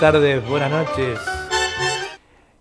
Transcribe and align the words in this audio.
buenas 0.00 0.14
tardes, 0.14 0.48
buenas 0.48 0.70
noches. 0.70 1.20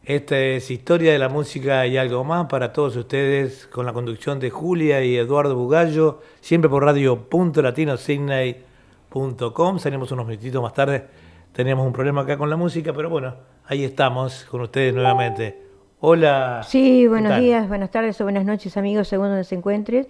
Esta 0.04 0.38
es 0.38 0.70
Historia 0.70 1.14
de 1.14 1.20
la 1.20 1.30
Música 1.30 1.88
y 1.88 1.96
algo 1.96 2.26
más 2.26 2.48
para 2.48 2.74
todos 2.74 2.98
ustedes 2.98 3.66
con 3.68 3.86
la 3.86 3.94
conducción 3.94 4.42
de 4.42 4.50
Julia 4.50 5.02
y 5.06 5.16
Eduardo 5.16 5.56
Bugallo, 5.56 6.20
siempre 6.42 6.70
por 6.70 6.84
radio.latinosidney.com. 6.84 9.80
Salimos 9.80 10.12
unos 10.12 10.28
minutitos 10.28 10.62
más 10.62 10.74
tarde, 10.74 11.06
teníamos 11.54 11.88
un 11.88 11.94
problema 11.94 12.24
acá 12.24 12.38
con 12.38 12.50
la 12.50 12.58
música, 12.58 12.92
pero 12.92 13.10
bueno, 13.10 13.36
ahí 13.68 13.86
estamos 13.86 14.46
con 14.52 14.60
ustedes 14.60 14.94
nuevamente. 14.94 15.64
Hola. 16.02 16.60
Sí, 16.68 17.08
buenos 17.08 17.40
días, 17.40 17.70
buenas 17.70 17.90
tardes 17.90 18.20
o 18.20 18.26
buenas 18.26 18.44
noches 18.44 18.76
amigos, 18.76 19.08
según 19.08 19.28
donde 19.28 19.46
se 19.46 19.56
encuentren. 19.56 20.10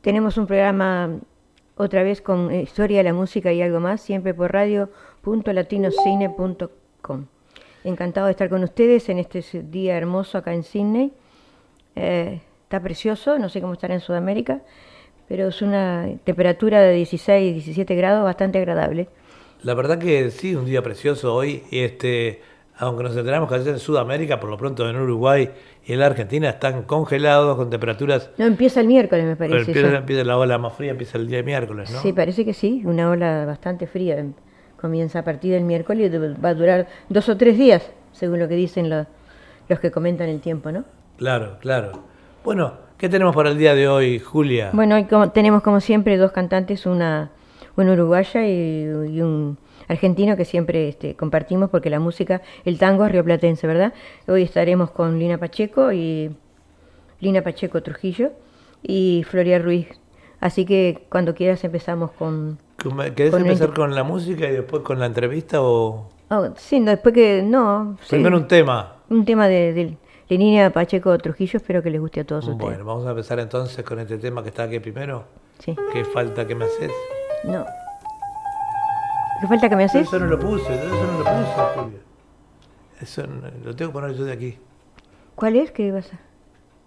Tenemos 0.00 0.38
un 0.38 0.46
programa 0.46 1.10
otra 1.76 2.02
vez 2.02 2.22
con 2.22 2.50
Historia 2.54 2.96
de 2.98 3.04
la 3.04 3.12
Música 3.12 3.52
y 3.52 3.60
algo 3.60 3.80
más, 3.80 4.00
siempre 4.00 4.32
por 4.32 4.50
radio.latinocine.com. 5.24 7.26
Encantado 7.84 8.26
de 8.26 8.32
estar 8.32 8.48
con 8.48 8.62
ustedes 8.64 9.08
en 9.08 9.18
este 9.18 9.42
día 9.62 9.96
hermoso 9.96 10.38
acá 10.38 10.52
en 10.52 10.62
Sydney. 10.62 11.12
Eh, 11.96 12.40
está 12.64 12.80
precioso, 12.80 13.38
no 13.38 13.48
sé 13.48 13.60
cómo 13.60 13.74
estará 13.74 13.94
en 13.94 14.00
Sudamérica, 14.00 14.60
pero 15.28 15.48
es 15.48 15.62
una 15.62 16.08
temperatura 16.24 16.80
de 16.80 16.94
16, 16.94 17.54
17 17.54 17.94
grados 17.94 18.24
bastante 18.24 18.58
agradable. 18.58 19.08
La 19.62 19.74
verdad 19.74 19.98
que 19.98 20.30
sí, 20.30 20.54
un 20.54 20.66
día 20.66 20.82
precioso 20.82 21.34
hoy. 21.34 21.62
Este, 21.70 22.40
aunque 22.76 23.02
nos 23.02 23.16
enteramos 23.16 23.48
que 23.48 23.56
allá 23.56 23.70
en 23.70 23.78
Sudamérica, 23.78 24.38
por 24.38 24.50
lo 24.50 24.56
pronto 24.56 24.88
en 24.88 24.96
Uruguay 24.96 25.50
y 25.84 25.92
en 25.92 26.00
la 26.00 26.06
Argentina 26.06 26.48
están 26.48 26.82
congelados 26.82 27.56
con 27.56 27.70
temperaturas. 27.70 28.30
No, 28.38 28.46
empieza 28.46 28.80
el 28.80 28.86
miércoles, 28.86 29.24
me 29.24 29.36
parece. 29.36 29.70
Empieza, 29.70 29.96
empieza, 29.96 30.24
la 30.24 30.38
ola 30.38 30.58
más 30.58 30.74
fría, 30.74 30.92
empieza 30.92 31.18
el 31.18 31.26
día 31.26 31.38
de 31.38 31.42
miércoles, 31.42 31.90
¿no? 31.90 32.00
Sí, 32.00 32.12
parece 32.12 32.44
que 32.44 32.54
sí, 32.54 32.82
una 32.84 33.10
ola 33.10 33.44
bastante 33.46 33.86
fría. 33.86 34.24
Comienza 34.80 35.20
a 35.20 35.24
partir 35.24 35.52
del 35.52 35.64
miércoles 35.64 36.12
y 36.12 36.18
va 36.40 36.48
a 36.50 36.54
durar 36.54 36.86
dos 37.08 37.28
o 37.28 37.36
tres 37.36 37.58
días, 37.58 37.90
según 38.12 38.38
lo 38.38 38.48
que 38.48 38.54
dicen 38.54 38.88
los, 38.88 39.06
los 39.68 39.80
que 39.80 39.90
comentan 39.90 40.28
el 40.28 40.40
tiempo, 40.40 40.70
¿no? 40.70 40.84
Claro, 41.16 41.58
claro. 41.60 41.92
Bueno, 42.44 42.74
¿qué 42.96 43.08
tenemos 43.08 43.34
para 43.34 43.50
el 43.50 43.58
día 43.58 43.74
de 43.74 43.88
hoy, 43.88 44.18
Julia? 44.20 44.70
Bueno, 44.72 44.94
hoy 44.94 45.04
como, 45.04 45.30
tenemos 45.30 45.62
como 45.62 45.80
siempre 45.80 46.16
dos 46.16 46.32
cantantes, 46.32 46.86
una, 46.86 47.30
una 47.76 47.92
uruguaya 47.92 48.46
y, 48.46 48.84
y 48.84 49.20
un 49.20 49.58
argentino 49.88 50.36
que 50.36 50.44
siempre 50.44 50.88
este, 50.88 51.16
compartimos 51.16 51.70
porque 51.70 51.90
la 51.90 51.98
música, 51.98 52.42
el 52.64 52.78
tango 52.78 53.06
es 53.06 53.12
rioplatense, 53.12 53.66
¿verdad? 53.66 53.92
Hoy 54.26 54.42
estaremos 54.42 54.90
con 54.90 55.18
Lina 55.18 55.38
Pacheco 55.38 55.92
y 55.92 56.30
Lina 57.20 57.42
Pacheco 57.42 57.82
Trujillo 57.82 58.30
y 58.82 59.24
Floria 59.28 59.58
Ruiz. 59.58 59.88
Así 60.40 60.64
que 60.64 61.06
cuando 61.10 61.34
quieras 61.34 61.64
empezamos 61.64 62.12
con... 62.12 62.58
¿Querés 63.16 63.32
con 63.32 63.42
empezar 63.42 63.74
con 63.74 63.94
la 63.94 64.04
música 64.04 64.46
y 64.46 64.52
después 64.52 64.82
con 64.82 65.00
la 65.00 65.06
entrevista 65.06 65.60
o...? 65.60 66.08
Oh, 66.30 66.48
sí, 66.56 66.78
no, 66.78 66.90
después 66.92 67.12
que... 67.12 67.42
No. 67.42 67.96
Primero 68.08 68.36
sí, 68.36 68.42
un 68.42 68.48
tema. 68.48 68.96
Un 69.10 69.24
tema 69.24 69.48
de, 69.48 69.72
de, 69.72 69.96
de 70.28 70.38
Lina 70.38 70.70
Pacheco 70.70 71.16
Trujillo, 71.18 71.56
espero 71.56 71.82
que 71.82 71.90
les 71.90 72.00
guste 72.00 72.20
a 72.20 72.24
todos 72.24 72.44
bueno, 72.44 72.56
ustedes. 72.56 72.78
Bueno, 72.78 72.84
vamos 72.84 73.06
a 73.06 73.10
empezar 73.10 73.40
entonces 73.40 73.84
con 73.84 73.98
este 73.98 74.18
tema 74.18 74.42
que 74.42 74.50
está 74.50 74.64
aquí 74.64 74.78
primero. 74.78 75.24
Sí. 75.58 75.74
¿Qué 75.92 76.04
falta 76.04 76.46
que 76.46 76.54
me 76.54 76.66
haces? 76.66 76.92
No. 77.42 77.64
¿Qué 79.40 79.46
falta 79.48 79.68
que 79.68 79.76
me 79.76 79.84
haces? 79.84 80.06
Eso 80.06 80.18
no 80.18 80.26
lo 80.26 80.38
puse, 80.38 80.72
eso 80.72 80.88
no 80.88 81.18
lo 81.18 81.24
puse, 81.24 81.62
Julia. 81.74 81.98
Eso 83.00 83.26
no, 83.26 83.48
lo 83.64 83.74
tengo 83.74 83.90
que 83.90 84.00
poner 84.00 84.14
yo 84.14 84.24
de 84.24 84.32
aquí. 84.32 84.58
¿Cuál 85.34 85.56
es? 85.56 85.72
¿Qué 85.72 85.90
vas 85.90 86.12
a...? 86.12 86.27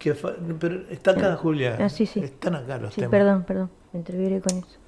Que 0.01 0.15
pero 0.59 0.81
está 0.89 1.11
acá, 1.11 1.35
Julia. 1.35 1.77
Ah, 1.79 1.87
sí, 1.87 2.07
sí. 2.07 2.21
Están 2.21 2.55
acá 2.55 2.79
los 2.79 2.91
sí, 2.91 3.01
temas. 3.01 3.11
perdón, 3.11 3.43
perdón. 3.43 3.69
Me 3.93 3.99
entreveré 3.99 4.41
con 4.41 4.57
eso. 4.57 4.79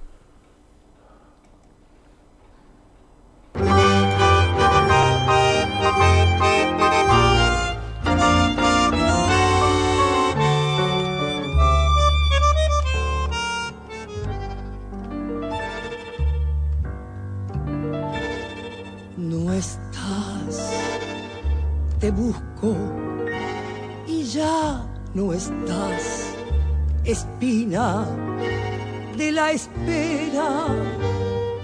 No 19.15 19.53
estás, 19.53 20.73
te 21.99 22.09
busco 22.09 22.75
y 24.07 24.23
ya 24.23 24.89
no 25.13 25.31
estás, 25.31 26.35
espina 27.05 28.05
de 29.15 29.31
la 29.31 29.51
espera 29.51 30.67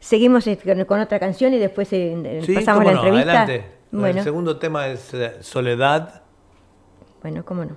seguimos 0.00 0.46
este, 0.48 0.84
con, 0.86 0.98
otra 1.00 1.20
canción 1.20 1.54
y 1.54 1.58
después 1.58 1.92
eh, 1.92 2.40
Sí, 2.44 2.54
pasamos 2.54 2.82
cómo 2.84 2.90
la 2.90 2.96
no, 2.96 3.06
entrevista. 3.06 3.42
adelante. 3.42 3.70
Bueno, 3.92 4.18
El 4.18 4.24
segundo 4.24 4.58
tema 4.58 4.88
es 4.88 5.14
eh, 5.14 5.34
Soledad. 5.40 6.22
bueno, 7.22 7.44
cómo 7.44 7.64
no. 7.64 7.76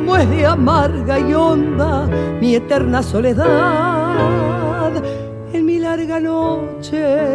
cómo 0.00 0.16
es 0.16 0.30
de 0.30 0.46
amarga 0.46 1.18
y 1.18 1.34
honda 1.34 2.06
mi 2.40 2.54
eterna 2.54 3.02
soledad. 3.02 4.92
En 5.52 5.66
mi 5.66 5.78
larga 5.78 6.18
noche 6.18 7.34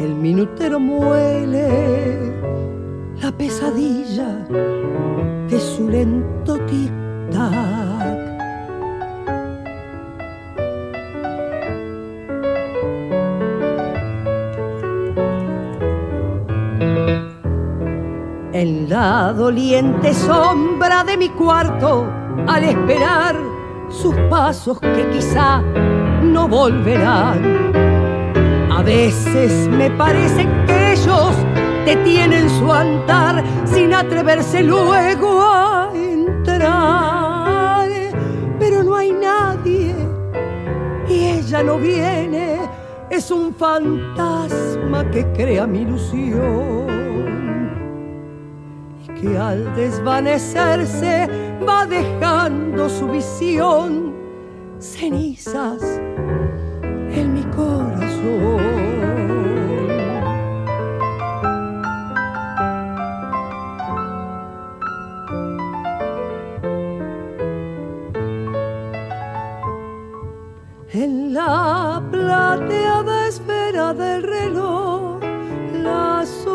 el 0.00 0.14
minutero 0.14 0.78
muele 0.78 2.32
la 3.20 3.32
pesadilla 3.32 4.46
de 5.50 5.58
su 5.58 5.88
lento 5.88 6.58
tic-tac. 6.58 7.83
En 18.54 18.88
la 18.88 19.32
doliente 19.32 20.14
sombra 20.14 21.02
de 21.02 21.16
mi 21.16 21.28
cuarto, 21.30 22.06
al 22.46 22.62
esperar 22.62 23.34
sus 23.88 24.14
pasos 24.30 24.78
que 24.78 25.10
quizá 25.10 25.60
no 26.22 26.46
volverán. 26.46 27.72
A 28.70 28.80
veces 28.80 29.66
me 29.66 29.90
parece 29.90 30.46
que 30.68 30.92
ellos 30.92 31.34
detienen 31.84 32.48
su 32.48 32.72
andar 32.72 33.42
sin 33.64 33.92
atreverse 33.92 34.62
luego 34.62 35.42
a 35.42 35.90
entrar. 35.92 37.88
Pero 38.60 38.84
no 38.84 38.94
hay 38.94 39.10
nadie 39.10 39.96
y 41.08 41.24
ella 41.24 41.64
no 41.64 41.76
viene, 41.78 42.60
es 43.10 43.32
un 43.32 43.52
fantasma 43.52 45.10
que 45.10 45.26
crea 45.32 45.66
mi 45.66 45.80
ilusión 45.80 47.03
que 49.24 49.38
al 49.38 49.74
desvanecerse 49.74 51.28
va 51.66 51.86
dejando 51.86 52.88
su 52.88 53.08
visión 53.08 54.14
cenizas 54.78 55.82
en 56.82 57.32
mi 57.32 57.42
corazón. 57.44 58.84
En 70.92 71.34
la 71.34 72.02
plateada 72.10 73.28
esfera 73.28 73.94
del 73.94 74.22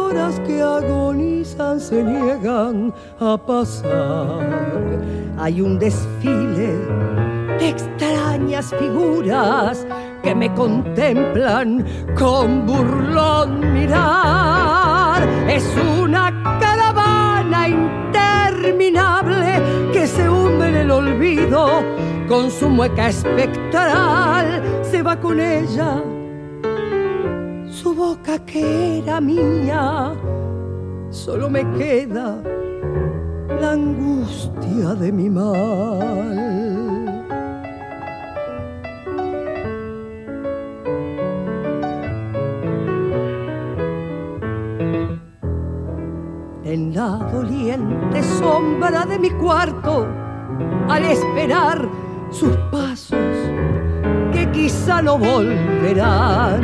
horas 0.10 0.40
que 0.46 0.62
agonizan 0.62 1.80
se 1.80 2.04
niegan 2.04 2.94
a 3.20 3.38
pasar. 3.38 5.00
Hay 5.38 5.62
un 5.62 5.78
desfile 5.78 6.78
de 7.60 7.70
extrañas 7.70 8.74
figuras 8.80 9.86
que 10.24 10.34
me 10.34 10.52
contemplan 10.54 11.86
con 12.18 12.66
burlón 12.66 13.74
mirar. 13.74 15.22
Es 15.48 15.66
una 16.02 16.32
caravana 16.60 17.70
interminable 17.70 19.62
que 19.94 20.08
se 20.08 20.28
hunde 20.28 20.70
en 20.70 20.76
el 20.76 20.92
olvido 20.92 21.84
con 22.28 22.50
su 22.50 22.68
mueca 22.70 23.10
espectral. 23.10 24.64
Se 24.84 25.04
va 25.04 25.20
con 25.20 25.40
ella 25.40 26.02
su 27.82 27.96
boca 27.96 28.38
que 28.40 29.00
era 29.00 29.22
mía. 29.22 30.14
Solo 31.12 31.50
me 31.50 31.64
queda 31.78 32.44
la 33.62 33.72
angustia 33.72 34.96
de 34.96 35.12
mi 35.14 35.30
mal. 35.30 36.60
En 46.66 46.94
la 46.94 47.12
doliente 47.32 48.22
sombra 48.40 49.06
de 49.06 49.18
mi 49.20 49.30
cuarto, 49.32 50.06
al 50.90 51.06
esperar 51.06 51.88
sus 52.30 52.56
pasos 52.72 53.59
quizá 54.52 55.02
no 55.02 55.18
volverán. 55.18 56.62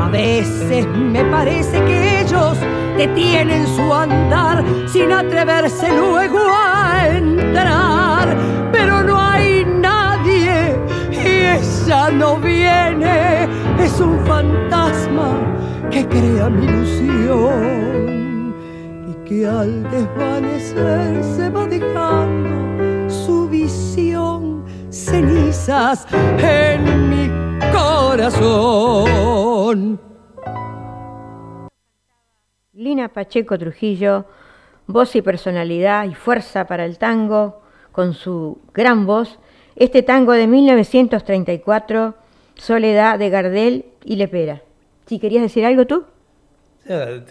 A 0.00 0.08
veces 0.08 0.86
me 0.86 1.24
parece 1.24 1.82
que 1.84 2.20
ellos 2.20 2.56
detienen 2.96 3.66
su 3.66 3.92
andar 3.92 4.64
sin 4.86 5.12
atreverse 5.12 5.88
luego 5.96 6.38
a 6.38 7.08
entrar. 7.08 8.36
Pero 8.72 9.02
no 9.02 9.20
hay 9.20 9.64
nadie 9.64 10.76
y 11.10 11.18
ella 11.56 12.10
no 12.10 12.36
viene. 12.36 13.48
Es 13.78 14.00
un 14.00 14.18
fantasma 14.26 15.36
que 15.90 16.06
crea 16.06 16.48
mi 16.48 16.66
ilusión 16.66 18.54
y 19.08 19.28
que 19.28 19.46
al 19.46 19.82
desvanecerse 19.90 21.50
va 21.50 21.66
dejando 21.66 23.08
su 23.08 23.48
visión 23.48 24.07
cenizas 25.10 26.06
en 26.38 27.08
mi 27.08 27.30
corazón. 27.72 29.28
Lina 32.74 33.08
Pacheco 33.08 33.58
Trujillo, 33.58 34.26
voz 34.86 35.16
y 35.16 35.22
personalidad 35.22 36.04
y 36.04 36.14
fuerza 36.14 36.66
para 36.66 36.84
el 36.84 36.98
tango, 36.98 37.62
con 37.90 38.12
su 38.12 38.60
gran 38.74 39.06
voz, 39.06 39.38
este 39.76 40.02
tango 40.02 40.32
de 40.32 40.46
1934, 40.46 42.14
Soledad 42.54 43.18
de 43.18 43.30
Gardel 43.30 43.86
y 44.04 44.16
Lepera. 44.16 44.62
Si 45.06 45.18
querías 45.18 45.42
decir 45.42 45.64
algo 45.64 45.86
tú? 45.86 46.04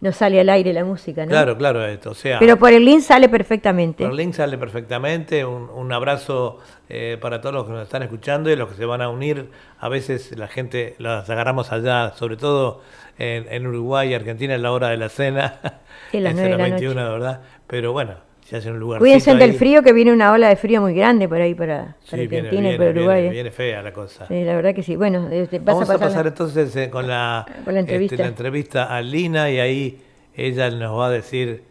no 0.05 0.11
sale 0.11 0.39
al 0.39 0.47
aire 0.49 0.71
la 0.71 0.85
música, 0.85 1.25
¿no? 1.25 1.29
Claro, 1.29 1.57
claro, 1.57 1.83
esto, 1.85 2.11
o 2.11 2.13
sea... 2.13 2.39
Pero 2.39 2.57
por 2.57 2.71
el 2.71 2.85
link 2.85 3.01
sale 3.01 3.27
perfectamente. 3.27 4.03
Por 4.03 4.11
el 4.11 4.17
link 4.17 4.33
sale 4.33 4.57
perfectamente, 4.57 5.43
un, 5.43 5.69
un 5.69 5.91
abrazo 5.91 6.59
eh, 6.87 7.17
para 7.19 7.41
todos 7.41 7.55
los 7.55 7.65
que 7.65 7.71
nos 7.71 7.83
están 7.83 8.03
escuchando 8.03 8.49
y 8.51 8.55
los 8.55 8.69
que 8.69 8.75
se 8.75 8.85
van 8.85 9.01
a 9.01 9.09
unir, 9.09 9.49
a 9.79 9.89
veces 9.89 10.37
la 10.37 10.47
gente 10.47 10.95
las 10.99 11.29
agarramos 11.29 11.71
allá, 11.71 12.13
sobre 12.15 12.37
todo 12.37 12.81
en, 13.17 13.51
en 13.51 13.65
Uruguay 13.65 14.11
y 14.11 14.13
Argentina, 14.13 14.55
en 14.55 14.61
la 14.61 14.71
hora 14.71 14.89
de 14.89 14.97
la 14.97 15.09
cena, 15.09 15.59
sí, 16.11 16.19
las 16.19 16.33
es 16.35 16.39
9 16.39 16.51
de 16.51 16.57
la 16.57 16.63
21, 16.63 16.93
noche. 16.93 17.11
¿verdad? 17.11 17.41
Pero 17.67 17.91
bueno, 17.91 18.15
se 18.45 18.57
hace 18.57 18.69
un 18.71 18.79
lugar. 18.79 18.99
Cuídense 18.99 19.33
del 19.35 19.53
frío, 19.55 19.81
que 19.81 19.91
viene 19.91 20.13
una 20.13 20.31
ola 20.31 20.49
de 20.49 20.55
frío 20.55 20.79
muy 20.79 20.93
grande 20.93 21.27
por 21.27 21.41
ahí 21.41 21.55
para, 21.55 21.95
para 22.09 22.21
Sí, 22.21 22.27
viene, 22.27 22.47
Argentina 22.47 22.59
y 22.59 22.61
viene, 22.61 22.77
para 22.77 22.89
Uruguay. 22.91 23.21
viene, 23.23 23.27
¿eh? 23.27 23.33
viene 23.33 23.51
fea 23.51 23.81
la 23.81 23.91
cosa. 23.91 24.27
Sí, 24.27 24.43
la 24.43 24.55
verdad 24.55 24.75
que 24.75 24.83
sí. 24.83 24.95
Bueno, 24.95 25.27
este, 25.31 25.57
vas 25.59 25.73
Vamos 25.75 25.89
a 25.89 25.95
a 25.95 25.97
pasar. 25.97 26.27
entonces 26.27 26.75
eh, 26.75 26.89
con 26.91 27.07
la, 27.07 27.43
Con 27.65 27.73
la 27.73 27.79
entrevista. 27.79 28.13
este, 28.15 28.23
la 28.23 28.29
entrevista 28.29 28.95
a 28.95 29.01
Lina 29.01 29.49
y 29.49 29.59
ahí 29.59 30.01
ella 30.35 30.69
nos 30.69 30.97
va 30.97 31.07
a 31.07 31.09
decir 31.09 31.63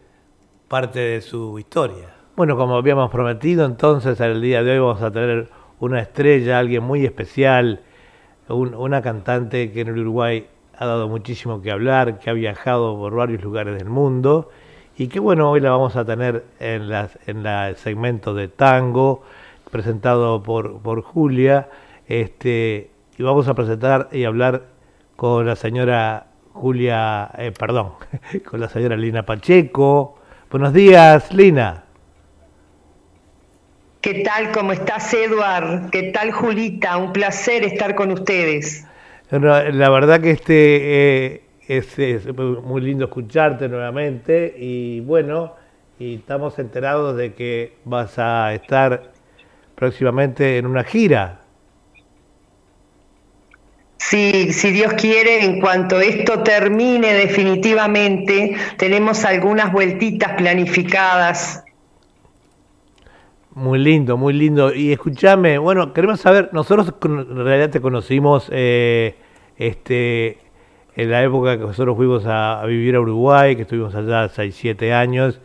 parte 0.67 0.99
de 0.99 1.21
su 1.21 1.57
historia. 1.59 2.09
Bueno, 2.35 2.57
como 2.57 2.75
habíamos 2.75 3.09
prometido, 3.09 3.65
entonces 3.65 4.19
el 4.19 4.41
día 4.41 4.61
de 4.61 4.71
hoy 4.73 4.79
vamos 4.79 5.01
a 5.01 5.09
tener 5.11 5.47
una 5.79 6.01
estrella, 6.01 6.59
alguien 6.59 6.83
muy 6.83 7.05
especial, 7.05 7.79
un- 8.49 8.73
una 8.75 9.01
cantante 9.01 9.71
que 9.71 9.81
en 9.81 9.87
el 9.87 9.99
Uruguay 9.99 10.45
ha 10.77 10.85
dado 10.85 11.07
muchísimo 11.07 11.61
que 11.61 11.71
hablar, 11.71 12.19
que 12.19 12.29
ha 12.29 12.33
viajado 12.33 12.97
por 12.97 13.15
varios 13.15 13.41
lugares 13.41 13.77
del 13.77 13.87
mundo 13.89 14.49
y 14.97 15.07
que 15.07 15.19
bueno, 15.19 15.51
hoy 15.51 15.59
la 15.59 15.71
vamos 15.71 15.95
a 15.95 16.05
tener 16.05 16.45
en, 16.59 16.89
las, 16.89 17.17
en 17.27 17.43
la- 17.43 17.69
el 17.69 17.75
segmento 17.77 18.33
de 18.33 18.47
tango 18.47 19.23
presentado 19.71 20.41
por, 20.43 20.79
por 20.81 21.01
Julia 21.01 21.69
este, 22.07 22.89
y 23.17 23.23
vamos 23.23 23.47
a 23.47 23.53
presentar 23.55 24.09
y 24.11 24.23
hablar 24.25 24.63
con 25.15 25.45
la 25.45 25.55
señora 25.55 26.27
Julia, 26.53 27.31
eh, 27.37 27.51
perdón, 27.57 27.93
con 28.49 28.59
la 28.61 28.69
señora 28.69 28.95
Lina 28.95 29.25
Pacheco. 29.25 30.17
Buenos 30.49 30.73
días, 30.73 31.33
Lina. 31.33 31.83
¿Qué 34.01 34.21
tal? 34.23 34.51
¿Cómo 34.51 34.71
estás, 34.71 35.13
Eduard? 35.13 35.89
¿Qué 35.89 36.11
tal, 36.13 36.31
Julita? 36.31 36.97
Un 36.97 37.11
placer 37.11 37.63
estar 37.63 37.95
con 37.95 38.11
ustedes. 38.11 38.85
Bueno, 39.31 39.61
La 39.71 39.89
verdad 39.89 40.21
que 40.21 40.31
este 40.31 41.25
eh, 41.35 41.41
es, 41.67 41.97
es 41.99 42.33
muy 42.35 42.81
lindo 42.81 43.05
escucharte 43.05 43.67
nuevamente 43.67 44.55
y 44.57 44.99
bueno, 45.01 45.53
y 45.99 46.15
estamos 46.15 46.59
enterados 46.59 47.15
de 47.15 47.33
que 47.33 47.77
vas 47.85 48.19
a 48.19 48.53
estar 48.53 49.11
próximamente 49.75 50.57
en 50.57 50.65
una 50.65 50.83
gira. 50.83 51.41
Sí, 53.97 54.53
si 54.53 54.71
Dios 54.71 54.93
quiere, 54.93 55.43
en 55.43 55.59
cuanto 55.59 55.99
esto 55.99 56.43
termine 56.43 57.13
definitivamente, 57.13 58.55
tenemos 58.77 59.25
algunas 59.25 59.71
vueltitas 59.71 60.33
planificadas. 60.33 61.63
Muy 63.55 63.79
lindo, 63.79 64.15
muy 64.15 64.33
lindo. 64.33 64.73
Y 64.73 64.91
escúchame, 64.91 65.57
bueno, 65.57 65.91
queremos 65.91 66.19
saber, 66.19 66.49
nosotros 66.51 66.93
en 67.03 67.43
realidad 67.43 67.71
te 67.71 67.81
conocimos 67.81 68.47
eh, 68.51 69.15
este, 69.57 70.37
en 70.95 71.11
la 71.11 71.23
época 71.23 71.57
que 71.57 71.63
nosotros 71.63 71.95
fuimos 71.95 72.23
a, 72.25 72.63
vivir 72.65 72.95
a 72.95 73.01
Uruguay, 73.01 73.55
que 73.55 73.63
estuvimos 73.63 73.93
allá 73.95 74.29
6, 74.29 74.55
7 74.57 74.93
años, 74.93 75.39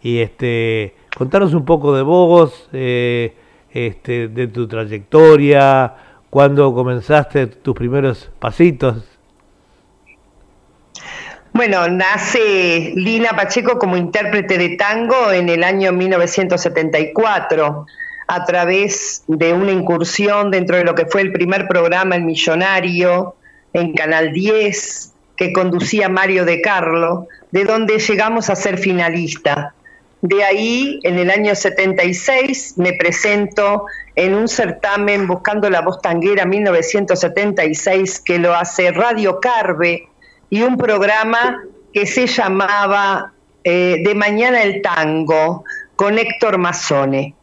y 0.00 0.20
este, 0.20 0.94
contanos 1.16 1.54
un 1.54 1.64
poco 1.64 1.94
de 1.94 2.02
vos, 2.02 2.68
eh, 2.72 3.34
este, 3.72 4.28
de 4.28 4.46
tu 4.48 4.68
trayectoria, 4.68 5.94
cuándo 6.30 6.72
comenzaste 6.74 7.46
tus 7.48 7.74
primeros 7.74 8.30
pasitos. 8.38 9.04
Bueno, 11.52 11.86
nace 11.88 12.92
Lina 12.96 13.30
Pacheco 13.36 13.78
como 13.78 13.96
intérprete 13.96 14.56
de 14.56 14.76
tango 14.76 15.32
en 15.32 15.50
el 15.50 15.62
año 15.64 15.92
1974 15.92 17.86
a 18.26 18.44
través 18.46 19.24
de 19.26 19.52
una 19.52 19.72
incursión 19.72 20.50
dentro 20.50 20.76
de 20.78 20.84
lo 20.84 20.94
que 20.94 21.04
fue 21.04 21.20
el 21.20 21.32
primer 21.32 21.68
programa 21.68 22.16
El 22.16 22.24
Millonario 22.24 23.36
en 23.72 23.94
Canal 23.94 24.32
10 24.32 25.12
que 25.36 25.52
conducía 25.52 26.08
Mario 26.08 26.44
de 26.44 26.60
Carlo, 26.60 27.26
de 27.50 27.64
donde 27.64 27.98
llegamos 27.98 28.50
a 28.50 28.56
ser 28.56 28.78
finalista. 28.78 29.74
De 30.20 30.44
ahí, 30.44 31.00
en 31.02 31.18
el 31.18 31.30
año 31.30 31.54
76, 31.54 32.74
me 32.76 32.92
presento 32.92 33.86
en 34.14 34.34
un 34.34 34.46
certamen 34.46 35.26
Buscando 35.26 35.68
la 35.68 35.80
Voz 35.80 36.00
Tanguera 36.00 36.44
1976 36.44 38.20
que 38.20 38.38
lo 38.38 38.54
hace 38.54 38.92
Radio 38.92 39.40
Carve 39.40 40.08
y 40.48 40.62
un 40.62 40.76
programa 40.76 41.64
que 41.92 42.06
se 42.06 42.28
llamaba 42.28 43.32
eh, 43.64 44.02
De 44.04 44.14
Mañana 44.14 44.62
el 44.62 44.80
Tango 44.80 45.64
con 45.96 46.18
Héctor 46.18 46.58
Mazzone. 46.58 47.34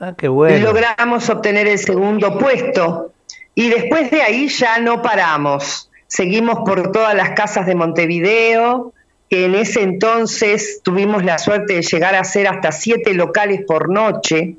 Ah, 0.00 0.14
qué 0.16 0.28
bueno. 0.28 0.72
Logramos 0.72 1.28
obtener 1.28 1.66
el 1.66 1.78
segundo 1.78 2.38
puesto 2.38 3.12
y 3.54 3.68
después 3.68 4.10
de 4.10 4.22
ahí 4.22 4.48
ya 4.48 4.78
no 4.78 5.02
paramos. 5.02 5.90
Seguimos 6.06 6.60
por 6.66 6.92
todas 6.92 7.14
las 7.14 7.30
casas 7.30 7.66
de 7.66 7.74
Montevideo, 7.74 8.92
que 9.28 9.46
en 9.46 9.54
ese 9.54 9.82
entonces 9.82 10.80
tuvimos 10.82 11.24
la 11.24 11.38
suerte 11.38 11.74
de 11.74 11.82
llegar 11.82 12.14
a 12.14 12.24
ser 12.24 12.48
hasta 12.48 12.72
siete 12.72 13.14
locales 13.14 13.62
por 13.66 13.88
noche. 13.88 14.56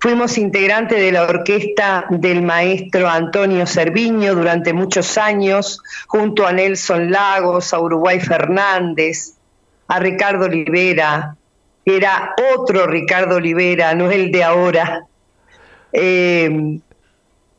Fuimos 0.00 0.38
integrantes 0.38 0.98
de 0.98 1.12
la 1.12 1.22
orquesta 1.22 2.06
del 2.10 2.42
maestro 2.42 3.08
Antonio 3.08 3.66
Cerviño 3.66 4.34
durante 4.34 4.72
muchos 4.72 5.16
años, 5.18 5.80
junto 6.08 6.46
a 6.46 6.52
Nelson 6.52 7.12
Lagos, 7.12 7.72
a 7.72 7.78
Uruguay 7.78 8.18
Fernández, 8.18 9.34
a 9.86 10.00
Ricardo 10.00 10.46
Olivera, 10.46 11.36
era 11.84 12.34
otro 12.54 12.86
Ricardo 12.86 13.36
Olivera, 13.36 13.94
no 13.94 14.10
el 14.10 14.30
de 14.30 14.44
ahora. 14.44 15.06
Eh, 15.92 16.78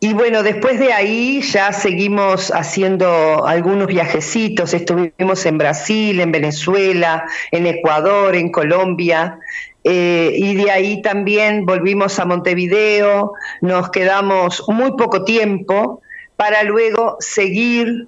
y 0.03 0.13
bueno, 0.13 0.43
después 0.43 0.81
de 0.81 0.91
ahí 0.91 1.41
ya 1.41 1.71
seguimos 1.71 2.51
haciendo 2.53 3.47
algunos 3.47 3.87
viajecitos, 3.87 4.73
estuvimos 4.73 5.45
en 5.45 5.57
Brasil, 5.57 6.19
en 6.19 6.29
Venezuela, 6.29 7.23
en 7.51 7.67
Ecuador, 7.67 8.35
en 8.35 8.51
Colombia, 8.51 9.39
eh, 9.85 10.33
y 10.35 10.55
de 10.55 10.71
ahí 10.71 11.01
también 11.01 11.65
volvimos 11.65 12.19
a 12.19 12.25
Montevideo, 12.25 13.31
nos 13.61 13.91
quedamos 13.91 14.61
muy 14.67 14.91
poco 14.97 15.23
tiempo 15.23 16.01
para 16.35 16.63
luego 16.63 17.15
seguir 17.21 18.07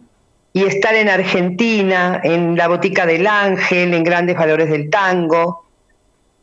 y 0.52 0.66
estar 0.66 0.96
en 0.96 1.08
Argentina, 1.08 2.20
en 2.22 2.58
la 2.58 2.68
Botica 2.68 3.06
del 3.06 3.26
Ángel, 3.26 3.94
en 3.94 4.04
Grandes 4.04 4.36
Valores 4.36 4.70
del 4.70 4.90
Tango. 4.90 5.65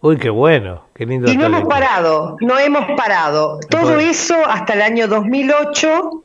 Uy, 0.04 0.16
qué 0.16 0.30
bueno, 0.30 0.86
qué 0.94 1.06
lindo. 1.06 1.30
Y 1.30 1.36
no 1.36 1.46
hemos 1.46 1.64
parado, 1.68 2.36
no 2.40 2.58
hemos 2.58 2.84
parado. 2.96 3.60
Todo 3.70 3.94
Bueno. 3.94 4.00
eso 4.00 4.34
hasta 4.44 4.74
el 4.74 4.82
año 4.82 5.06
2008, 5.06 6.24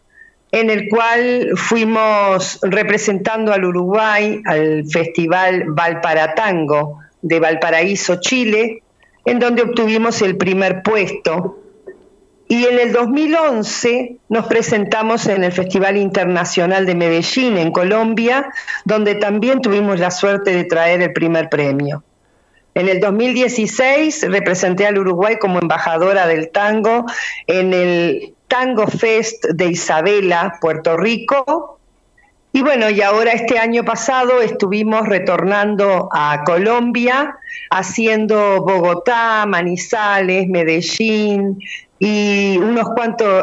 en 0.52 0.72
el 0.72 0.90
cual 0.90 1.52
fuimos 1.56 2.60
representando 2.64 3.54
al 3.54 3.66
Uruguay 3.66 4.42
al 4.46 4.86
Festival 4.90 5.66
Valparatango 5.68 7.02
de 7.22 7.40
Valparaíso, 7.40 8.20
Chile, 8.20 8.82
en 9.26 9.38
donde 9.38 9.62
obtuvimos 9.62 10.24
el 10.24 10.38
primer 10.38 10.82
puesto. 10.82 11.60
Y 12.48 12.66
en 12.66 12.80
el 12.80 12.94
2011 12.94 14.18
nos 14.30 14.48
presentamos 14.48 15.28
en 15.28 15.44
el 15.44 15.52
Festival 15.52 15.98
Internacional 15.98 16.88
de 16.88 16.96
Medellín, 16.96 17.58
en 17.58 17.72
Colombia, 17.72 18.50
donde 18.86 19.14
también 19.16 19.62
tuvimos 19.62 20.00
la 20.00 20.10
suerte 20.10 20.52
de 20.52 20.64
traer 20.64 21.04
el 21.04 21.14
primer 21.14 21.50
premio. 21.50 22.04
En 22.78 22.88
el 22.90 23.00
2016 23.00 24.28
representé 24.30 24.86
al 24.86 25.00
Uruguay 25.00 25.40
como 25.40 25.58
embajadora 25.58 26.28
del 26.28 26.52
tango 26.52 27.06
en 27.48 27.74
el 27.74 28.36
Tango 28.48 28.86
Fest 28.86 29.46
de 29.46 29.66
Isabela, 29.70 30.60
Puerto 30.62 30.96
Rico. 30.96 31.80
Y 32.54 32.62
bueno, 32.62 32.92
y 32.92 33.02
ahora 33.02 33.32
este 33.32 33.58
año 33.58 33.84
pasado 33.84 34.44
estuvimos 34.44 35.08
retornando 35.08 36.08
a 36.14 36.44
Colombia, 36.46 37.40
haciendo 37.72 38.62
Bogotá, 38.62 39.48
Manizales, 39.48 40.48
Medellín 40.48 41.58
y 41.98 42.60
unos 42.60 42.90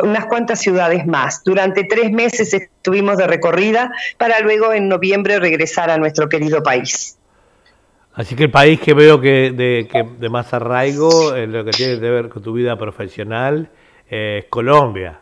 unas 0.05 0.27
cuantas 0.27 0.61
ciudades 0.61 1.09
más. 1.09 1.43
Durante 1.43 1.83
tres 1.83 2.13
meses 2.13 2.55
estuvimos 2.55 3.17
de 3.17 3.27
recorrida 3.27 3.91
para 4.17 4.39
luego 4.39 4.73
en 4.73 4.87
noviembre 4.87 5.41
regresar 5.41 5.91
a 5.91 5.99
nuestro 5.99 6.29
querido 6.29 6.63
país. 6.63 7.19
Así 8.15 8.37
que 8.37 8.45
el 8.45 8.51
país 8.51 8.81
que 8.81 8.95
veo 8.95 9.21
que 9.21 9.51
de, 9.51 9.89
que 9.91 10.05
de 10.05 10.29
más 10.29 10.55
arraigo, 10.55 11.35
en 11.35 11.53
lo 11.53 11.65
que 11.65 11.73
tiene 11.73 11.99
que 11.99 12.11
ver 12.11 12.29
con 12.29 12.43
tu 12.43 12.53
vida 12.53 12.79
profesional, 12.79 13.71
eh, 14.09 14.41
es 14.43 14.51
Colombia. 14.51 15.21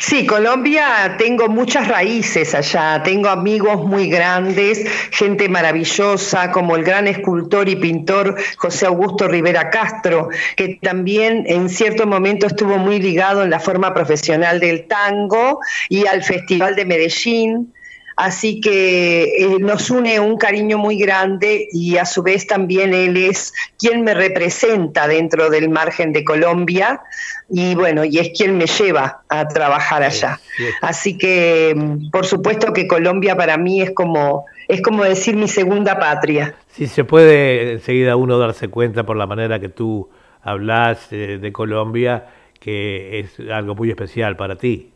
Sí, 0.00 0.24
Colombia 0.24 1.16
tengo 1.18 1.48
muchas 1.48 1.86
raíces 1.86 2.54
allá, 2.54 3.02
tengo 3.04 3.28
amigos 3.28 3.84
muy 3.84 4.08
grandes, 4.08 4.88
gente 5.10 5.50
maravillosa 5.50 6.50
como 6.50 6.76
el 6.76 6.84
gran 6.84 7.06
escultor 7.06 7.68
y 7.68 7.76
pintor 7.76 8.36
José 8.56 8.86
Augusto 8.86 9.28
Rivera 9.28 9.68
Castro, 9.68 10.30
que 10.56 10.78
también 10.80 11.44
en 11.46 11.68
cierto 11.68 12.06
momento 12.06 12.46
estuvo 12.46 12.78
muy 12.78 12.98
ligado 13.02 13.42
en 13.42 13.50
la 13.50 13.60
forma 13.60 13.92
profesional 13.92 14.60
del 14.60 14.86
tango 14.86 15.60
y 15.90 16.06
al 16.06 16.22
Festival 16.22 16.74
de 16.74 16.86
Medellín. 16.86 17.74
Así 18.18 18.60
que 18.60 19.22
eh, 19.22 19.58
nos 19.60 19.90
une 19.90 20.18
un 20.18 20.38
cariño 20.38 20.76
muy 20.76 20.98
grande 20.98 21.68
y 21.70 21.98
a 21.98 22.04
su 22.04 22.24
vez 22.24 22.48
también 22.48 22.92
él 22.92 23.16
es 23.16 23.54
quien 23.78 24.02
me 24.02 24.12
representa 24.12 25.06
dentro 25.06 25.50
del 25.50 25.68
margen 25.68 26.12
de 26.12 26.24
Colombia 26.24 27.00
y 27.48 27.76
bueno, 27.76 28.04
y 28.04 28.18
es 28.18 28.30
quien 28.36 28.58
me 28.58 28.66
lleva 28.66 29.22
a 29.28 29.46
trabajar 29.46 30.02
allá. 30.02 30.40
Así 30.82 31.16
que 31.16 31.72
mm, 31.76 32.10
por 32.10 32.26
supuesto 32.26 32.72
que 32.72 32.88
Colombia 32.88 33.36
para 33.36 33.56
mí 33.56 33.82
es 33.82 33.92
como 33.92 34.46
es 34.66 34.82
como 34.82 35.04
decir 35.04 35.36
mi 35.36 35.46
segunda 35.46 36.00
patria. 36.00 36.56
Sí, 36.72 36.88
se 36.88 37.04
puede 37.04 37.74
enseguida 37.74 38.16
uno 38.16 38.36
darse 38.36 38.66
cuenta 38.66 39.06
por 39.06 39.16
la 39.16 39.28
manera 39.28 39.60
que 39.60 39.68
tú 39.68 40.10
hablas 40.42 41.06
eh, 41.12 41.38
de 41.40 41.52
Colombia 41.52 42.26
que 42.58 43.20
es 43.20 43.38
algo 43.48 43.76
muy 43.76 43.90
especial 43.90 44.36
para 44.36 44.56
ti. 44.56 44.90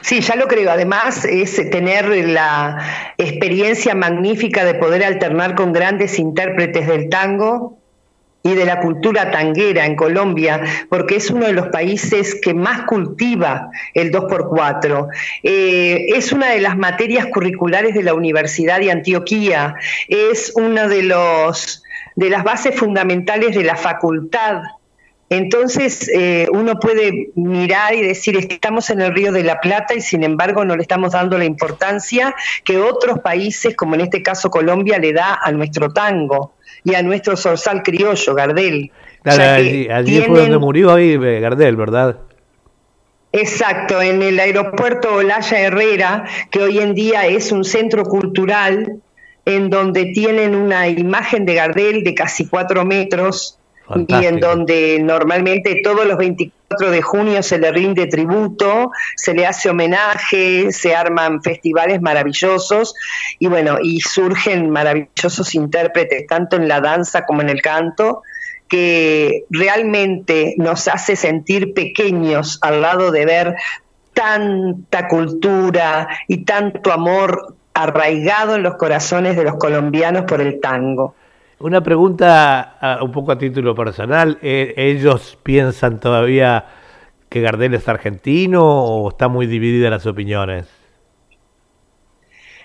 Sí, 0.00 0.20
ya 0.20 0.36
lo 0.36 0.46
creo. 0.46 0.70
Además 0.70 1.24
es 1.24 1.54
tener 1.70 2.08
la 2.28 3.12
experiencia 3.18 3.94
magnífica 3.94 4.64
de 4.64 4.74
poder 4.74 5.04
alternar 5.04 5.54
con 5.54 5.72
grandes 5.72 6.18
intérpretes 6.18 6.86
del 6.86 7.08
tango 7.08 7.78
y 8.46 8.54
de 8.54 8.64
la 8.64 8.80
cultura 8.80 9.30
tanguera 9.30 9.84
en 9.86 9.96
Colombia, 9.96 10.62
porque 10.88 11.16
es 11.16 11.30
uno 11.30 11.46
de 11.46 11.52
los 11.52 11.68
países 11.68 12.36
que 12.40 12.54
más 12.54 12.82
cultiva 12.82 13.70
el 13.92 14.12
2x4. 14.12 15.08
Eh, 15.42 16.06
es 16.14 16.32
una 16.32 16.50
de 16.50 16.60
las 16.60 16.76
materias 16.76 17.26
curriculares 17.26 17.94
de 17.94 18.04
la 18.04 18.14
Universidad 18.14 18.78
de 18.78 18.92
Antioquía, 18.92 19.74
es 20.06 20.52
una 20.54 20.86
de, 20.86 21.02
los, 21.02 21.82
de 22.14 22.30
las 22.30 22.44
bases 22.44 22.76
fundamentales 22.76 23.56
de 23.56 23.64
la 23.64 23.74
facultad 23.74 24.62
entonces 25.28 26.08
eh, 26.14 26.46
uno 26.52 26.78
puede 26.78 27.30
mirar 27.34 27.94
y 27.94 28.02
decir, 28.02 28.36
estamos 28.36 28.90
en 28.90 29.00
el 29.00 29.12
Río 29.12 29.32
de 29.32 29.42
la 29.42 29.60
Plata 29.60 29.94
y 29.94 30.00
sin 30.00 30.22
embargo 30.22 30.64
no 30.64 30.76
le 30.76 30.82
estamos 30.82 31.12
dando 31.12 31.36
la 31.36 31.44
importancia 31.44 32.34
que 32.62 32.78
otros 32.78 33.18
países, 33.18 33.74
como 33.74 33.96
en 33.96 34.02
este 34.02 34.22
caso 34.22 34.50
Colombia, 34.50 34.98
le 34.98 35.12
da 35.12 35.40
a 35.42 35.50
nuestro 35.50 35.90
tango 35.90 36.54
y 36.84 36.94
a 36.94 37.02
nuestro 37.02 37.36
zorzal 37.36 37.82
criollo, 37.82 38.34
Gardel. 38.34 38.92
allí, 39.24 39.88
fue 40.20 40.40
donde 40.42 40.58
murió 40.58 40.94
ahí 40.94 41.18
eh, 41.20 41.40
Gardel, 41.40 41.74
¿verdad? 41.74 42.18
Exacto, 43.32 44.00
en 44.00 44.22
el 44.22 44.38
aeropuerto 44.38 45.16
Olaya 45.16 45.58
Herrera, 45.58 46.24
que 46.50 46.60
hoy 46.60 46.78
en 46.78 46.94
día 46.94 47.26
es 47.26 47.50
un 47.50 47.64
centro 47.64 48.04
cultural 48.04 49.00
en 49.44 49.70
donde 49.70 50.06
tienen 50.06 50.54
una 50.54 50.88
imagen 50.88 51.44
de 51.44 51.54
Gardel 51.54 52.04
de 52.04 52.14
casi 52.14 52.46
cuatro 52.46 52.84
metros 52.84 53.58
y 53.94 54.24
en 54.24 54.40
donde 54.40 54.98
normalmente 55.00 55.80
todos 55.82 56.06
los 56.06 56.18
24 56.18 56.90
de 56.90 57.02
junio 57.02 57.42
se 57.42 57.58
le 57.58 57.70
rinde 57.70 58.06
tributo, 58.06 58.90
se 59.14 59.34
le 59.34 59.46
hace 59.46 59.70
homenaje, 59.70 60.72
se 60.72 60.94
arman 60.94 61.42
festivales 61.42 62.02
maravillosos 62.02 62.94
y 63.38 63.46
bueno, 63.46 63.78
y 63.80 64.00
surgen 64.00 64.70
maravillosos 64.70 65.54
intérpretes 65.54 66.26
tanto 66.26 66.56
en 66.56 66.68
la 66.68 66.80
danza 66.80 67.24
como 67.24 67.42
en 67.42 67.50
el 67.50 67.62
canto 67.62 68.22
que 68.68 69.44
realmente 69.50 70.54
nos 70.58 70.88
hace 70.88 71.14
sentir 71.14 71.72
pequeños 71.72 72.58
al 72.62 72.82
lado 72.82 73.12
de 73.12 73.24
ver 73.24 73.56
tanta 74.12 75.06
cultura 75.06 76.08
y 76.26 76.44
tanto 76.44 76.92
amor 76.92 77.54
arraigado 77.74 78.56
en 78.56 78.62
los 78.62 78.76
corazones 78.76 79.36
de 79.36 79.44
los 79.44 79.56
colombianos 79.56 80.22
por 80.22 80.40
el 80.40 80.60
tango. 80.60 81.14
Una 81.58 81.82
pregunta 81.82 82.98
un 83.00 83.12
poco 83.12 83.32
a 83.32 83.38
título 83.38 83.74
personal. 83.74 84.38
Eh, 84.42 84.74
¿Ellos 84.76 85.38
piensan 85.42 86.00
todavía 86.00 86.66
que 87.30 87.40
Gardel 87.40 87.74
es 87.74 87.88
argentino 87.88 88.62
o 88.62 89.08
está 89.08 89.28
muy 89.28 89.46
dividida 89.46 89.88
las 89.88 90.06
opiniones? 90.06 90.66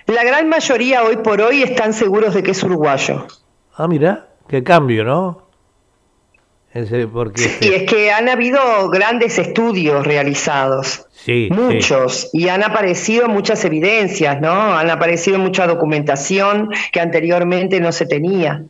La 0.07 0.23
gran 0.23 0.49
mayoría 0.49 1.03
hoy 1.03 1.17
por 1.17 1.41
hoy 1.41 1.63
están 1.63 1.93
seguros 1.93 2.33
de 2.33 2.43
que 2.43 2.51
es 2.51 2.63
uruguayo. 2.63 3.27
Ah, 3.75 3.87
mira, 3.87 4.27
qué 4.49 4.61
cambio, 4.61 5.05
¿no? 5.05 5.51
porque... 7.11 7.41
Sí, 7.41 7.73
es 7.73 7.83
que 7.83 8.11
han 8.11 8.29
habido 8.29 8.89
grandes 8.89 9.37
estudios 9.37 10.05
realizados. 10.05 11.05
Sí, 11.11 11.49
muchos, 11.51 12.29
y 12.33 12.47
han 12.47 12.63
aparecido 12.63 13.27
muchas 13.27 13.63
evidencias, 13.65 14.39
¿no? 14.39 14.51
Han 14.51 14.89
aparecido 14.89 15.37
mucha 15.37 15.67
documentación 15.67 16.69
que 16.91 16.99
anteriormente 16.99 17.79
no 17.79 17.91
se 17.91 18.05
tenía. 18.05 18.63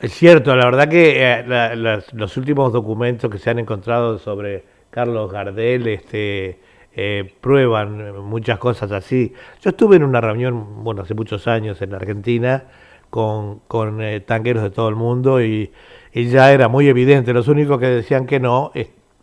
Es 0.00 0.12
cierto, 0.12 0.54
la 0.54 0.64
verdad 0.66 0.88
que 0.88 1.16
eh, 1.20 2.02
los 2.12 2.36
últimos 2.36 2.72
documentos 2.72 3.28
que 3.28 3.38
se 3.38 3.50
han 3.50 3.58
encontrado 3.58 4.18
sobre 4.18 4.64
Carlos 4.90 5.32
Gardel 5.32 5.88
este, 5.88 6.60
eh, 6.94 7.34
prueban 7.40 8.16
muchas 8.24 8.58
cosas 8.60 8.92
así. 8.92 9.34
Yo 9.60 9.70
estuve 9.70 9.96
en 9.96 10.04
una 10.04 10.20
reunión, 10.20 10.84
bueno, 10.84 11.02
hace 11.02 11.14
muchos 11.14 11.48
años 11.48 11.82
en 11.82 11.94
Argentina 11.94 12.64
con, 13.10 13.60
con 13.66 14.00
eh, 14.00 14.20
tanqueros 14.20 14.62
de 14.62 14.70
todo 14.70 14.88
el 14.88 14.94
mundo 14.94 15.42
y, 15.42 15.72
ya 16.14 16.52
era 16.52 16.68
muy 16.68 16.88
evidente. 16.88 17.32
Los 17.32 17.48
únicos 17.48 17.78
que 17.78 17.86
decían 17.86 18.26
que 18.26 18.40
no, 18.40 18.72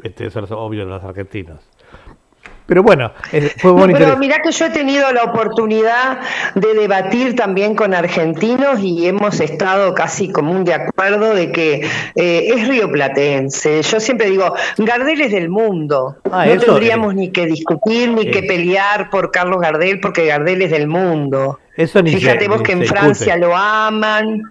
este, 0.02 0.30
son 0.30 0.46
obvio 0.52 0.86
los 0.86 1.04
argentinos. 1.04 1.60
Pero 2.68 2.82
bueno, 2.82 3.12
fue 3.58 3.74
muy 3.74 3.94
Pero 3.94 4.18
mira 4.18 4.40
que 4.42 4.52
yo 4.52 4.66
he 4.66 4.70
tenido 4.72 5.12
la 5.12 5.24
oportunidad 5.24 6.20
de 6.56 6.74
debatir 6.74 7.36
también 7.36 7.76
con 7.76 7.94
argentinos 7.94 8.80
y 8.82 9.08
hemos 9.08 9.40
estado 9.40 9.94
casi 9.94 10.32
común 10.32 10.64
de 10.64 10.74
acuerdo 10.74 11.36
de 11.36 11.52
que 11.52 11.88
eh, 12.16 12.54
es 12.56 12.68
rioplatense. 12.68 13.84
Yo 13.84 14.00
siempre 14.00 14.32
digo, 14.32 14.56
Gardel 14.78 15.22
es 15.22 15.32
del 15.32 15.50
mundo. 15.50 16.18
Ah, 16.32 16.48
no 16.48 16.60
tendríamos 16.60 17.14
ni 17.14 17.32
que 17.32 17.46
discutir 17.46 18.10
ni 18.10 18.32
que 18.32 18.42
pelear 18.42 19.12
por 19.12 19.32
Carlos 19.32 19.62
Gardel 19.62 20.00
porque 20.00 20.26
Gardel 20.26 20.64
es 20.64 20.72
del 20.72 20.88
mundo. 20.88 21.60
Eso 21.78 22.04
Fíjate 22.04 22.48
vos 22.48 22.64
que 22.64 22.72
en 22.72 22.86
Francia 22.86 23.38
lo 23.38 23.56
aman. 23.56 24.42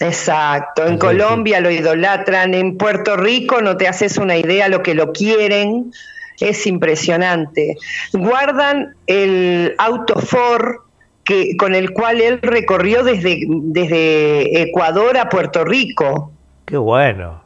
Exacto, 0.00 0.86
en 0.86 0.98
Colombia 0.98 1.60
lo 1.60 1.70
idolatran, 1.70 2.52
en 2.52 2.76
Puerto 2.76 3.16
Rico 3.16 3.62
no 3.62 3.76
te 3.76 3.86
haces 3.86 4.18
una 4.18 4.36
idea 4.36 4.68
lo 4.68 4.82
que 4.82 4.94
lo 4.94 5.12
quieren 5.12 5.92
es 6.40 6.66
impresionante. 6.66 7.76
Guardan 8.12 8.94
el 9.06 9.74
auto 9.78 10.20
Ford 10.20 10.76
que, 11.24 11.56
con 11.56 11.74
el 11.74 11.92
cual 11.92 12.20
él 12.20 12.40
recorrió 12.42 13.02
desde, 13.02 13.40
desde 13.48 14.62
Ecuador 14.62 15.16
a 15.16 15.28
Puerto 15.28 15.64
Rico. 15.64 16.32
Qué 16.64 16.76
bueno, 16.76 17.42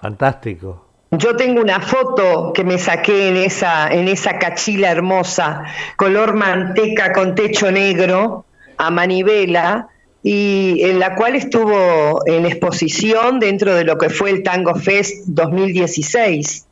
fantástico. 0.00 0.86
Yo 1.10 1.36
tengo 1.36 1.62
una 1.62 1.80
foto 1.80 2.52
que 2.52 2.64
me 2.64 2.76
saqué 2.76 3.28
en 3.28 3.36
esa, 3.38 3.88
en 3.88 4.08
esa 4.08 4.38
cachila 4.38 4.90
hermosa, 4.90 5.64
color 5.96 6.34
manteca 6.34 7.12
con 7.14 7.34
techo 7.34 7.70
negro, 7.72 8.44
a 8.76 8.90
manivela, 8.90 9.88
y 10.22 10.82
en 10.82 10.98
la 10.98 11.14
cual 11.14 11.36
estuvo 11.36 12.20
en 12.26 12.44
exposición 12.44 13.40
dentro 13.40 13.74
de 13.74 13.84
lo 13.84 13.96
que 13.96 14.10
fue 14.10 14.30
el 14.30 14.42
Tango 14.42 14.74
Fest 14.74 15.24
2016. 15.28 16.67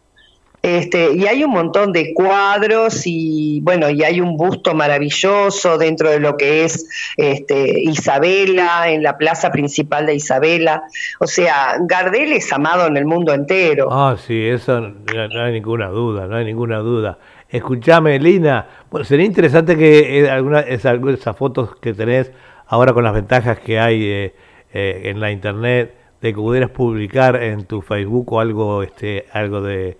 Este, 0.66 1.12
y 1.12 1.28
hay 1.28 1.44
un 1.44 1.52
montón 1.52 1.92
de 1.92 2.12
cuadros 2.12 3.02
y 3.04 3.60
bueno, 3.60 3.88
y 3.88 4.02
hay 4.02 4.20
un 4.20 4.36
busto 4.36 4.74
maravilloso 4.74 5.78
dentro 5.78 6.10
de 6.10 6.18
lo 6.18 6.36
que 6.36 6.64
es 6.64 6.88
este, 7.16 7.82
Isabela, 7.82 8.90
en 8.90 9.04
la 9.04 9.16
plaza 9.16 9.52
principal 9.52 10.06
de 10.06 10.16
Isabela. 10.16 10.82
O 11.20 11.28
sea, 11.28 11.76
Gardel 11.82 12.32
es 12.32 12.52
amado 12.52 12.88
en 12.88 12.96
el 12.96 13.04
mundo 13.04 13.32
entero. 13.32 13.86
Ah, 13.92 14.16
sí, 14.18 14.44
eso 14.44 14.80
no, 14.80 15.40
hay 15.40 15.52
ninguna 15.52 15.86
duda, 15.86 16.26
no 16.26 16.34
hay 16.34 16.44
ninguna 16.44 16.78
duda. 16.78 17.16
Escúchame, 17.48 18.18
Lina, 18.18 18.66
bueno, 18.90 19.04
sería 19.04 19.24
interesante 19.24 19.76
que 19.76 20.18
eh, 20.18 20.28
alguna, 20.28 20.62
esas 20.62 21.36
fotos 21.36 21.76
que 21.76 21.94
tenés 21.94 22.32
ahora 22.66 22.92
con 22.92 23.04
las 23.04 23.14
ventajas 23.14 23.60
que 23.60 23.78
hay 23.78 24.04
eh, 24.04 24.34
eh, 24.74 25.02
en 25.04 25.20
la 25.20 25.30
internet, 25.30 25.94
de 26.20 26.30
que 26.30 26.34
pudieras 26.34 26.70
publicar 26.70 27.40
en 27.40 27.66
tu 27.66 27.82
Facebook 27.82 28.32
o 28.32 28.40
algo, 28.40 28.82
este, 28.82 29.26
algo 29.32 29.60
de 29.60 29.96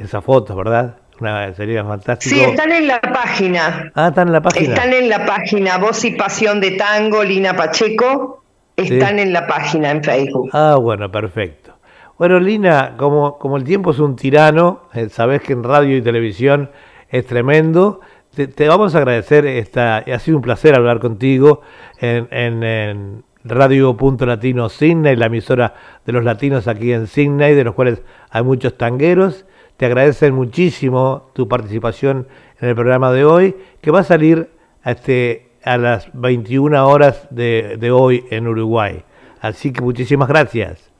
esas 0.00 0.24
fotos, 0.24 0.56
¿verdad? 0.56 0.96
Una, 1.20 1.52
sería 1.52 1.84
fantástico. 1.84 2.34
Sí, 2.34 2.40
están 2.40 2.72
en 2.72 2.86
la 2.86 3.00
página. 3.00 3.92
Ah, 3.94 4.08
están 4.08 4.28
en 4.28 4.32
la 4.32 4.40
página. 4.40 4.74
Están 4.74 4.92
en 4.94 5.08
la 5.08 5.26
página 5.26 5.78
Voz 5.78 6.04
y 6.04 6.12
Pasión 6.12 6.60
de 6.60 6.72
Tango, 6.72 7.22
Lina 7.22 7.54
Pacheco. 7.54 8.42
Están 8.76 9.18
en 9.18 9.32
la 9.32 9.46
página 9.46 9.90
en 9.90 10.02
Facebook. 10.02 10.48
Ah, 10.54 10.76
bueno, 10.80 11.10
perfecto. 11.10 11.74
Bueno, 12.16 12.40
Lina, 12.40 12.94
como, 12.96 13.38
como 13.38 13.58
el 13.58 13.64
tiempo 13.64 13.90
es 13.90 13.98
un 13.98 14.16
tirano, 14.16 14.82
eh, 14.94 15.08
sabes 15.10 15.42
que 15.42 15.52
en 15.52 15.62
radio 15.62 15.96
y 15.96 16.02
televisión 16.02 16.70
es 17.10 17.26
tremendo. 17.26 18.00
Te, 18.34 18.68
vamos 18.68 18.94
a 18.94 18.98
agradecer, 18.98 19.44
esta, 19.44 19.98
ha 19.98 20.18
sido 20.18 20.38
un 20.38 20.42
placer 20.42 20.74
hablar 20.74 21.00
contigo 21.00 21.60
en, 21.98 22.28
en, 22.30 22.62
en 22.62 23.24
Radio 23.44 23.96
Punto 23.96 24.24
Latino 24.24 24.68
Sydney, 24.68 25.16
la 25.16 25.26
emisora 25.26 25.74
de 26.06 26.12
los 26.12 26.24
latinos 26.24 26.68
aquí 26.68 26.92
en 26.92 27.06
Sydney, 27.06 27.54
de 27.54 27.64
los 27.64 27.74
cuales 27.74 28.02
hay 28.30 28.42
muchos 28.42 28.78
tangueros 28.78 29.46
te 29.80 29.86
agradecen 29.86 30.34
muchísimo 30.34 31.30
tu 31.32 31.48
participación 31.48 32.28
en 32.60 32.68
el 32.68 32.74
programa 32.74 33.12
de 33.12 33.24
hoy, 33.24 33.56
que 33.80 33.90
va 33.90 34.00
a 34.00 34.04
salir 34.04 34.50
este, 34.84 35.52
a 35.64 35.78
las 35.78 36.10
21 36.12 36.86
horas 36.86 37.26
de, 37.30 37.78
de 37.78 37.90
hoy 37.90 38.26
en 38.30 38.46
Uruguay. 38.46 39.02
Así 39.40 39.72
que 39.72 39.80
muchísimas 39.80 40.28
gracias. 40.28 40.90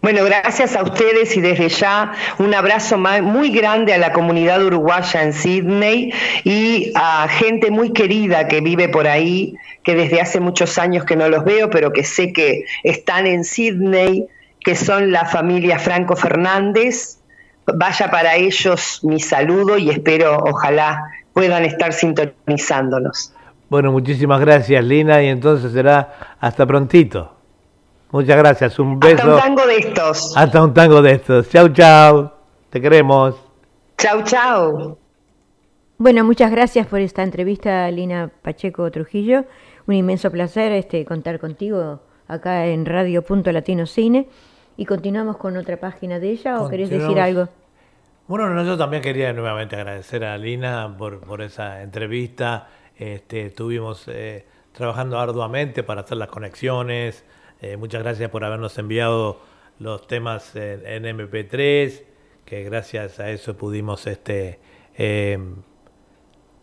Bueno, 0.00 0.24
gracias 0.24 0.74
a 0.74 0.82
ustedes 0.82 1.36
y 1.36 1.40
desde 1.40 1.68
ya 1.68 2.12
un 2.40 2.52
abrazo 2.54 2.98
muy 2.98 3.52
grande 3.52 3.94
a 3.94 3.98
la 3.98 4.12
comunidad 4.12 4.60
uruguaya 4.64 5.22
en 5.22 5.32
Sydney 5.32 6.12
y 6.42 6.90
a 6.96 7.28
gente 7.28 7.70
muy 7.70 7.92
querida 7.92 8.48
que 8.48 8.60
vive 8.60 8.88
por 8.88 9.06
ahí, 9.06 9.54
que 9.84 9.94
desde 9.94 10.20
hace 10.20 10.40
muchos 10.40 10.76
años 10.76 11.04
que 11.04 11.14
no 11.14 11.28
los 11.28 11.44
veo, 11.44 11.70
pero 11.70 11.92
que 11.92 12.02
sé 12.02 12.32
que 12.32 12.64
están 12.82 13.28
en 13.28 13.44
Sydney, 13.44 14.26
que 14.64 14.74
son 14.74 15.12
la 15.12 15.24
familia 15.24 15.78
Franco 15.78 16.16
Fernández. 16.16 17.18
Vaya 17.66 18.10
para 18.10 18.36
ellos 18.36 19.00
mi 19.02 19.20
saludo 19.20 19.78
y 19.78 19.90
espero, 19.90 20.36
ojalá, 20.38 21.04
puedan 21.32 21.64
estar 21.64 21.92
sintonizándonos. 21.92 23.32
Bueno, 23.68 23.92
muchísimas 23.92 24.40
gracias, 24.40 24.84
Lina, 24.84 25.22
y 25.22 25.28
entonces 25.28 25.72
será 25.72 26.36
hasta 26.40 26.66
prontito. 26.66 27.32
Muchas 28.10 28.36
gracias, 28.36 28.78
un 28.78 29.00
beso. 29.00 29.14
Hasta 29.14 29.34
un 29.34 29.40
tango 29.40 29.66
de 29.66 29.76
estos. 29.76 30.36
Hasta 30.36 30.62
un 30.62 30.74
tango 30.74 31.02
de 31.02 31.12
estos. 31.12 31.48
Chau, 31.48 31.68
chau. 31.70 32.30
Te 32.68 32.80
queremos. 32.80 33.36
Chau, 33.96 34.22
chau. 34.24 34.98
Bueno, 35.96 36.24
muchas 36.24 36.50
gracias 36.50 36.86
por 36.86 37.00
esta 37.00 37.22
entrevista, 37.22 37.90
Lina 37.90 38.30
Pacheco 38.42 38.90
Trujillo. 38.90 39.44
Un 39.86 39.94
inmenso 39.94 40.30
placer 40.30 40.72
este, 40.72 41.04
contar 41.04 41.38
contigo 41.38 42.00
acá 42.28 42.66
en 42.66 42.84
Radio 42.84 43.22
Punto 43.22 43.52
Latino 43.52 43.86
Cine. 43.86 44.26
Y 44.76 44.86
continuamos 44.86 45.36
con 45.36 45.56
otra 45.56 45.76
página 45.78 46.18
de 46.18 46.30
ella, 46.30 46.60
¿o 46.60 46.68
querés 46.68 46.90
decir 46.90 47.20
algo? 47.20 47.48
Bueno, 48.26 48.64
yo 48.64 48.76
también 48.76 49.02
quería 49.02 49.32
nuevamente 49.32 49.76
agradecer 49.76 50.24
a 50.24 50.38
Lina 50.38 50.94
por, 50.96 51.20
por 51.20 51.42
esa 51.42 51.82
entrevista. 51.82 52.68
Este, 52.96 53.46
estuvimos 53.46 54.06
eh, 54.08 54.46
trabajando 54.72 55.18
arduamente 55.18 55.82
para 55.82 56.02
hacer 56.02 56.18
las 56.18 56.28
conexiones, 56.28 57.24
eh, 57.60 57.76
muchas 57.76 58.02
gracias 58.02 58.30
por 58.30 58.44
habernos 58.44 58.76
enviado 58.78 59.40
los 59.78 60.06
temas 60.06 60.54
en, 60.54 61.04
MP3, 61.04 62.02
que 62.44 62.64
gracias 62.64 63.18
a 63.18 63.30
eso 63.30 63.56
pudimos 63.56 64.06
este 64.06 64.60
eh, 64.96 65.38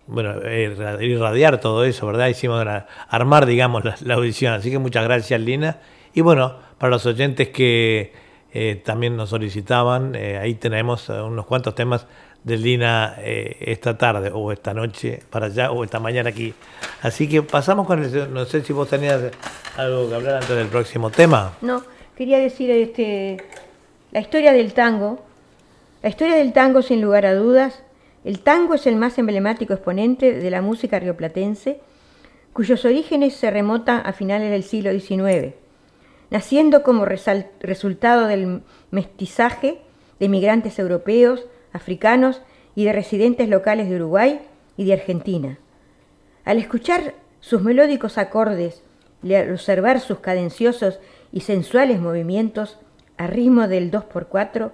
bueno, 0.08 0.42
irradiar 0.50 1.60
todo 1.60 1.86
eso, 1.86 2.08
¿verdad? 2.08 2.28
Hicimos 2.28 2.66
armar, 3.10 3.46
digamos, 3.46 3.84
la, 4.02 4.16
audición. 4.16 4.54
Así 4.54 4.72
que 4.72 4.80
muchas 4.80 5.04
gracias, 5.04 5.40
Lina. 5.40 5.78
Y 6.14 6.22
bueno, 6.22 6.56
para 6.78 6.92
los 6.92 7.06
oyentes 7.06 7.50
que 7.50 8.14
eh, 8.54 8.82
también 8.84 9.16
nos 9.16 9.30
solicitaban, 9.30 10.16
ahí 10.16 10.56
tenemos 10.56 11.10
unos 11.10 11.46
cuantos 11.46 11.76
temas 11.76 12.08
de 12.44 12.58
Lina 12.58 13.16
esta 13.22 13.98
tarde 13.98 14.32
o 14.34 14.52
esta 14.52 14.74
noche 14.74 15.22
para 15.30 15.48
allá 15.48 15.72
o 15.72 15.84
esta 15.84 16.00
mañana 16.00 16.30
aquí. 16.30 16.54
Así 17.02 17.28
que 17.28 17.42
pasamos 17.44 17.86
con 17.86 18.04
el... 18.04 18.34
No 18.34 18.46
sé 18.46 18.64
si 18.64 18.74
vos 18.74 18.90
tenías 18.90 19.22
algo 19.78 20.10
que 20.10 20.16
hablar 20.16 20.36
antes 20.36 20.56
del 20.56 20.68
próximo 20.68 21.10
tema. 21.10 21.54
No, 21.62 21.84
quería 22.16 22.40
decir 22.40 22.72
este, 22.72 23.38
la 24.12 24.20
historia 24.20 24.54
del 24.54 24.74
tango. 24.74 25.20
La 26.02 26.10
historia 26.10 26.36
del 26.36 26.54
tango, 26.54 26.82
sin 26.82 27.02
lugar 27.02 27.26
a 27.26 27.36
dudas, 27.36 27.84
el 28.24 28.40
tango 28.40 28.76
es 28.76 28.88
el 28.88 28.96
más 28.96 29.18
emblemático 29.18 29.74
exponente 29.74 30.34
de 30.34 30.50
la 30.50 30.62
música 30.62 31.00
rioplatense, 31.00 31.80
cuyos 32.54 32.84
orígenes 32.86 33.36
se 33.36 33.52
remontan 33.52 34.02
a 34.06 34.14
finales 34.14 34.50
del 34.52 34.64
siglo 34.64 34.92
XIX, 34.92 35.54
naciendo 36.30 36.84
como 36.84 37.06
resultado 37.06 38.28
del 38.28 38.62
mestizaje 38.92 39.82
de 40.20 40.30
migrantes 40.30 40.80
europeos, 40.80 41.46
africanos 41.74 42.42
y 42.76 42.86
de 42.86 42.94
residentes 42.94 43.50
locales 43.50 43.90
de 43.90 43.96
Uruguay 43.96 44.42
y 44.78 44.86
de 44.86 44.94
Argentina. 44.94 45.58
Al 46.46 46.58
escuchar 46.58 47.14
sus 47.40 47.62
melódicos 47.62 48.18
acordes 48.18 48.84
al 49.24 49.52
observar 49.52 50.00
sus 50.00 50.20
cadenciosos 50.20 51.00
y 51.32 51.42
sensuales 51.42 52.00
movimientos 52.00 52.78
a 53.18 53.28
ritmo 53.28 53.68
del 53.68 53.92
2x4, 53.92 54.72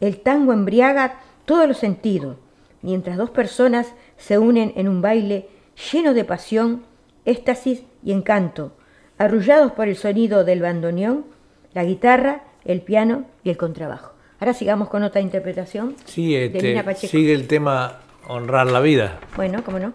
el 0.00 0.20
tango 0.20 0.52
embriaga 0.52 1.20
todos 1.44 1.66
los 1.66 1.78
sentidos, 1.78 2.36
mientras 2.82 3.16
dos 3.16 3.30
personas 3.30 3.92
se 4.16 4.38
unen 4.38 4.72
en 4.76 4.88
un 4.88 5.02
baile 5.02 5.48
lleno 5.92 6.14
de 6.14 6.24
pasión, 6.24 6.84
éxtasis 7.24 7.82
y 8.04 8.12
encanto, 8.12 8.72
arrullados 9.18 9.72
por 9.72 9.88
el 9.88 9.96
sonido 9.96 10.44
del 10.44 10.62
bandoneón, 10.62 11.26
la 11.74 11.84
guitarra, 11.84 12.42
el 12.64 12.80
piano 12.80 13.24
y 13.44 13.50
el 13.50 13.56
contrabajo. 13.56 14.12
Ahora 14.40 14.54
sigamos 14.54 14.88
con 14.88 15.02
otra 15.02 15.20
interpretación. 15.20 15.96
Sí, 16.04 16.34
este, 16.36 16.84
sigue 16.94 17.34
el 17.34 17.48
tema 17.48 18.00
Honrar 18.28 18.70
la 18.70 18.80
vida. 18.80 19.18
Bueno, 19.36 19.64
cómo 19.64 19.78
no. 19.78 19.94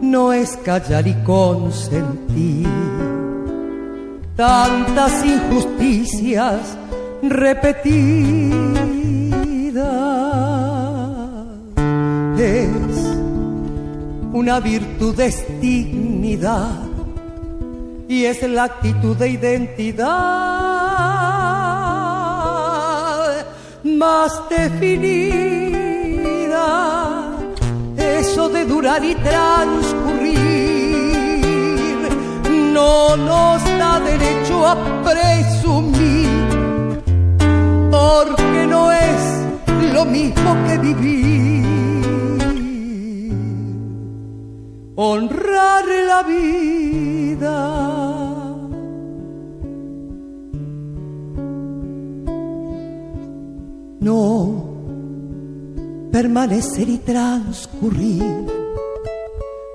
no 0.00 0.32
es 0.32 0.56
callar 0.58 1.06
y 1.06 1.14
consentir. 1.22 2.68
Tantas 4.36 5.24
injusticias 5.24 6.76
repetidas 7.22 8.76
es 12.38 13.16
una 14.32 14.60
virtud 14.60 15.16
de 15.16 15.34
dignidad 15.60 16.86
y 18.08 18.24
es 18.24 18.42
la 18.42 18.64
actitud 18.64 19.16
de 19.16 19.30
identidad 19.30 20.06
más 23.84 24.48
definida 24.50 25.55
durar 28.66 29.04
y 29.04 29.14
transcurrir 29.14 30.66
no 32.76 33.16
nos 33.16 33.64
da 33.80 34.00
derecho 34.00 34.66
a 34.66 34.74
presumir, 35.02 36.28
porque 37.90 38.66
no 38.68 38.92
es 38.92 39.20
lo 39.94 40.04
mismo 40.04 40.50
que 40.66 40.78
vivir. 40.78 41.64
Honrar 44.96 45.84
la 46.12 46.22
vida. 46.22 47.56
No 54.00 54.66
permanecer 56.12 56.88
y 56.90 56.98
transcurrir. 56.98 58.55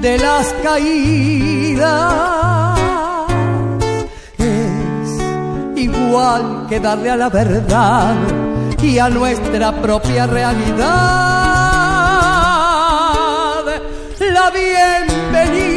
de 0.00 0.18
las 0.18 0.52
caídas. 0.62 1.82
Es 4.38 5.20
igual 5.76 6.66
que 6.68 6.80
darle 6.80 7.10
a 7.10 7.16
la 7.16 7.28
verdad 7.28 8.14
y 8.82 8.98
a 8.98 9.08
nuestra 9.08 9.72
propia 9.80 10.26
realidad 10.26 11.32
la 14.32 14.50
bienvenida, 14.50 15.76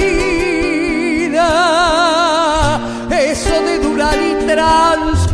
eso 3.10 3.62
de 3.64 3.80
durar 3.80 4.18
y 4.22 4.36
transcurrir 4.46 5.25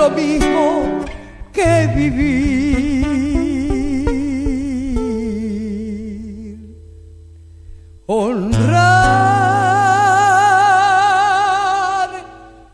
lo 0.00 0.08
mismo 0.08 1.04
que 1.52 1.86
vivir. 1.94 3.04
Honrar 8.06 8.40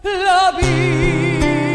la 0.04 0.52
vida. 0.52 1.66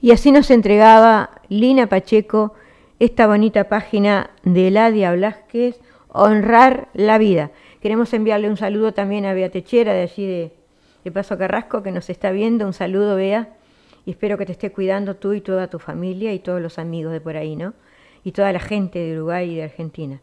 Y 0.00 0.12
así 0.12 0.30
nos 0.30 0.48
entregaba 0.52 1.30
Lina 1.48 1.88
Pacheco 1.88 2.54
esta 3.00 3.26
bonita 3.26 3.64
página 3.64 4.30
de 4.44 4.70
Ladia 4.70 5.10
Blasquez, 5.12 5.80
Honrar 6.06 6.86
la 6.94 7.18
Vida. 7.18 7.50
Queremos 7.82 8.14
enviarle 8.14 8.48
un 8.48 8.56
saludo 8.56 8.94
también 8.94 9.26
a 9.26 9.34
Bea 9.34 9.50
Techera 9.50 9.92
de 9.92 10.02
allí 10.02 10.24
de, 10.24 10.52
de 11.02 11.10
Paso 11.10 11.36
Carrasco, 11.36 11.82
que 11.82 11.90
nos 11.90 12.08
está 12.10 12.30
viendo. 12.30 12.64
Un 12.64 12.74
saludo, 12.74 13.16
Bea. 13.16 13.56
Y 14.06 14.12
espero 14.12 14.38
que 14.38 14.46
te 14.46 14.52
esté 14.52 14.70
cuidando 14.70 15.16
tú 15.16 15.32
y 15.32 15.40
toda 15.40 15.68
tu 15.68 15.80
familia 15.80 16.32
y 16.32 16.38
todos 16.38 16.62
los 16.62 16.78
amigos 16.78 17.12
de 17.12 17.20
por 17.20 17.36
ahí, 17.36 17.56
¿no? 17.56 17.74
Y 18.22 18.30
toda 18.30 18.52
la 18.52 18.60
gente 18.60 19.00
de 19.00 19.16
Uruguay 19.16 19.50
y 19.50 19.56
de 19.56 19.64
Argentina. 19.64 20.20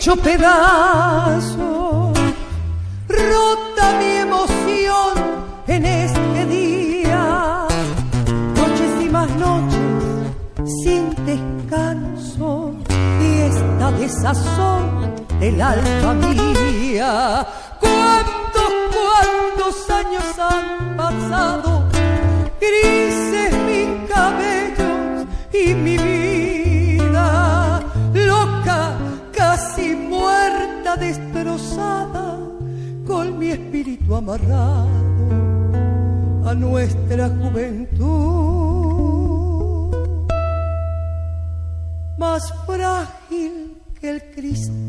Hecho 0.00 0.16
pedazos, 0.16 1.58
rota 3.06 3.98
mi 3.98 4.12
emoción 4.16 5.12
en 5.66 5.84
este 5.84 6.46
día, 6.46 7.66
noches 8.56 8.92
y 8.98 9.08
más 9.10 9.28
noches 9.32 9.78
sin 10.82 11.10
descanso, 11.26 12.72
fiesta 13.18 13.92
de 13.92 14.08
sazón 14.08 15.14
del 15.38 15.60
alma 15.60 16.14
mía. 16.14 17.46
¿Cuántos, 17.78 18.72
cuántos 18.96 19.90
años 19.90 20.24
han 20.38 20.96
pasado? 20.96 21.84
Grises 22.58 23.39
amarrado 34.16 34.88
a 36.44 36.54
nuestra 36.54 37.28
juventud. 37.28 38.00
Más 42.18 42.52
frágil 42.66 43.76
que 44.00 44.10
el 44.10 44.22
cristal 44.34 44.79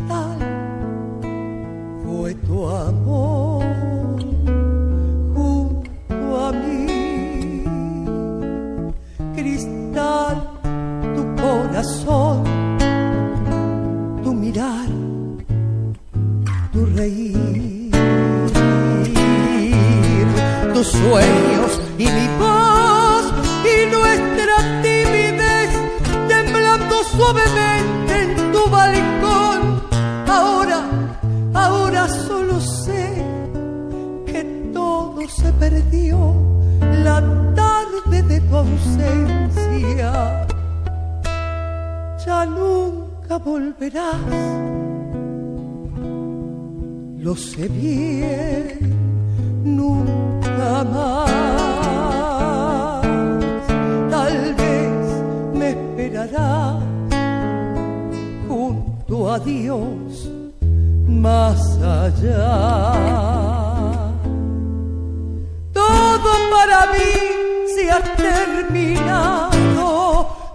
volverás, 43.39 44.15
lo 47.17 47.35
sé 47.35 47.67
bien, 47.67 48.79
nunca 49.63 50.83
más. 50.83 51.31
Tal 54.09 54.55
vez 54.55 55.23
me 55.53 55.69
esperarás 55.69 56.83
junto 58.47 59.31
a 59.31 59.39
Dios 59.39 60.29
más 61.07 61.77
allá. 61.81 62.93
Todo 65.73 66.31
para 66.51 66.91
mí 66.93 67.13
se 67.75 67.91
ha 67.91 68.01
terminado, 68.15 69.87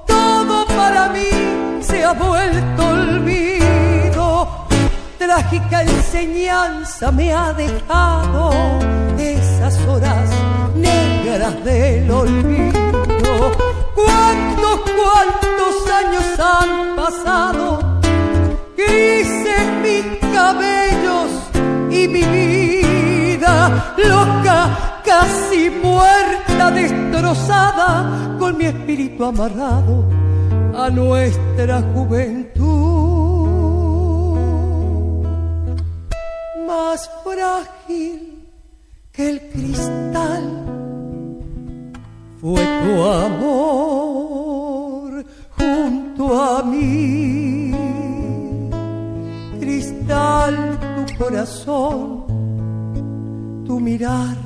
todo 0.06 0.66
para 0.66 1.08
mí 1.08 1.35
se 1.88 2.04
ha 2.04 2.12
vuelto 2.12 2.86
olvido. 2.86 4.48
Trágica 5.18 5.82
enseñanza 5.82 7.10
me 7.12 7.32
ha 7.32 7.52
dejado 7.52 8.50
esas 9.18 9.78
horas 9.86 10.28
negras 10.74 11.64
del 11.64 12.10
olvido. 12.10 13.52
¿Cuántos, 13.94 14.80
cuántos 15.00 15.74
años 16.00 16.26
han 16.38 16.96
pasado? 16.96 18.00
Grises 18.76 19.66
mis 19.82 20.04
cabellos 20.34 21.30
y 21.90 22.08
mi 22.08 22.22
vida 22.22 23.94
loca, 23.96 25.00
casi 25.04 25.70
muerta, 25.70 26.70
destrozada, 26.70 28.36
con 28.38 28.58
mi 28.58 28.66
espíritu 28.66 29.24
amarrado 29.24 30.15
a 30.76 30.90
nuestra 30.90 31.82
juventud. 31.94 32.66
Más 36.66 37.10
frágil 37.24 38.46
que 39.12 39.30
el 39.30 39.40
cristal 39.50 40.44
fue 42.40 42.60
tu 42.82 43.04
amor 43.04 44.04
junto 45.56 46.42
a 46.42 46.62
mí. 46.62 47.72
Cristal 49.58 50.78
tu 50.96 51.16
corazón, 51.18 52.24
tu 53.66 53.80
mirar 53.80 54.36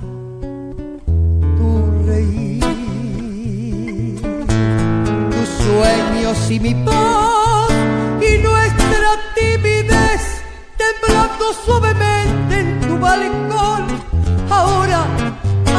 sueños 5.70 6.50
y 6.50 6.60
mi 6.60 6.74
paz 6.74 7.70
y 8.20 8.38
nuestra 8.48 9.10
timidez 9.34 10.22
temblando 10.82 11.44
suavemente 11.64 12.60
en 12.60 12.80
tu 12.80 12.98
balcón. 12.98 13.82
Ahora, 14.50 15.00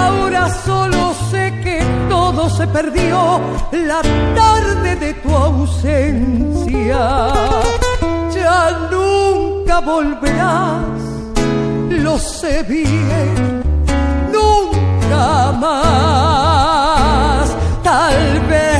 ahora 0.03 0.49
solo 0.65 1.13
sé 1.29 1.43
que 1.63 1.77
todo 2.09 2.49
se 2.49 2.67
perdió 2.67 3.41
la 3.71 4.01
tarde 4.35 4.95
de 4.95 5.13
tu 5.15 5.29
ausencia. 5.35 7.01
Ya 8.33 8.87
nunca 8.91 9.79
volverás, 9.79 11.01
lo 11.89 12.17
sé 12.17 12.63
bien, 12.63 13.63
nunca 14.35 15.51
más. 15.63 17.47
Tal 17.83 18.39
vez 18.49 18.70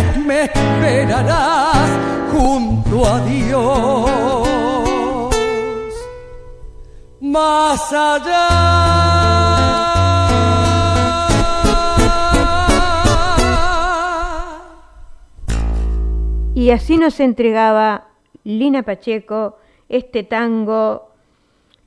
junto 2.31 3.05
a 3.05 3.19
Dios. 3.25 4.09
Más 7.19 7.93
allá. 7.93 8.47
Y 16.53 16.69
así 16.69 16.97
nos 16.97 17.19
entregaba 17.19 18.09
Lina 18.43 18.83
Pacheco 18.83 19.57
este 19.89 20.21
tango 20.23 21.09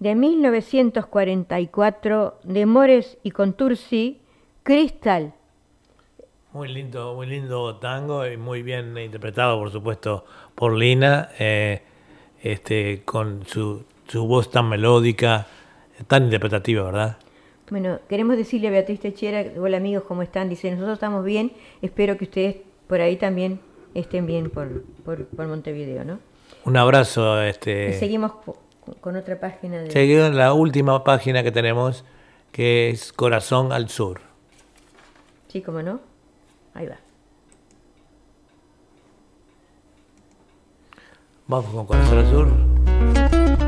de 0.00 0.16
1944 0.16 2.40
de 2.42 2.66
Mores 2.66 3.16
y 3.22 3.31
Contursi, 3.31 4.20
Cristal. 4.64 5.35
Muy 6.54 6.68
lindo, 6.68 7.14
muy 7.14 7.26
lindo 7.26 7.78
tango 7.78 8.24
y 8.24 8.36
muy 8.36 8.62
bien 8.62 8.96
interpretado, 8.96 9.58
por 9.58 9.72
supuesto, 9.72 10.24
por 10.54 10.72
Lina, 10.72 11.30
eh, 11.36 11.82
este, 12.40 13.02
con 13.04 13.44
su, 13.44 13.82
su 14.06 14.24
voz 14.28 14.52
tan 14.52 14.68
melódica, 14.68 15.48
tan 16.06 16.26
interpretativa, 16.26 16.84
¿verdad? 16.84 17.16
Bueno, 17.70 17.98
queremos 18.08 18.36
decirle 18.36 18.68
a 18.68 18.70
Beatriz 18.70 19.00
Techera, 19.00 19.44
hola 19.58 19.78
amigos, 19.78 20.04
¿cómo 20.06 20.22
están? 20.22 20.48
Dice, 20.48 20.70
nosotros 20.70 20.94
estamos 20.94 21.24
bien, 21.24 21.50
espero 21.82 22.16
que 22.16 22.22
ustedes 22.22 22.56
por 22.86 23.00
ahí 23.00 23.16
también 23.16 23.58
estén 23.94 24.24
bien 24.24 24.48
por, 24.48 24.84
por, 25.04 25.48
Montevideo, 25.48 26.04
¿no? 26.04 26.20
Un 26.64 26.76
abrazo. 26.76 27.42
Este... 27.42 27.88
Y 27.88 27.92
seguimos 27.94 28.30
con 29.00 29.16
otra 29.16 29.40
página. 29.40 29.78
De... 29.78 29.90
Seguimos 29.90 30.32
la 30.32 30.52
última 30.52 31.02
página 31.02 31.42
que 31.42 31.50
tenemos, 31.50 32.04
que 32.52 32.90
es 32.90 33.12
Corazón 33.12 33.72
al 33.72 33.88
Sur. 33.88 34.20
Sí, 35.48 35.60
cómo 35.60 35.82
no. 35.82 36.13
Ahí 36.74 36.87
va. 36.87 36.96
Vamos 41.46 41.70
con 41.70 41.87
Corazón 41.87 42.18
Azul. 42.18 43.63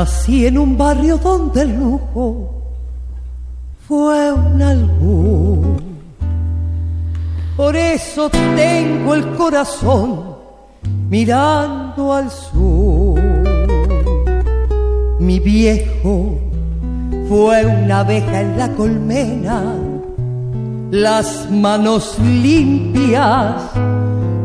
Nací 0.00 0.46
en 0.46 0.56
un 0.56 0.78
barrio 0.78 1.18
donde 1.18 1.60
el 1.60 1.78
lujo 1.78 2.54
fue 3.86 4.32
un 4.32 4.62
albur. 4.62 5.82
Por 7.54 7.76
eso 7.76 8.30
tengo 8.30 9.14
el 9.14 9.26
corazón 9.36 10.36
mirando 11.10 12.14
al 12.14 12.30
sur. 12.30 13.20
Mi 15.18 15.38
viejo 15.38 16.38
fue 17.28 17.66
una 17.66 18.00
abeja 18.00 18.40
en 18.40 18.56
la 18.56 18.68
colmena, 18.72 19.74
las 20.90 21.50
manos 21.50 22.18
limpias 22.18 23.54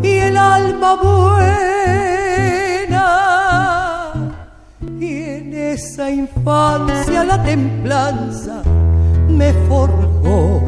y 0.04 0.10
el 0.10 0.36
alma 0.36 0.96
buena 0.96 2.05
esa 6.06 6.12
infancia 6.12 7.24
la 7.24 7.42
templanza 7.42 8.62
me 9.28 9.52
forjó. 9.68 10.62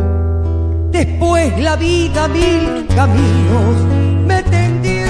Después 0.91 1.59
la 1.59 1.75
vida 1.75 2.27
mil 2.27 2.87
caminos 2.95 3.75
me 4.25 4.41
tendió 4.43 5.07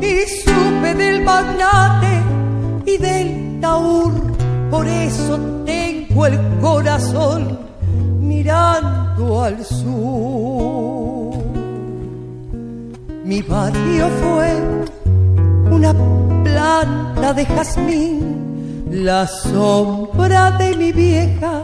y 0.00 0.26
supe 0.42 0.94
del 0.94 1.22
magnate 1.22 2.22
y 2.86 2.96
del 2.96 3.60
taur. 3.60 4.12
Por 4.70 4.86
eso 4.86 5.38
tengo 5.66 6.26
el 6.26 6.38
corazón 6.60 7.58
mirando 8.20 9.42
al 9.42 9.62
sur. 9.64 11.34
Mi 13.24 13.42
barrio 13.42 14.08
fue 14.22 14.84
una 15.70 15.92
planta 16.64 17.34
de 17.34 17.44
jazmín, 17.44 18.84
la 18.90 19.26
sombra 19.26 20.42
de 20.52 20.68
mi 20.80 20.90
vieja 20.92 21.54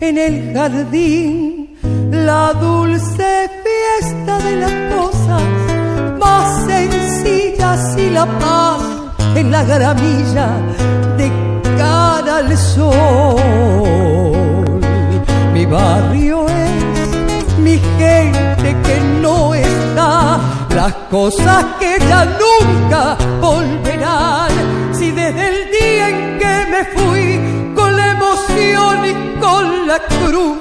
en 0.00 0.18
el 0.26 0.34
jardín, 0.54 1.78
la 2.10 2.52
dulce 2.52 3.32
fiesta 3.64 4.34
de 4.46 4.54
las 4.62 4.74
cosas 4.94 5.42
más 6.22 6.46
sencillas 6.70 7.80
y 8.04 8.10
la 8.10 8.26
paz 8.42 8.82
en 9.34 9.50
la 9.50 9.62
gramilla 9.64 10.48
de 11.18 11.26
cara 11.78 12.34
al 12.44 12.50
sol. 12.74 13.40
Mi 15.54 15.64
barrio 15.64 16.46
es 16.48 17.58
mi 17.66 17.76
gente 17.98 18.68
que 18.86 18.96
no 19.22 19.54
está 19.54 20.53
las 20.74 20.92
cosas 21.10 21.64
que 21.78 21.98
ya 22.00 22.24
nunca 22.24 23.16
volverán. 23.40 24.50
Si 24.92 25.10
desde 25.10 25.48
el 25.48 25.70
día 25.70 26.08
en 26.08 26.38
que 26.38 26.66
me 26.72 26.84
fui 26.94 27.74
con 27.74 27.96
la 27.96 28.12
emoción 28.12 29.04
y 29.06 29.40
con 29.40 29.86
la 29.86 29.98
cruz, 30.00 30.58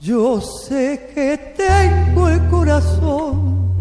yo 0.00 0.40
sé 0.40 1.10
que 1.14 1.54
tengo 1.56 2.28
el 2.28 2.48
corazón 2.48 3.72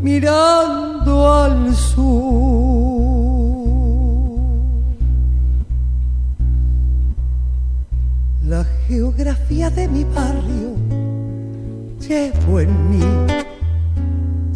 mirando 0.00 1.32
al 1.32 1.74
sur. 1.74 2.66
La 8.44 8.64
geografía 8.86 9.70
de 9.70 9.88
mi 9.88 10.04
barrio 10.04 10.76
llevo 11.98 12.60
en 12.60 12.90
mí 12.90 13.02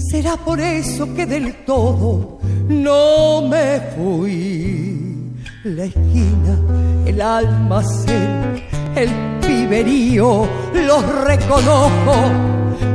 Será 0.09 0.37
por 0.37 0.59
eso 0.61 1.15
que 1.15 1.27
del 1.27 1.55
todo 1.65 2.39
no 2.69 3.43
me 3.43 3.81
fui. 3.95 5.35
La 5.65 5.85
esquina, 5.85 6.59
el 7.05 7.21
almacén, 7.21 8.65
el 8.97 9.11
piberío, 9.47 10.49
los 10.73 11.25
reconozco, 11.25 12.15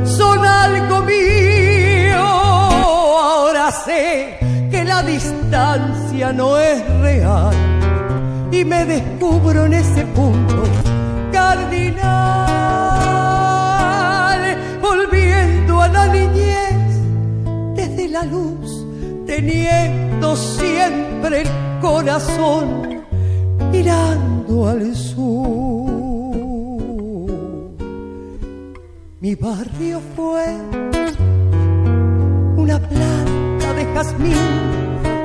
son 0.04 0.44
algo 0.44 1.02
mío. 1.02 2.18
Ahora 2.18 3.70
sé 3.70 4.38
que 4.70 4.84
la 4.84 5.02
distancia 5.04 6.32
no 6.32 6.58
es 6.58 6.82
real 7.00 7.54
y 8.50 8.64
me 8.64 8.84
descubro 8.84 9.66
en 9.66 9.74
ese 9.74 10.04
punto 10.06 10.64
cardinal, 11.30 12.06
volviendo 14.82 15.80
a 15.82 15.88
la 15.88 16.08
niñez 16.08 16.65
desde 17.96 18.08
la 18.08 18.24
luz, 18.24 18.84
teniendo 19.26 20.36
siempre 20.36 21.42
el 21.42 21.48
corazón 21.80 23.04
mirando 23.70 24.66
al 24.68 24.94
sur. 24.94 25.96
Mi 29.20 29.34
barrio 29.34 30.00
fue 30.14 30.44
una 32.56 32.78
planta 32.78 33.72
de 33.74 33.84
jazmín, 33.94 34.34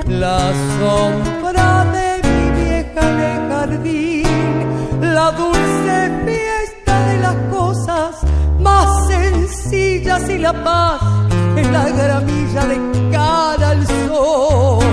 la 0.08 0.54
sombra 0.80 1.86
de 1.96 2.10
mi 2.30 2.64
vieja 2.64 3.06
de 3.22 3.32
jardín, 3.50 5.14
la 5.14 5.32
dulce 5.32 6.12
fiesta 6.26 7.06
de 7.08 7.18
las 7.20 7.36
cosas 7.52 8.16
más 8.60 9.08
sencillas 9.08 10.30
y 10.30 10.38
la 10.38 10.64
paz 10.64 11.31
en 11.56 11.74
la 11.74 11.90
gramilla 11.90 12.66
de 12.66 12.78
cara 13.12 13.70
al 13.70 13.88
sol. 13.88 14.84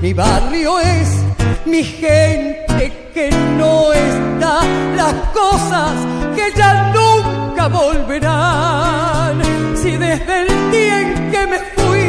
Mi 0.00 0.12
barrio 0.12 0.78
es 0.80 1.08
mi 1.64 1.82
gente 1.82 3.10
que 3.14 3.30
no 3.58 3.92
está, 3.92 4.60
las 4.96 5.14
cosas 5.32 5.92
que 6.36 6.52
ya 6.56 6.92
nunca 6.92 7.68
volverán. 7.68 9.42
Si 9.76 9.96
desde 9.96 10.42
el 10.42 10.70
día 10.70 11.00
en 11.00 11.30
que 11.30 11.46
me 11.46 11.58
fui 11.76 12.06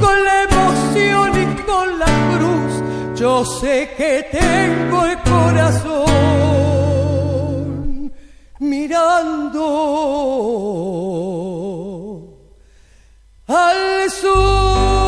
con 0.00 0.24
la 0.24 0.42
emoción 0.48 1.30
y 1.42 1.46
con 1.62 1.98
la 1.98 2.12
cruz, 2.32 2.72
yo 3.18 3.44
sé 3.44 3.90
que 3.96 4.28
tengo 4.30 5.04
el 5.06 5.18
corazón 5.18 6.06
mirando 8.58 9.62
al 13.46 14.10
sur. 14.10 15.06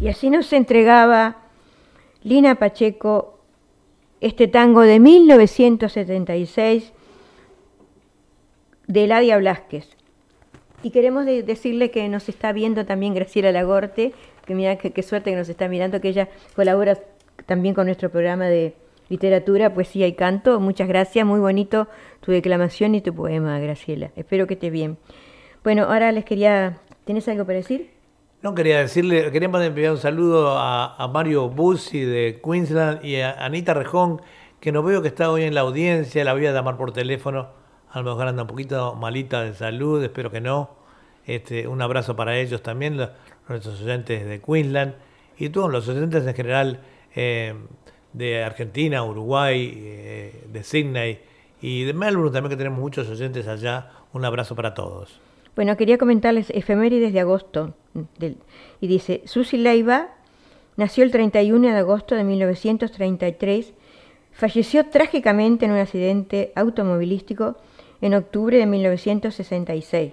Y 0.00 0.08
así 0.08 0.28
nos 0.28 0.52
entregaba 0.52 1.36
Lina 2.22 2.56
Pacheco 2.56 3.38
este 4.20 4.48
tango 4.48 4.82
de 4.82 5.00
1976 5.00 6.92
de 8.86 9.04
Eladia 9.04 9.38
Blasquez. 9.38 9.88
Y 10.82 10.90
queremos 10.90 11.24
decirle 11.24 11.90
que 11.90 12.06
nos 12.10 12.28
está 12.28 12.52
viendo 12.52 12.84
también 12.84 13.14
Graciela 13.14 13.50
Lagorte, 13.50 14.12
que 14.44 14.54
mira 14.54 14.76
qué 14.76 15.02
suerte 15.02 15.30
que 15.30 15.36
nos 15.36 15.48
está 15.48 15.68
mirando, 15.68 16.02
que 16.02 16.08
ella 16.08 16.28
colabora 16.54 16.98
también 17.46 17.74
con 17.74 17.86
nuestro 17.86 18.10
programa 18.10 18.46
de 18.48 18.74
literatura, 19.08 19.74
poesía 19.74 20.06
y 20.06 20.14
canto. 20.14 20.60
Muchas 20.60 20.88
gracias, 20.88 21.26
muy 21.26 21.40
bonito 21.40 21.88
tu 22.20 22.32
declamación 22.32 22.94
y 22.94 23.02
tu 23.02 23.14
poema, 23.14 23.58
Graciela. 23.58 24.10
Espero 24.16 24.46
que 24.46 24.54
esté 24.54 24.70
bien. 24.70 24.96
Bueno, 25.62 25.84
ahora 25.84 26.10
les 26.12 26.24
quería... 26.24 26.78
¿Tienes 27.04 27.28
algo 27.28 27.44
para 27.44 27.58
decir? 27.58 27.90
No, 28.42 28.54
quería 28.54 28.78
decirle, 28.78 29.30
queríamos 29.30 29.62
enviar 29.62 29.92
un 29.92 29.98
saludo 29.98 30.56
a, 30.58 31.08
Mario 31.12 31.48
Bussi 31.48 32.00
de 32.00 32.40
Queensland 32.42 33.04
y 33.04 33.16
a 33.20 33.32
Anita 33.32 33.74
Rejón, 33.74 34.20
que 34.60 34.72
no 34.72 34.82
veo 34.82 35.02
que 35.02 35.08
está 35.08 35.30
hoy 35.30 35.44
en 35.44 35.54
la 35.54 35.62
audiencia, 35.62 36.24
la 36.24 36.32
voy 36.32 36.46
a 36.46 36.52
llamar 36.52 36.76
por 36.76 36.92
teléfono, 36.92 37.48
a 37.90 38.00
lo 38.00 38.10
mejor 38.10 38.28
anda 38.28 38.42
un 38.42 38.48
poquito 38.48 38.94
malita 38.94 39.42
de 39.42 39.54
salud, 39.54 40.02
espero 40.02 40.30
que 40.30 40.40
no. 40.40 40.70
Este, 41.26 41.66
un 41.68 41.80
abrazo 41.80 42.16
para 42.16 42.36
ellos 42.36 42.62
también, 42.62 42.98
nuestros 43.48 43.80
oyentes 43.80 44.26
de 44.26 44.40
Queensland 44.40 44.94
y 45.38 45.48
todos 45.48 45.70
los 45.70 45.88
oyentes 45.88 46.26
en 46.26 46.34
general 46.34 46.80
eh, 47.14 47.54
de 48.14 48.42
Argentina, 48.42 49.04
Uruguay, 49.04 49.72
eh, 49.76 50.44
de 50.50 50.64
Sydney 50.64 51.18
y 51.60 51.84
de 51.84 51.92
Melbourne 51.92 52.32
también 52.32 52.50
que 52.50 52.56
tenemos 52.56 52.78
muchos 52.78 53.08
oyentes 53.10 53.46
allá. 53.46 53.90
Un 54.12 54.24
abrazo 54.24 54.54
para 54.54 54.72
todos. 54.72 55.20
Bueno, 55.56 55.76
quería 55.76 55.98
comentarles 55.98 56.50
efemérides 56.50 57.12
de 57.12 57.20
agosto. 57.20 57.74
y 58.80 58.86
dice, 58.86 59.22
Susi 59.24 59.56
Leiva 59.56 60.08
nació 60.76 61.04
el 61.04 61.10
31 61.10 61.68
de 61.68 61.76
agosto 61.76 62.14
de 62.14 62.24
1933, 62.24 63.72
falleció 64.32 64.86
trágicamente 64.86 65.64
en 65.66 65.72
un 65.72 65.78
accidente 65.78 66.52
automovilístico 66.56 67.56
en 68.00 68.14
octubre 68.14 68.58
de 68.58 68.66
1966, 68.66 70.12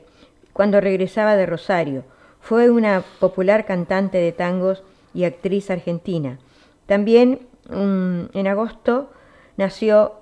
cuando 0.54 0.80
regresaba 0.80 1.36
de 1.36 1.46
Rosario. 1.46 2.04
Fue 2.40 2.70
una 2.70 3.04
popular 3.20 3.66
cantante 3.66 4.18
de 4.18 4.32
tangos 4.32 4.84
y 5.14 5.24
actriz 5.24 5.70
argentina. 5.70 6.40
También 6.86 7.40
en 7.72 8.48
agosto 8.48 9.12
nació 9.58 10.14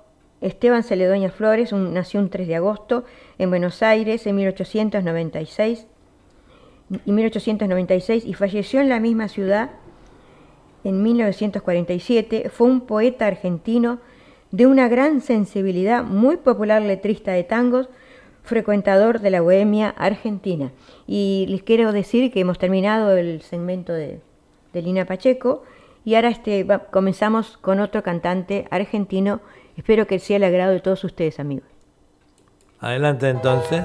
Esteban 0.41 0.83
Celedoña 0.83 1.29
Flores, 1.29 1.73
nació 1.73 2.19
un 2.19 2.29
3 2.29 2.47
de 2.47 2.55
agosto 2.55 3.03
en 3.37 3.49
Buenos 3.49 3.83
Aires 3.83 4.25
en 4.27 4.35
1896 4.35 5.87
y 7.05 7.11
1896 7.11 8.25
y 8.25 8.33
falleció 8.33 8.79
en 8.81 8.89
la 8.89 8.99
misma 8.99 9.27
ciudad 9.27 9.71
en 10.83 11.03
1947. 11.03 12.49
Fue 12.49 12.67
un 12.67 12.81
poeta 12.81 13.27
argentino 13.27 13.99
de 14.51 14.65
una 14.65 14.87
gran 14.87 15.21
sensibilidad, 15.21 16.03
muy 16.03 16.37
popular 16.37 16.81
letrista 16.81 17.31
de 17.31 17.43
tangos, 17.43 17.89
frecuentador 18.43 19.19
de 19.19 19.29
la 19.29 19.41
bohemia 19.41 19.89
argentina. 19.89 20.71
Y 21.05 21.45
les 21.49 21.61
quiero 21.63 21.91
decir 21.91 22.31
que 22.31 22.39
hemos 22.39 22.57
terminado 22.57 23.15
el 23.15 23.41
segmento 23.41 23.93
de, 23.93 24.21
Lina 24.73 25.05
Pacheco 25.05 25.63
y 26.09 26.15
ahora 26.15 26.29
este, 26.29 26.65
comenzamos 26.91 27.57
con 27.57 27.79
otro 27.79 28.01
cantante 28.01 28.67
argentino 28.71 29.41
Espero 29.79 30.07
que 30.07 30.19
sea 30.19 30.35
el 30.35 30.43
agrado 30.43 30.73
de 30.73 30.81
todos 30.81 31.05
ustedes, 31.05 31.39
amigos. 31.39 31.69
Adelante 32.81 33.29
entonces. 33.29 33.81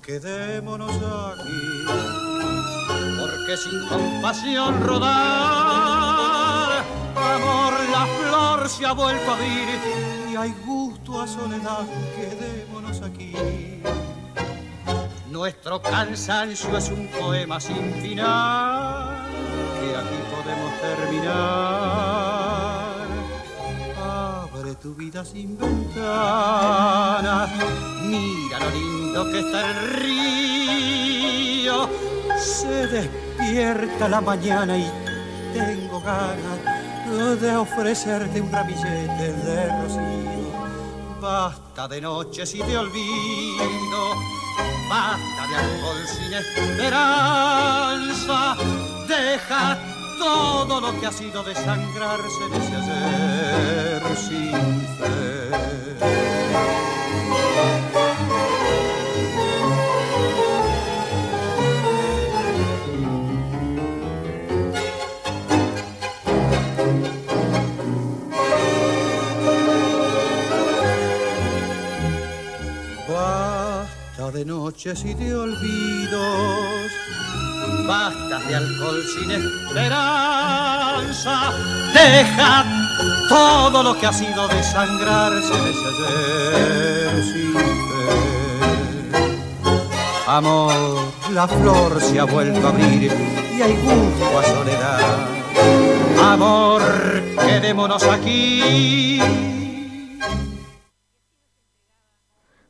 Quedémonos 0.00 0.88
aquí, 0.88 1.84
porque 3.20 3.56
sin 3.56 3.86
compasión 3.88 4.82
rodar, 4.82 5.10
amor 7.16 7.72
la 7.90 8.06
flor 8.06 8.68
se 8.68 8.86
ha 8.86 8.92
vuelto 8.92 9.30
a 9.30 9.34
abrir 9.34 9.68
y 10.32 10.36
hay 10.36 10.54
gusto 10.64 11.20
a 11.20 11.26
soledad, 11.26 11.86
quedémonos 12.16 13.02
aquí. 13.02 13.34
Nuestro 15.30 15.82
cansancio 15.82 16.78
es 16.78 16.88
un 16.88 17.08
poema 17.08 17.60
sin 17.60 17.92
final, 18.00 19.26
que 19.80 19.96
aquí 19.96 20.18
podemos 20.34 20.80
terminar. 20.80 22.05
Tu 24.86 24.94
vida 24.94 25.24
sin 25.24 25.58
ventana, 25.58 27.48
mira 28.04 28.60
lo 28.60 28.70
lindo 28.70 29.24
que 29.32 29.40
está 29.40 29.68
el 29.68 29.78
río, 29.98 31.90
se 32.38 32.86
despierta 32.86 34.08
la 34.08 34.20
mañana 34.20 34.78
y 34.78 34.88
tengo 35.52 36.00
ganas 36.02 36.60
de 37.40 37.56
ofrecerte 37.56 38.40
un 38.40 38.52
ramillete 38.52 39.32
de 39.32 39.66
rocío. 39.82 40.52
Basta 41.20 41.88
de 41.88 42.00
noches 42.00 42.54
y 42.54 42.58
de 42.62 42.78
olvido, 42.78 44.14
basta 44.88 45.48
de 45.48 45.56
alcohol 45.56 46.06
sin 46.06 46.32
esperanza. 46.32 47.76
Deja 49.08 49.95
todo 50.18 50.80
lo 50.80 51.00
que 51.00 51.06
ha 51.06 51.12
sido 51.12 51.42
desangrarse 51.42 52.48
de 52.50 52.58
ese 52.58 52.76
ayer 52.76 54.16
sin 54.16 54.80
fe. 54.98 55.16
De 74.34 74.44
noches 74.44 75.02
y 75.06 75.14
de 75.14 75.34
olvidos, 75.34 76.90
basta 77.86 78.38
de 78.40 78.54
alcohol 78.54 79.02
sin 79.04 79.30
esperanza. 79.30 80.62
Deja 81.94 82.64
todo 83.28 83.82
lo 83.82 83.98
que 83.98 84.06
ha 84.06 84.12
sido 84.12 84.48
desangrarse 84.48 85.52
de 85.52 85.70
ayer 85.90 87.22
sin 87.24 87.54
fe. 87.54 87.66
Amor, 90.26 90.72
la 91.32 91.46
flor 91.46 92.00
se 92.00 92.18
ha 92.18 92.24
vuelto 92.24 92.66
a 92.66 92.70
abrir 92.70 93.12
y 93.56 93.62
hay 93.62 93.76
gusto 93.76 94.38
a 94.38 94.42
soledad. 94.42 95.28
Amor, 96.22 96.82
quedémonos 97.46 98.02
aquí. 98.04 99.20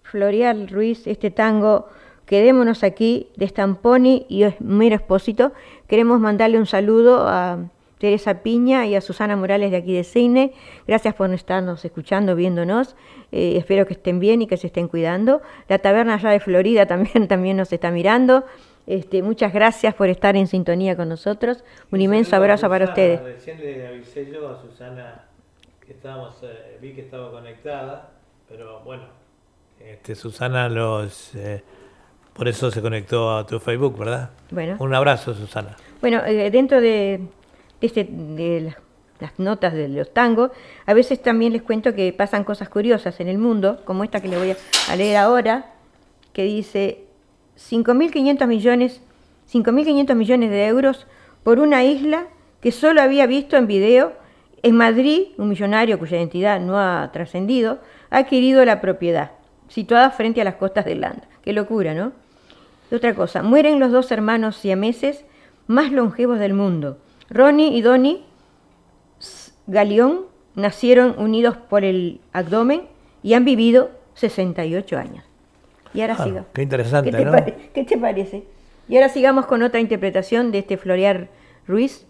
Florial 0.03 0.69
Ruiz, 0.69 1.07
este 1.07 1.31
tango 1.31 1.89
Quedémonos 2.27 2.83
aquí 2.83 3.29
de 3.37 3.47
Stamponi 3.47 4.27
y 4.29 4.45
Miro 4.59 4.97
Espósito. 4.97 5.53
Queremos 5.87 6.21
mandarle 6.21 6.59
un 6.59 6.67
saludo 6.67 7.27
a 7.29 7.71
Teresa 7.99 8.43
Piña 8.43 8.85
y 8.87 8.95
a 8.95 9.01
Susana 9.01 9.37
Morales 9.37 9.71
de 9.71 9.79
aquí 9.79 9.95
de 9.95 10.05
Cine. 10.05 10.53
Gracias 10.87 11.15
por 11.15 11.33
estarnos 11.33 11.85
escuchando, 11.85 12.35
viéndonos. 12.35 12.97
Eh, 13.33 13.55
espero 13.57 13.87
que 13.87 13.95
estén 13.95 14.19
bien 14.19 14.43
y 14.43 14.47
que 14.47 14.57
se 14.57 14.67
estén 14.67 14.89
cuidando. 14.89 15.41
La 15.69 15.79
taberna 15.79 16.15
allá 16.15 16.31
de 16.31 16.41
Florida 16.41 16.87
también, 16.89 17.29
también 17.29 17.57
nos 17.57 17.73
está 17.73 17.91
mirando. 17.91 18.45
Este, 18.87 19.23
muchas 19.23 19.53
gracias 19.53 19.95
por 19.95 20.09
estar 20.09 20.37
en 20.37 20.47
sintonía 20.47 20.97
con 20.97 21.09
nosotros. 21.09 21.65
Un 21.91 22.01
inmenso 22.01 22.37
abrazo 22.37 22.69
para 22.69 22.87
ustedes. 22.87 23.23
Recién 23.23 23.59
le 23.61 23.87
avisé 23.87 24.31
yo 24.31 24.49
a 24.49 24.61
Susana 24.61 25.25
que 25.85 25.93
estábamos, 25.93 26.37
eh, 26.43 26.79
vi 26.81 26.93
que 26.93 27.03
estaba 27.03 27.31
conectada, 27.31 28.11
pero 28.49 28.81
bueno, 28.81 29.05
este, 29.81 30.15
Susana 30.15 30.69
los, 30.69 31.35
eh, 31.35 31.63
por 32.37 32.49
eso 32.49 32.71
se 32.71 32.83
conectó 32.83 33.37
a 33.37 33.47
tu 33.47 33.59
Facebook, 33.59 33.99
¿verdad? 33.99 34.31
Bueno. 34.51 34.77
Un 34.79 34.95
abrazo, 34.95 35.35
Susana. 35.35 35.77
Bueno, 36.01 36.23
eh, 36.27 36.51
dentro 36.51 36.81
de, 36.81 37.21
este, 37.81 38.05
de 38.11 38.61
la- 38.61 38.77
las 39.19 39.39
notas 39.39 39.73
de 39.73 39.89
los 39.89 40.13
tangos, 40.13 40.51
a 40.85 40.93
veces 40.93 41.23
también 41.23 41.53
les 41.55 41.63
cuento 41.63 41.95
que 41.95 42.13
pasan 42.13 42.45
cosas 42.45 42.69
curiosas 42.69 43.19
en 43.21 43.29
el 43.29 43.39
mundo, 43.39 43.81
como 43.87 44.05
esta 44.05 44.21
que 44.21 44.29
le 44.29 44.37
voy 44.37 44.51
a- 44.51 44.57
a 44.91 44.97
leer 44.97 45.17
ahora, 45.17 45.73
que 46.35 46.43
dice 46.45 47.05
5.500 47.57 48.47
millones, 48.47 49.01
5.500 49.47 50.15
millones 50.17 50.51
de 50.51 50.67
euros 50.67 51.07
por 51.43 51.59
una 51.61 51.83
isla 51.85 52.27
que 52.61 52.73
solo 52.73 53.01
había 53.01 53.27
visto 53.27 53.57
en 53.57 53.67
video. 53.67 54.13
En 54.63 54.77
Madrid, 54.77 55.29
un 55.39 55.49
millonario 55.49 55.99
cuya 55.99 56.17
identidad 56.19 56.61
no 56.61 56.79
ha 56.79 57.11
trascendido, 57.13 57.79
ha 58.11 58.19
adquirido 58.19 58.65
la 58.65 58.81
propiedad, 58.81 59.31
situada 59.69 60.11
frente 60.11 60.41
a 60.41 60.45
las 60.45 60.57
costas 60.57 60.85
de 60.85 60.93
Irlanda. 60.93 61.23
Qué 61.43 61.53
locura, 61.53 61.95
¿no? 61.95 62.13
Y 62.91 62.95
otra 62.95 63.15
cosa, 63.15 63.43
mueren 63.43 63.79
los 63.81 63.91
dos 63.93 64.11
hermanos 64.13 64.57
siameses 64.57 65.25
más 65.67 65.91
longevos 65.93 66.39
del 66.39 66.55
mundo. 66.55 66.99
Ronnie 67.31 67.77
y 67.77 67.83
Donnie 67.83 68.23
Galeón 69.67 70.21
nacieron 70.55 71.15
unidos 71.19 71.57
por 71.57 71.85
el 71.85 72.21
abdomen 72.33 72.83
y 73.23 73.35
han 73.35 73.45
vivido 73.45 73.91
68 74.15 74.97
años. 74.99 75.25
Y 75.93 76.01
ahora 76.03 76.17
Ah, 76.19 76.25
siga. 76.25 76.45
qué 76.53 76.63
interesante, 76.63 77.11
¿Qué 77.11 77.17
te, 77.17 77.25
¿no? 77.25 77.33
qué 77.75 77.85
te 77.85 77.99
parece? 77.99 78.45
Y 78.89 78.97
ahora 78.97 79.09
sigamos 79.09 79.47
con 79.47 79.63
otra 79.63 79.81
interpretación 79.81 80.53
de 80.53 80.59
este 80.59 80.77
Florear 80.77 81.29
Ruiz. 81.67 82.07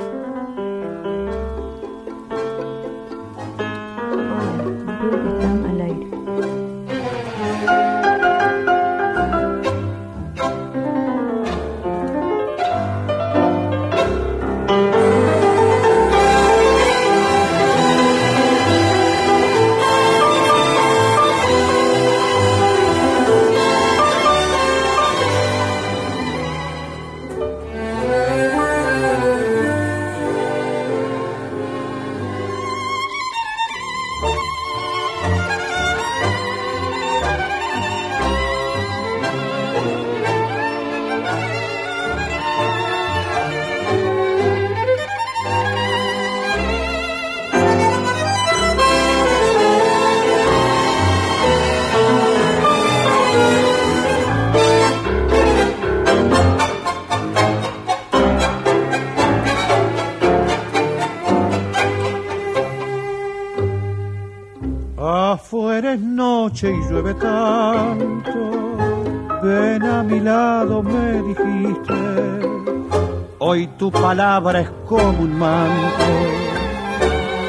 Palabra 74.12 74.60
es 74.60 74.68
como 74.86 75.22
un 75.22 75.38
manto, 75.38 76.04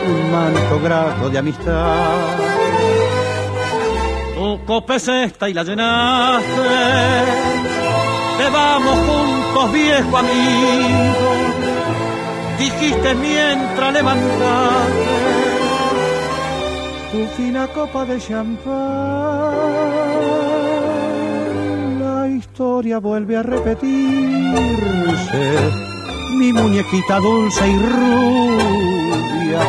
un 0.08 0.32
manto 0.32 0.80
grato 0.82 1.30
de 1.30 1.38
amistad. 1.38 2.16
Tu 4.34 4.66
copa 4.66 4.96
es 4.96 5.08
esta 5.10 5.50
y 5.50 5.54
la 5.54 5.64
llenaste, 5.64 6.46
bebamos 8.40 8.98
juntos 9.08 9.74
viejo 9.74 10.18
amigo, 10.18 11.30
dijiste 12.58 13.14
mientras 13.16 13.94
levantaste 13.94 15.04
tu 17.12 17.26
fina 17.36 17.68
copa 17.68 18.06
de 18.06 18.18
champán. 18.22 19.52
La 22.00 22.30
historia 22.30 23.00
vuelve 23.00 23.36
a 23.36 23.44
repetirse. 23.44 23.84
Mi 26.34 26.52
muñequita 26.52 27.20
dulce 27.20 27.68
y 27.68 27.78
rubia, 27.78 29.62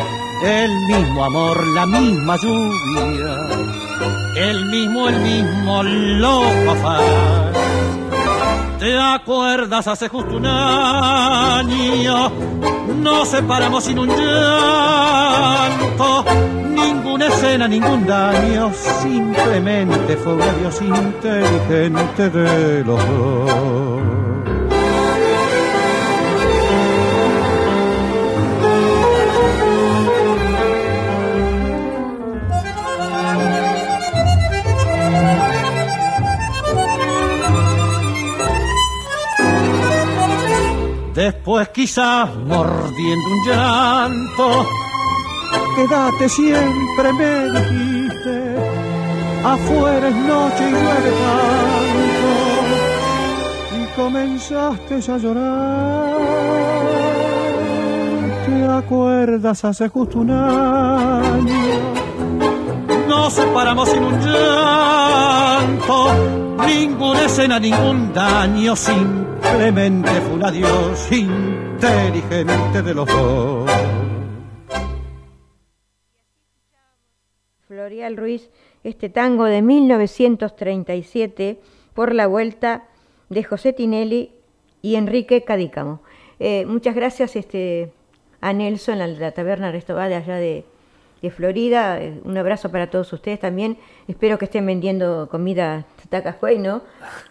el 0.43 0.71
mismo 0.87 1.25
amor, 1.25 1.67
la 1.69 1.85
misma 1.85 2.37
lluvia, 2.37 3.37
el 4.35 4.65
mismo, 4.67 5.09
el 5.09 5.21
mismo 5.21 5.83
loco 5.83 6.71
afán. 6.71 7.53
¿Te 8.79 8.99
acuerdas 8.99 9.87
hace 9.87 10.09
justo 10.09 10.37
un 10.37 10.47
año? 10.47 12.31
Nos 12.97 13.29
separamos 13.29 13.85
sin 13.85 13.99
un 13.99 14.09
llanto, 14.09 15.45
ninguna 16.71 17.27
escena, 17.27 17.69
ningún 17.69 18.07
daño, 18.07 18.73
simplemente 19.03 20.17
fue 20.17 20.33
un 20.33 20.43
inteligente 20.97 22.31
de 22.31 22.85
los 22.85 23.07
dos. 23.07 23.93
Después 41.25 41.68
quizás 41.70 42.35
mordiendo 42.37 43.29
un 43.31 43.49
llanto. 43.49 44.66
Quédate 45.75 46.29
siempre, 46.29 47.12
me 47.14 47.51
dijiste, 47.51 48.57
afuera 49.43 50.09
es 50.09 50.16
noche 50.16 50.68
y 50.68 50.72
llueve 50.72 51.12
tanto. 51.25 52.33
Y 53.81 53.83
comenzaste 53.97 54.95
a 55.12 55.16
llorar. 55.16 56.14
¿Te 58.47 58.66
acuerdas 58.66 59.64
hace 59.64 59.89
justo 59.89 60.18
un 60.18 60.31
año? 60.31 61.55
Nos 63.09 63.33
separamos 63.33 63.89
sin 63.89 64.03
un 64.03 64.20
llanto, 64.20 65.97
ninguna 66.66 67.22
escena, 67.25 67.59
ningún 67.59 68.12
daño, 68.12 68.77
simplemente 69.55 70.11
fue 70.11 70.35
un 70.35 70.45
adiós 70.45 71.13
inteligente 71.13 72.83
de 72.83 72.93
los 72.93 73.07
dos. 73.07 73.71
Florial 77.69 78.17
Ruiz, 78.17 78.51
este 78.83 79.09
tango 79.11 79.45
de 79.45 79.63
1937 79.63 81.61
por 81.95 82.13
la 82.15 82.27
vuelta 82.27 82.89
de 83.29 83.45
José 83.45 83.73
Tinelli 83.73 84.33
y 84.83 84.97
Enrique 84.97 85.45
Cadícamo. 85.45 86.03
Eh, 86.41 86.67
muchas 86.67 86.97
gracias 86.97 87.37
este, 87.37 87.93
a 88.41 88.53
Nelson, 88.53 88.99
la 89.21 89.31
taberna 89.31 89.71
Restobá 89.71 90.09
de 90.09 90.17
allá 90.17 90.35
de, 90.37 90.65
Florida. 91.31 92.03
Eh, 92.03 92.21
Un 92.25 92.37
abrazo 92.37 92.73
para 92.73 92.91
todos 92.91 93.11
ustedes 93.13 93.39
también. 93.39 93.79
Espero 94.09 94.37
que 94.37 94.47
estén 94.47 94.67
vendiendo 94.67 95.29
comida 95.31 95.87
Tacajuay, 96.11 96.59
¿no? 96.59 96.83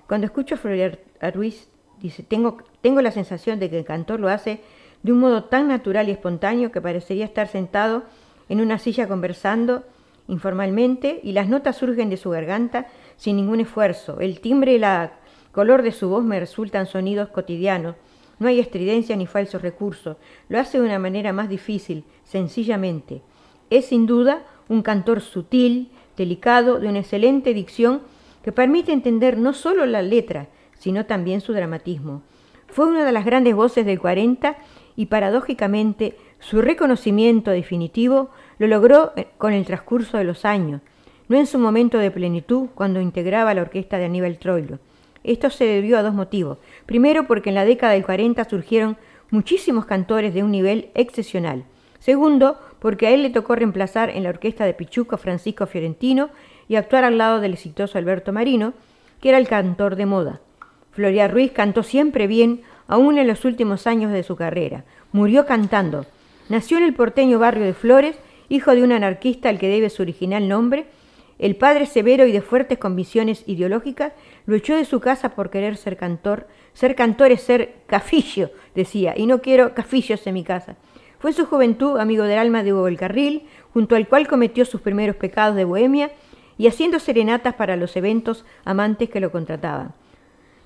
Cuando 0.08 0.24
escucho 0.26 0.54
a 0.54 0.58
Florial 0.58 0.98
Ruiz, 1.34 1.68
dice, 2.00 2.22
tengo, 2.22 2.58
tengo 2.80 3.00
la 3.02 3.10
sensación 3.10 3.58
de 3.58 3.70
que 3.70 3.78
el 3.78 3.84
cantor 3.84 4.20
lo 4.20 4.28
hace 4.28 4.60
de 5.02 5.12
un 5.12 5.20
modo 5.20 5.44
tan 5.44 5.68
natural 5.68 6.08
y 6.08 6.12
espontáneo 6.12 6.72
que 6.72 6.80
parecería 6.80 7.24
estar 7.24 7.48
sentado 7.48 8.04
en 8.48 8.60
una 8.60 8.78
silla 8.78 9.08
conversando 9.08 9.84
informalmente 10.28 11.20
y 11.22 11.32
las 11.32 11.48
notas 11.48 11.76
surgen 11.76 12.10
de 12.10 12.16
su 12.16 12.30
garganta 12.30 12.86
sin 13.16 13.36
ningún 13.36 13.60
esfuerzo. 13.60 14.20
El 14.20 14.40
timbre 14.40 14.74
y 14.74 14.78
la 14.78 15.12
color 15.52 15.82
de 15.82 15.92
su 15.92 16.08
voz 16.08 16.24
me 16.24 16.40
resultan 16.40 16.86
sonidos 16.86 17.28
cotidianos. 17.28 17.96
No 18.38 18.48
hay 18.48 18.60
estridencia 18.60 19.16
ni 19.16 19.26
falsos 19.26 19.62
recursos. 19.62 20.16
Lo 20.48 20.58
hace 20.58 20.78
de 20.78 20.84
una 20.84 20.98
manera 20.98 21.32
más 21.32 21.48
difícil, 21.48 22.04
sencillamente. 22.24 23.22
Es 23.70 23.86
sin 23.86 24.06
duda 24.06 24.42
un 24.68 24.82
cantor 24.82 25.20
sutil, 25.20 25.90
delicado, 26.16 26.78
de 26.78 26.88
una 26.88 26.98
excelente 26.98 27.54
dicción 27.54 28.02
que 28.42 28.52
permite 28.52 28.92
entender 28.92 29.38
no 29.38 29.54
solo 29.54 29.86
la 29.86 30.02
letra, 30.02 30.48
sino 30.78 31.06
también 31.06 31.40
su 31.40 31.52
dramatismo. 31.52 32.22
Fue 32.68 32.86
una 32.86 33.04
de 33.04 33.12
las 33.12 33.24
grandes 33.24 33.54
voces 33.54 33.86
del 33.86 33.98
40 33.98 34.56
y 34.96 35.06
paradójicamente 35.06 36.16
su 36.40 36.60
reconocimiento 36.60 37.50
definitivo 37.50 38.30
lo 38.58 38.66
logró 38.66 39.12
eh, 39.16 39.28
con 39.38 39.52
el 39.52 39.64
transcurso 39.64 40.18
de 40.18 40.24
los 40.24 40.44
años, 40.44 40.80
no 41.28 41.36
en 41.36 41.46
su 41.46 41.58
momento 41.58 41.98
de 41.98 42.10
plenitud 42.10 42.68
cuando 42.74 43.00
integraba 43.00 43.54
la 43.54 43.62
orquesta 43.62 43.98
de 43.98 44.06
Aníbal 44.06 44.38
Troilo. 44.38 44.78
Esto 45.24 45.50
se 45.50 45.64
debió 45.64 45.98
a 45.98 46.02
dos 46.02 46.14
motivos. 46.14 46.58
Primero, 46.86 47.26
porque 47.26 47.48
en 47.48 47.56
la 47.56 47.64
década 47.64 47.94
del 47.94 48.04
40 48.04 48.48
surgieron 48.48 48.96
muchísimos 49.30 49.84
cantores 49.84 50.32
de 50.34 50.44
un 50.44 50.52
nivel 50.52 50.90
excepcional. 50.94 51.64
Segundo, 51.98 52.60
porque 52.78 53.08
a 53.08 53.10
él 53.10 53.22
le 53.22 53.30
tocó 53.30 53.56
reemplazar 53.56 54.10
en 54.10 54.22
la 54.22 54.28
orquesta 54.28 54.64
de 54.64 54.74
Pichuco 54.74 55.16
Francisco 55.16 55.66
Fiorentino 55.66 56.30
y 56.68 56.76
actuar 56.76 57.02
al 57.02 57.18
lado 57.18 57.40
del 57.40 57.54
exitoso 57.54 57.98
Alberto 57.98 58.32
Marino, 58.32 58.74
que 59.20 59.30
era 59.30 59.38
el 59.38 59.48
cantor 59.48 59.96
de 59.96 60.06
moda. 60.06 60.40
Floria 60.96 61.28
Ruiz 61.28 61.52
cantó 61.52 61.82
siempre 61.82 62.26
bien, 62.26 62.62
aún 62.88 63.18
en 63.18 63.26
los 63.26 63.44
últimos 63.44 63.86
años 63.86 64.12
de 64.12 64.22
su 64.22 64.34
carrera. 64.34 64.84
Murió 65.12 65.44
cantando. 65.44 66.06
Nació 66.48 66.78
en 66.78 66.84
el 66.84 66.94
porteño 66.94 67.38
barrio 67.38 67.66
de 67.66 67.74
Flores, 67.74 68.16
hijo 68.48 68.74
de 68.74 68.82
un 68.82 68.92
anarquista 68.92 69.50
al 69.50 69.58
que 69.58 69.68
debe 69.68 69.90
su 69.90 70.00
original 70.00 70.48
nombre. 70.48 70.86
El 71.38 71.54
padre 71.54 71.84
severo 71.84 72.24
y 72.24 72.32
de 72.32 72.40
fuertes 72.40 72.78
convicciones 72.78 73.44
ideológicas 73.46 74.14
lo 74.46 74.56
echó 74.56 74.74
de 74.74 74.86
su 74.86 75.00
casa 75.00 75.34
por 75.34 75.50
querer 75.50 75.76
ser 75.76 75.98
cantor. 75.98 76.46
Ser 76.72 76.94
cantor 76.94 77.30
es 77.30 77.42
ser 77.42 77.74
cafillo, 77.86 78.50
decía, 78.74 79.12
y 79.14 79.26
no 79.26 79.42
quiero 79.42 79.74
cafillos 79.74 80.26
en 80.26 80.32
mi 80.32 80.44
casa. 80.44 80.76
Fue 81.18 81.32
en 81.32 81.36
su 81.36 81.44
juventud 81.44 81.98
amigo 81.98 82.24
del 82.24 82.38
alma 82.38 82.62
de 82.62 82.72
Hugo 82.72 82.86
del 82.86 82.96
Carril, 82.96 83.42
junto 83.74 83.96
al 83.96 84.08
cual 84.08 84.28
cometió 84.28 84.64
sus 84.64 84.80
primeros 84.80 85.16
pecados 85.16 85.56
de 85.56 85.64
bohemia 85.64 86.10
y 86.56 86.68
haciendo 86.68 87.00
serenatas 87.00 87.54
para 87.54 87.76
los 87.76 87.96
eventos 87.96 88.46
amantes 88.64 89.10
que 89.10 89.20
lo 89.20 89.30
contrataban. 89.30 89.92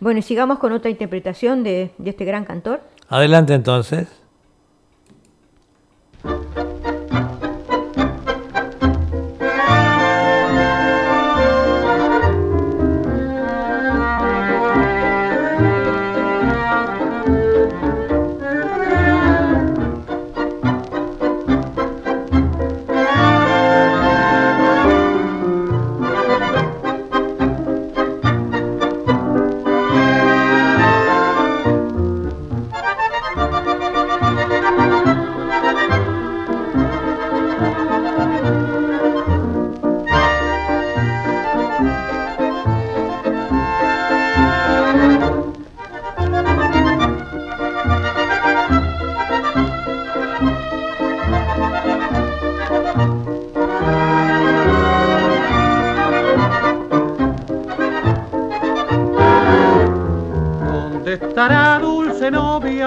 Bueno, 0.00 0.18
y 0.20 0.22
sigamos 0.22 0.58
con 0.58 0.72
otra 0.72 0.90
interpretación 0.90 1.62
de, 1.62 1.90
de 1.98 2.10
este 2.10 2.24
gran 2.24 2.44
cantor. 2.44 2.80
Adelante 3.08 3.54
entonces. 3.54 4.08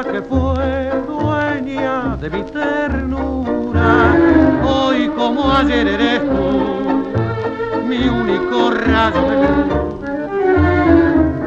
Que 0.03 0.21
fue 0.21 0.91
dueña 1.07 2.17
de 2.17 2.29
mi 2.29 2.43
ternura? 2.43 4.15
Hoy 4.63 5.07
como 5.09 5.51
ayer 5.53 5.87
eres 5.87 6.21
tú, 6.21 7.03
mi 7.87 8.07
único 8.07 8.71
rayo 8.71 9.21
de 9.29 9.35
luz. 9.47 9.73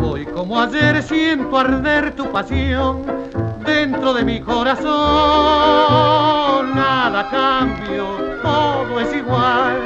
Hoy 0.03 0.27
como 0.27 0.61
ayer 0.61 1.03
siento 1.03 1.59
arder 1.59 2.15
tu 2.17 2.31
pasión 2.31 3.03
dentro 3.65 4.15
de 4.15 4.25
mi 4.25 4.41
corazón. 4.41 4.95
Nada 6.75 7.29
cambio, 7.31 8.07
todo 8.43 9.01
es 9.01 9.15
igual, 9.15 9.77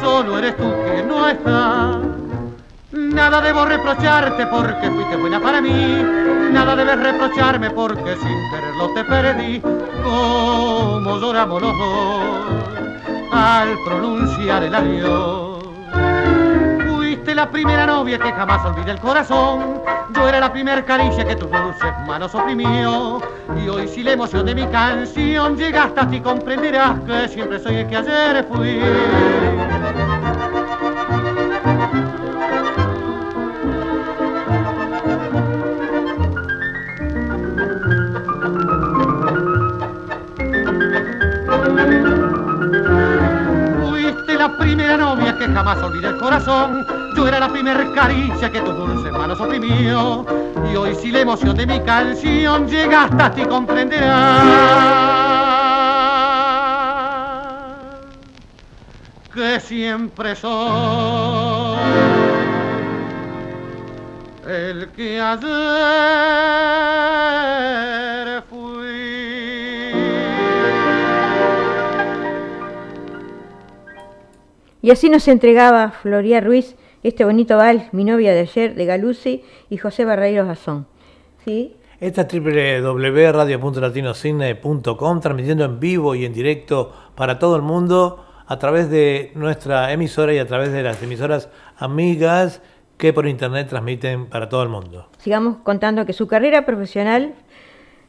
solo 0.00 0.38
eres 0.38 0.56
tú 0.56 0.72
que 0.84 1.02
no 1.02 1.28
estás. 1.28 1.96
Nada 3.16 3.40
debo 3.40 3.64
reprocharte 3.64 4.46
porque 4.46 4.90
fuiste 4.90 5.16
buena 5.16 5.40
para 5.40 5.62
mí. 5.62 6.04
Nada 6.52 6.76
debes 6.76 7.00
reprocharme 7.00 7.70
porque 7.70 8.14
sin 8.14 8.50
quererlo 8.50 8.90
te 8.92 9.04
perdí. 9.04 9.60
Como 10.04 11.18
lloramos 11.18 11.62
los 11.62 11.78
dos 11.78 12.46
al 13.32 13.74
pronunciar 13.86 14.64
el 14.64 14.74
adiós. 14.74 15.64
Fuiste 16.86 17.34
la 17.34 17.50
primera 17.50 17.86
novia 17.86 18.18
que 18.18 18.30
jamás 18.30 18.62
olvide 18.66 18.90
el 18.90 19.00
corazón. 19.00 19.80
Yo 20.14 20.28
era 20.28 20.38
la 20.38 20.52
primera 20.52 20.84
caricia 20.84 21.24
que 21.24 21.36
tus 21.36 21.50
dulces 21.50 21.94
manos 22.06 22.34
oprimió. 22.34 23.22
Y 23.64 23.66
hoy 23.66 23.88
si 23.88 24.02
la 24.02 24.12
emoción 24.12 24.44
de 24.44 24.54
mi 24.54 24.66
canción 24.66 25.56
llegaste 25.56 26.00
a 26.00 26.06
ti 26.06 26.20
comprenderás 26.20 27.00
que 27.00 27.28
siempre 27.28 27.60
soy 27.60 27.76
el 27.76 27.88
que 27.88 27.96
ayer 27.96 28.46
fui. 28.52 28.78
Yo 46.46 47.26
era 47.26 47.40
la 47.40 47.48
primera 47.48 47.92
caricia 47.92 48.52
que 48.52 48.60
tus 48.60 48.76
dulces 48.76 49.10
manos 49.10 49.40
oprimió. 49.40 50.24
Y 50.72 50.76
hoy 50.76 50.94
si 50.94 51.10
la 51.10 51.22
emoción 51.22 51.56
de 51.56 51.66
mi 51.66 51.80
canción 51.80 52.68
llega 52.68 53.02
hasta 53.04 53.32
ti 53.32 53.44
comprenderás 53.46 54.76
que 59.34 59.58
siempre 59.58 60.36
soy 60.36 61.78
el 64.46 64.92
que 64.92 65.20
ayer 65.20 66.75
Y 74.86 74.90
así 74.92 75.10
nos 75.10 75.26
entregaba 75.26 75.90
Floría 75.90 76.40
Ruiz 76.40 76.76
este 77.02 77.24
bonito 77.24 77.56
val, 77.56 77.88
mi 77.90 78.04
novia 78.04 78.32
de 78.32 78.42
ayer, 78.42 78.76
de 78.76 78.84
Galusi 78.84 79.42
y 79.68 79.78
José 79.78 80.04
Barreiros 80.04 80.48
Azón. 80.48 80.86
¿Sí? 81.44 81.74
Esta 81.98 82.22
es 82.22 82.28
www.radio.latinocine.com, 82.32 85.20
transmitiendo 85.20 85.64
en 85.64 85.80
vivo 85.80 86.14
y 86.14 86.24
en 86.24 86.32
directo 86.32 86.92
para 87.16 87.40
todo 87.40 87.56
el 87.56 87.62
mundo 87.62 88.24
a 88.46 88.60
través 88.60 88.88
de 88.88 89.32
nuestra 89.34 89.92
emisora 89.92 90.32
y 90.32 90.38
a 90.38 90.46
través 90.46 90.70
de 90.70 90.84
las 90.84 91.02
emisoras 91.02 91.48
amigas 91.78 92.62
que 92.96 93.12
por 93.12 93.26
internet 93.26 93.66
transmiten 93.68 94.26
para 94.26 94.48
todo 94.48 94.62
el 94.62 94.68
mundo. 94.68 95.08
Sigamos 95.18 95.56
contando 95.64 96.06
que 96.06 96.12
su 96.12 96.28
carrera 96.28 96.64
profesional 96.64 97.34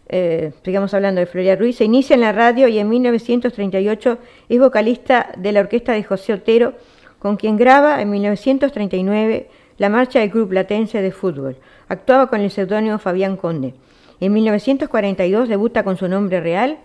eh, 0.09 0.53
sigamos 0.63 0.93
hablando 0.93 1.19
de 1.19 1.25
Floria 1.25 1.55
Ruiz, 1.55 1.77
se 1.77 1.85
inicia 1.85 2.13
en 2.13 2.21
la 2.21 2.31
radio 2.31 2.67
y 2.67 2.79
en 2.79 2.87
1938 2.87 4.17
es 4.49 4.59
vocalista 4.59 5.31
de 5.37 5.51
la 5.51 5.59
orquesta 5.61 5.93
de 5.93 6.03
José 6.03 6.33
Otero, 6.33 6.73
con 7.19 7.35
quien 7.35 7.57
graba 7.57 8.01
en 8.01 8.09
1939 8.09 9.49
la 9.77 9.89
marcha 9.89 10.19
del 10.19 10.31
Club 10.31 10.49
Platense 10.49 11.01
de 11.01 11.11
Fútbol. 11.11 11.57
Actuaba 11.87 12.27
con 12.27 12.41
el 12.41 12.51
seudónimo 12.51 12.99
Fabián 12.99 13.37
Conde. 13.37 13.73
En 14.19 14.33
1942 14.33 15.49
debuta 15.49 15.83
con 15.83 15.97
su 15.97 16.07
nombre 16.07 16.41
real 16.41 16.79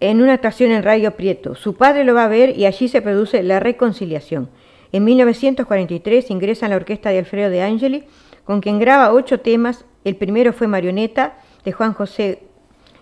en 0.00 0.22
una 0.22 0.34
actuación 0.34 0.70
en 0.70 0.82
Radio 0.82 1.16
Prieto. 1.16 1.54
Su 1.54 1.74
padre 1.74 2.04
lo 2.04 2.14
va 2.14 2.24
a 2.24 2.28
ver 2.28 2.56
y 2.56 2.66
allí 2.66 2.88
se 2.88 3.02
produce 3.02 3.42
la 3.42 3.60
reconciliación. 3.60 4.48
En 4.92 5.04
1943 5.04 6.30
ingresa 6.30 6.66
en 6.66 6.70
la 6.70 6.76
orquesta 6.76 7.10
de 7.10 7.18
Alfredo 7.18 7.50
de 7.50 7.62
Angeli, 7.62 8.04
con 8.44 8.60
quien 8.60 8.78
graba 8.78 9.12
ocho 9.12 9.40
temas. 9.40 9.84
El 10.04 10.16
primero 10.16 10.52
fue 10.52 10.66
Marioneta, 10.66 11.36
de 11.68 11.72
Juan 11.72 11.92
José 11.92 12.44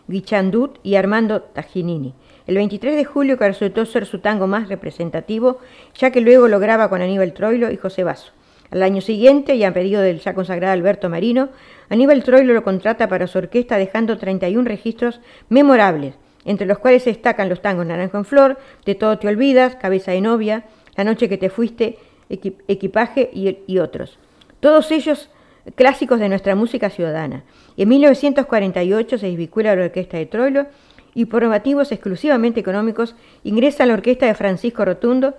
Guichandut 0.08 0.80
y 0.82 0.96
Armando 0.96 1.40
Taginini. 1.40 2.14
El 2.48 2.56
23 2.56 2.96
de 2.96 3.04
julio 3.04 3.38
que 3.38 3.46
resultó 3.46 3.86
ser 3.86 4.06
su 4.06 4.18
tango 4.18 4.48
más 4.48 4.68
representativo, 4.68 5.60
ya 5.94 6.10
que 6.10 6.20
luego 6.20 6.48
lo 6.48 6.58
graba 6.58 6.90
con 6.90 7.00
Aníbal 7.00 7.32
Troilo 7.32 7.70
y 7.70 7.76
José 7.76 8.02
Basso. 8.02 8.32
Al 8.72 8.82
año 8.82 9.00
siguiente, 9.00 9.54
y 9.54 9.62
a 9.62 9.72
pedido 9.72 10.02
del 10.02 10.18
ya 10.18 10.34
consagrado 10.34 10.72
Alberto 10.72 11.08
Marino, 11.08 11.50
Aníbal 11.90 12.24
Troilo 12.24 12.54
lo 12.54 12.64
contrata 12.64 13.08
para 13.08 13.28
su 13.28 13.38
orquesta 13.38 13.76
dejando 13.76 14.18
31 14.18 14.68
registros 14.68 15.20
memorables, 15.48 16.16
entre 16.44 16.66
los 16.66 16.80
cuales 16.80 17.04
destacan 17.04 17.48
los 17.48 17.62
tangos 17.62 17.86
Naranjo 17.86 18.18
en 18.18 18.24
Flor, 18.24 18.58
De 18.84 18.96
Todo 18.96 19.20
Te 19.20 19.28
Olvidas, 19.28 19.76
Cabeza 19.76 20.10
de 20.10 20.22
Novia, 20.22 20.64
La 20.96 21.04
Noche 21.04 21.28
que 21.28 21.38
Te 21.38 21.50
Fuiste, 21.50 21.98
Equipaje 22.28 23.30
y 23.32 23.78
otros. 23.78 24.18
Todos 24.58 24.90
ellos 24.90 25.30
clásicos 25.74 26.20
de 26.20 26.28
nuestra 26.28 26.54
música 26.54 26.90
ciudadana. 26.90 27.42
En 27.76 27.88
1948 27.88 29.18
se 29.18 29.26
desvincula 29.26 29.72
a 29.72 29.76
la 29.76 29.84
orquesta 29.84 30.16
de 30.16 30.26
Troilo 30.26 30.66
y 31.14 31.24
por 31.26 31.46
motivos 31.46 31.92
exclusivamente 31.92 32.60
económicos 32.60 33.14
ingresa 33.42 33.84
a 33.84 33.86
la 33.86 33.94
orquesta 33.94 34.26
de 34.26 34.34
Francisco 34.34 34.84
Rotundo 34.84 35.34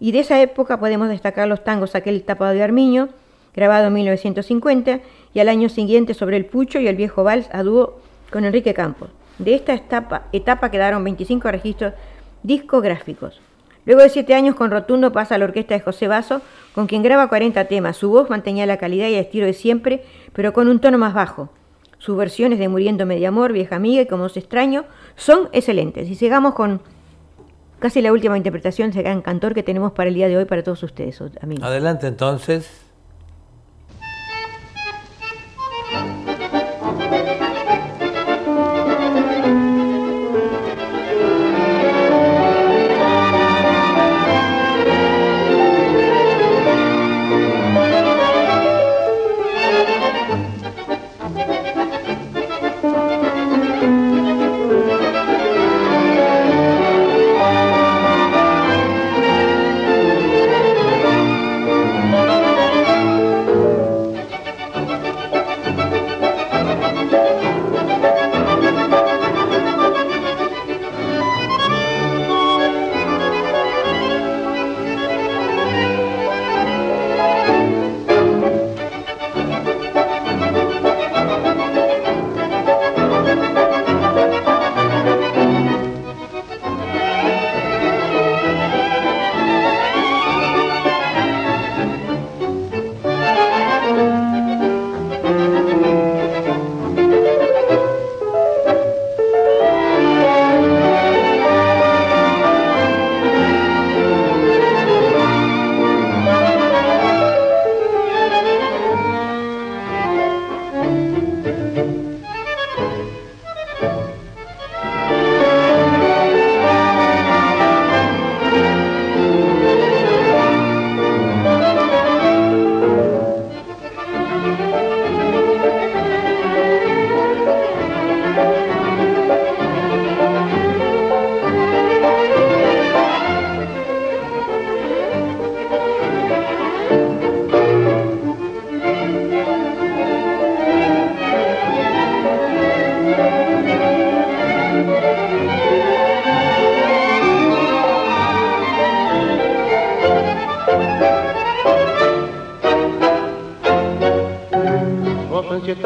y 0.00 0.12
de 0.12 0.20
esa 0.20 0.40
época 0.40 0.78
podemos 0.78 1.08
destacar 1.08 1.48
los 1.48 1.64
tangos 1.64 1.94
Aquel 1.94 2.22
tapado 2.24 2.52
de 2.52 2.62
Armiño, 2.62 3.08
grabado 3.54 3.86
en 3.86 3.94
1950, 3.94 5.00
y 5.32 5.40
al 5.40 5.48
año 5.48 5.68
siguiente 5.68 6.14
Sobre 6.14 6.36
el 6.36 6.44
Pucho 6.46 6.78
y 6.78 6.88
El 6.88 6.96
Viejo 6.96 7.24
Vals 7.24 7.48
a 7.52 7.62
dúo 7.62 7.98
con 8.30 8.44
Enrique 8.44 8.74
Campos. 8.74 9.08
De 9.38 9.54
esta 9.54 9.74
etapa, 9.74 10.26
etapa 10.32 10.70
quedaron 10.70 11.02
25 11.04 11.50
registros 11.50 11.94
discográficos. 12.42 13.40
Luego 13.86 14.02
de 14.02 14.08
siete 14.08 14.34
años 14.34 14.54
con 14.54 14.70
Rotundo 14.70 15.12
pasa 15.12 15.34
a 15.34 15.38
la 15.38 15.44
orquesta 15.44 15.74
de 15.74 15.80
José 15.80 16.08
Basso, 16.08 16.40
con 16.74 16.86
quien 16.86 17.02
graba 17.02 17.28
40 17.28 17.66
temas. 17.66 17.96
Su 17.96 18.10
voz 18.10 18.30
mantenía 18.30 18.66
la 18.66 18.78
calidad 18.78 19.08
y 19.08 19.14
el 19.14 19.20
estilo 19.20 19.46
de 19.46 19.52
siempre, 19.52 20.04
pero 20.32 20.52
con 20.52 20.68
un 20.68 20.80
tono 20.80 20.98
más 20.98 21.14
bajo. 21.14 21.50
Sus 21.98 22.16
versiones 22.16 22.58
de 22.58 22.68
Muriendo 22.68 23.06
Medio 23.06 23.28
Amor, 23.28 23.52
Vieja 23.52 23.76
Amiga 23.76 24.02
y 24.02 24.06
Como 24.06 24.24
os 24.24 24.36
extraño 24.36 24.84
son 25.16 25.48
excelentes. 25.52 26.08
Y 26.08 26.14
sigamos 26.14 26.54
con 26.54 26.80
casi 27.78 28.00
la 28.02 28.12
última 28.12 28.36
interpretación 28.36 28.90
de 28.90 29.02
gran 29.02 29.22
cantor 29.22 29.54
que 29.54 29.62
tenemos 29.62 29.92
para 29.92 30.08
el 30.08 30.14
día 30.14 30.28
de 30.28 30.36
hoy 30.36 30.44
para 30.44 30.62
todos 30.62 30.82
ustedes, 30.82 31.20
amigos. 31.40 31.64
Adelante 31.64 32.06
entonces. 32.06 32.83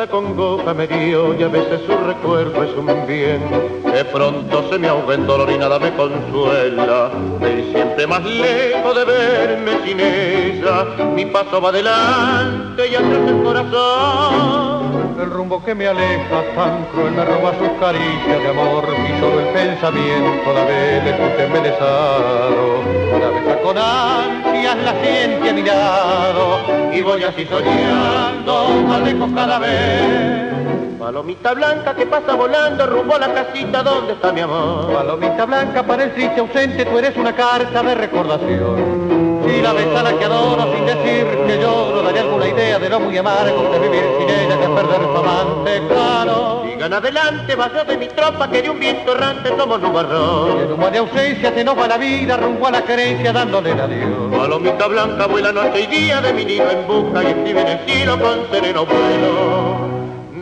Está 0.09 0.11
con 0.11 0.37
goja 0.37 0.75
me 0.75 0.87
dio 0.87 1.39
y 1.39 1.43
a 1.43 1.49
veces 1.49 1.81
su 1.87 1.97
recuerdo 1.97 2.63
es 2.63 2.75
un 2.77 3.07
bien. 3.07 3.41
De 3.85 4.05
pronto 4.05 4.71
se 4.71 4.79
me 4.79 4.89
ahoga 4.89 5.15
en 5.15 5.27
dolor 5.27 5.51
y 5.51 5.59
nada 5.59 5.79
me 5.79 5.93
consuela. 5.95 7.11
De 7.41 7.71
siempre 7.73 8.07
más 8.07 8.25
lejos 8.25 8.95
de 8.97 9.05
verme 9.05 9.73
sin 9.85 10.01
ella. 10.01 10.85
Mi 11.15 11.27
paso 11.27 11.61
va 11.61 11.71
adelante 11.71 12.89
y 12.89 12.95
atrás 12.95 13.29
el 13.29 13.43
corazón. 13.43 15.19
El 15.21 15.31
rumbo 15.31 15.63
que 15.65 15.75
me 15.75 15.89
aleja 15.89 16.43
tan 16.55 16.85
cruel 16.93 17.13
me 17.13 17.25
roba 17.25 17.53
sus 17.59 17.71
caricias 17.81 18.43
de 18.43 18.49
amor 18.49 18.85
y 18.89 19.21
solo 19.21 19.41
el 19.41 19.49
pensamiento 19.49 20.53
la 20.55 20.65
vez 20.65 21.03
embelesado. 21.39 22.83
La 23.21 23.29
besa 23.31 23.48
con 23.69 23.77
ansias 23.77 24.77
la 24.79 24.95
siente 25.03 25.51
a 25.51 25.53
mi 25.53 25.63
lado 25.63 26.61
y 26.91 27.03
voy 27.03 27.23
así 27.23 27.45
soñando 27.45 28.83
más 28.89 29.01
lejos 29.03 29.31
cada 29.35 29.59
vez. 29.59 30.99
Palomita 30.99 31.53
blanca 31.53 31.95
que 31.95 32.07
pasa 32.07 32.35
volando 32.35 32.87
rumbo 32.87 33.17
a 33.17 33.19
la 33.19 33.35
casita 33.35 33.83
donde 33.83 34.15
está 34.15 34.33
mi 34.33 34.41
amor. 34.41 34.91
Palomita 34.91 35.45
blanca 35.45 35.83
para 35.83 36.05
el 36.05 36.15
triste 36.15 36.41
ausente, 36.41 36.87
tú 36.87 36.97
eres 36.97 37.15
una 37.19 37.35
carta 37.37 37.83
de 37.83 37.95
recordación. 37.95 39.43
Si 39.47 39.61
la 39.61 39.75
ves 39.75 39.95
a 39.95 40.03
la 40.03 40.19
que 40.19 40.25
adoro 40.25 40.63
sin 40.75 40.87
decir 40.87 41.27
que 41.47 41.61
lloro, 41.61 42.03
daré 42.05 42.21
alguna 42.21 42.49
idea 42.49 42.79
de 42.79 42.89
lo 42.89 43.01
muy 43.01 43.19
amargo 43.19 43.69
de 43.71 43.79
vivir 43.81 44.05
sin 44.19 44.31
ella 44.31 44.59
que 44.59 44.69
perder 44.69 45.01
su 45.03 45.17
amante, 45.19 45.83
claro. 45.89 46.58
Sigan 46.79 46.93
adelante, 46.93 47.57
vaya 47.57 47.83
de 47.83 47.97
mi 47.97 48.07
tropa 48.07 48.49
que 48.49 48.63
de 48.63 48.71
un 48.71 48.79
viento 48.79 49.11
errante 49.11 49.49
somos 49.49 49.81
Y 49.81 49.85
en 49.85 49.89
nubarrón. 49.89 50.73
humo 50.75 50.89
de 50.89 50.99
ausencia 50.99 51.53
se 51.53 51.65
nos 51.65 51.77
va 51.77 51.89
la 51.89 51.99
vida 51.99 52.37
rumbo 52.37 52.69
a 52.69 52.71
la 52.71 52.83
querencia 52.83 53.33
dándole 53.33 53.73
el 53.73 53.81
adiós. 53.81 54.31
Palomita 54.31 54.87
blanca 54.87 55.27
vuela 55.27 55.51
noche 55.51 55.81
y 55.81 55.87
día 55.89 56.21
de 56.21 56.33
mi 56.33 56.45
nido 56.45 56.71
en 56.71 56.87
busca 56.87 57.25
y 57.25 57.27
escribe 57.27 57.63
en 57.63 57.67
el 57.67 57.81
cielo 57.85 58.17
con 58.21 58.49
sereno 58.53 58.87
vuelo. 58.87 59.89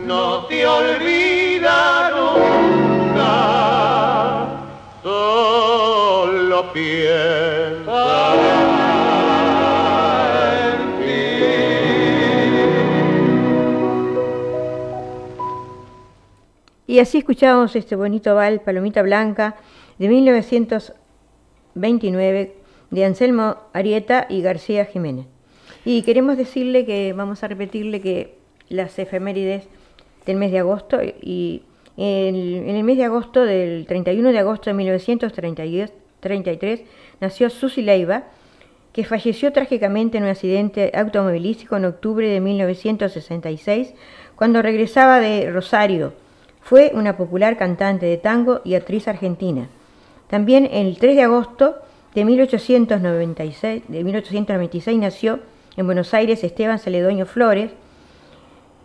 No 0.05 0.45
te 0.45 0.67
olvida 0.67 2.11
nunca, 2.11 3.25
solo 5.01 6.71
piensa 6.71 8.56
Y 16.89 16.99
así 16.99 17.17
escuchábamos 17.17 17.75
este 17.75 17.97
bonito 17.97 18.33
bal, 18.33 18.61
Palomita 18.61 19.01
Blanca, 19.01 19.57
de 19.99 20.07
1929, 20.07 22.55
de 22.91 23.05
Anselmo 23.05 23.57
Arieta 23.73 24.25
y 24.29 24.41
García 24.41 24.85
Jiménez. 24.85 25.25
Y 25.83 26.03
queremos 26.03 26.37
decirle 26.37 26.85
que, 26.85 27.11
vamos 27.11 27.43
a 27.43 27.49
repetirle 27.49 27.99
que 27.99 28.35
las 28.69 28.97
efemérides 28.99 29.67
del 30.25 30.37
mes 30.37 30.53
de 30.53 30.59
agosto, 30.59 31.01
y 31.03 31.63
en 31.97 32.69
el 32.69 32.83
mes 32.85 32.95
de 32.95 33.03
agosto, 33.03 33.43
del 33.43 33.85
31 33.85 34.31
de 34.31 34.39
agosto 34.39 34.69
de 34.69 34.75
1933, 34.75 36.83
nació 37.19 37.49
Susi 37.49 37.81
Leiva, 37.81 38.27
que 38.93 39.03
falleció 39.03 39.51
trágicamente 39.51 40.19
en 40.19 40.23
un 40.23 40.29
accidente 40.29 40.93
automovilístico 40.95 41.75
en 41.75 41.83
octubre 41.83 42.29
de 42.29 42.39
1966, 42.39 43.93
cuando 44.37 44.61
regresaba 44.61 45.19
de 45.19 45.51
Rosario. 45.51 46.13
Fue 46.67 46.91
una 46.93 47.15
popular 47.15 47.55
cantante 47.55 48.07
de 48.07 48.17
tango 48.17 48.59
y 48.65 48.75
actriz 48.75 49.07
argentina. 49.07 49.69
También 50.29 50.67
el 50.69 50.97
3 50.97 51.15
de 51.15 51.21
agosto 51.21 51.77
de 52.13 52.25
1896, 52.25 53.83
de 53.87 54.03
1896 54.03 54.99
nació 54.99 55.39
en 55.77 55.85
Buenos 55.85 56.13
Aires 56.13 56.43
Esteban 56.43 56.77
Celedonio 56.77 57.25
Flores 57.25 57.71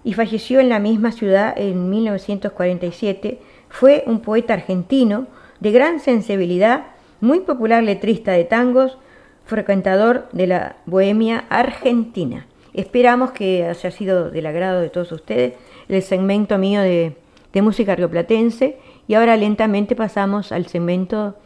y 0.05 0.13
falleció 0.13 0.61
en 0.61 0.69
la 0.69 0.79
misma 0.79 1.11
ciudad 1.11 1.55
en 1.57 1.91
1947. 1.91 3.41
Fue 3.69 4.05
un 4.07 4.21
poeta 4.21 4.55
argentino 4.55 5.27
de 5.59 5.73
gran 5.73 5.99
sensibilidad, 5.99 6.85
muy 7.21 7.41
popular 7.41 7.83
letrista 7.83 8.31
de 8.31 8.45
tangos, 8.45 8.97
frecuentador 9.45 10.29
de 10.31 10.47
la 10.47 10.77
bohemia 10.87 11.47
argentina. 11.49 12.47
Esperamos 12.75 13.33
que 13.33 13.67
haya 13.67 13.91
sido 13.91 14.31
del 14.31 14.47
agrado 14.47 14.81
de 14.81 14.89
todos 14.89 15.11
ustedes 15.11 15.55
el 15.89 16.01
segmento 16.01 16.59
mío 16.59 16.81
de, 16.81 17.17
de 17.53 17.63
música 17.63 17.95
rioplatense 17.95 18.79
y 19.07 19.15
ahora 19.15 19.37
lentamente 19.37 19.95
pasamos 19.97 20.53
al 20.53 20.67
segmento 20.67 21.37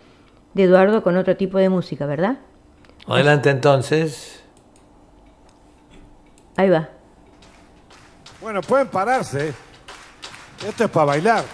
de 0.54 0.64
Eduardo 0.64 1.02
con 1.02 1.16
otro 1.16 1.36
tipo 1.36 1.58
de 1.58 1.68
música, 1.68 2.06
¿verdad? 2.06 2.38
Adelante 3.06 3.50
entonces. 3.50 4.42
Ahí 6.56 6.70
va. 6.70 6.88
Bueno, 8.40 8.60
pueden 8.62 8.88
pararse. 8.88 9.52
Esto 10.66 10.84
es 10.84 10.90
para 10.90 11.06
bailar. 11.06 11.44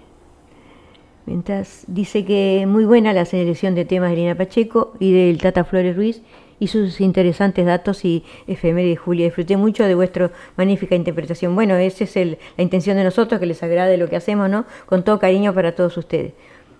mientras 1.27 1.85
dice 1.87 2.25
que 2.25 2.65
muy 2.67 2.85
buena 2.85 3.13
la 3.13 3.25
selección 3.25 3.75
de 3.75 3.85
temas 3.85 4.09
de 4.09 4.15
Lina 4.17 4.35
Pacheco 4.35 4.93
y 4.99 5.11
del 5.13 5.37
Tata 5.37 5.63
Flores 5.63 5.95
Ruiz 5.95 6.21
y 6.59 6.67
sus 6.67 7.01
interesantes 7.01 7.65
datos 7.65 8.05
y 8.05 8.23
efemérides 8.47 8.99
Julia. 8.99 9.25
Disfruté 9.25 9.57
mucho 9.57 9.83
de 9.85 9.95
vuestra 9.95 10.31
magnífica 10.57 10.95
interpretación. 10.95 11.53
Bueno, 11.55 11.75
esa 11.75 12.05
es 12.05 12.15
el- 12.15 12.37
la 12.57 12.63
intención 12.63 12.95
de 12.97 13.03
nosotros, 13.03 13.39
que 13.39 13.45
les 13.45 13.61
agrade 13.61 13.97
lo 13.97 14.07
que 14.09 14.15
hacemos, 14.15 14.49
¿no? 14.49 14.65
Con 14.85 15.03
todo 15.03 15.19
cariño 15.19 15.53
para 15.53 15.75
todos 15.75 15.97
ustedes. 15.97 16.33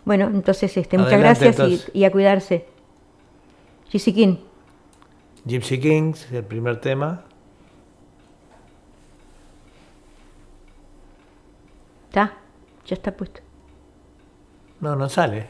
Bueno, 0.06 0.28
entonces 0.34 0.76
este, 0.78 0.98
muchas 0.98 1.20
gracias 1.20 1.58
y- 1.58 1.62
entonces. 1.62 1.92
Y, 1.94 2.04
a 2.06 2.12
cuidarse. 2.12 2.66
Chisiquín. 3.90 4.40
Gypsy 5.46 5.80
Kings, 5.80 6.32
el 6.32 6.44
primer 6.44 6.80
tema. 6.80 7.24
¿Está? 12.10 12.34
Ya 12.86 12.94
está 12.96 13.12
puesto. 13.16 13.42
No, 14.80 14.96
no 14.96 15.10
sale. 15.10 15.48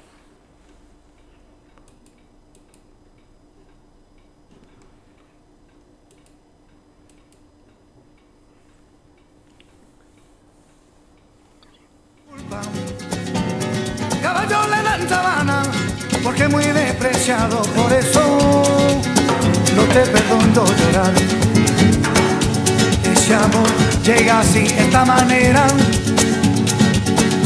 Llega 24.06 24.40
así, 24.42 24.68
esta 24.78 25.04
manera, 25.04 25.66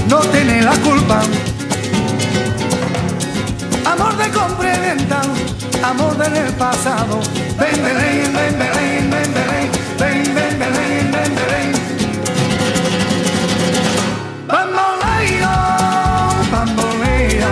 no 0.10 0.20
tiene 0.20 0.62
la 0.62 0.74
culpa. 0.78 1.22
Amor 3.86 4.18
de 4.18 4.30
compra 4.30 4.70
amor 5.84 6.18
del 6.18 6.53
pasado. 6.53 7.22
Ven, 7.57 7.84
ven, 7.84 7.97
ven, 7.97 8.34
ven, 8.34 8.60
ven, 8.60 9.10
ven, 9.10 9.34
ven, 9.34 9.72
ven, 9.99 10.36
ven, 10.36 10.60
ven, 10.60 11.12
ven, 11.12 11.36
ven. 11.49 11.72
Bamboleo, 14.47 15.53
bambolea, 16.51 17.51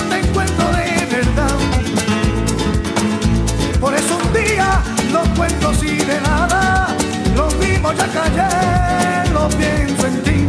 los 5.11 5.27
cuentos 5.29 5.83
y 5.83 5.97
de 5.97 6.21
nada, 6.21 6.87
los 7.35 7.53
mismos 7.55 7.95
ya 7.97 8.07
callé, 8.07 9.29
lo 9.31 9.49
pienso 9.49 10.07
en 10.07 10.23
ti. 10.23 10.47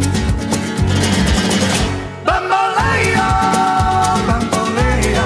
Bambolea, 2.25 3.27
bambolea, 4.27 5.25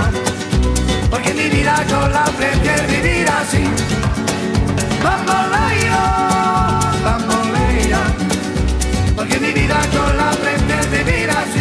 porque 1.09 1.33
mi 1.33 1.49
vida 1.49 1.75
yo 1.89 2.07
la 2.07 2.23
prefiero 2.25 2.87
vivir 2.87 3.27
así. 3.29 3.63
Bambolea, 5.03 6.01
bambolea, 7.03 8.01
porque 9.15 9.39
mi 9.39 9.51
vida 9.51 9.79
yo 9.93 10.13
la 10.13 10.31
prefiero 10.31 11.03
vivir 11.03 11.29
así. 11.29 11.56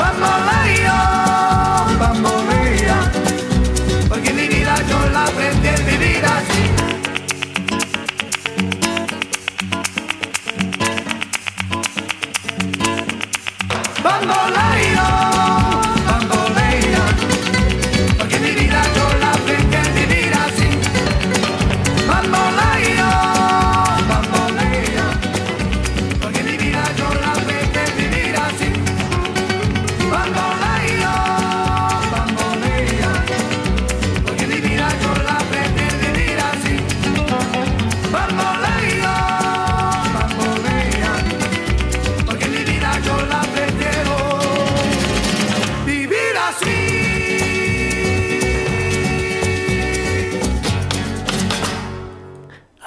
Bambolea, 0.00 1.29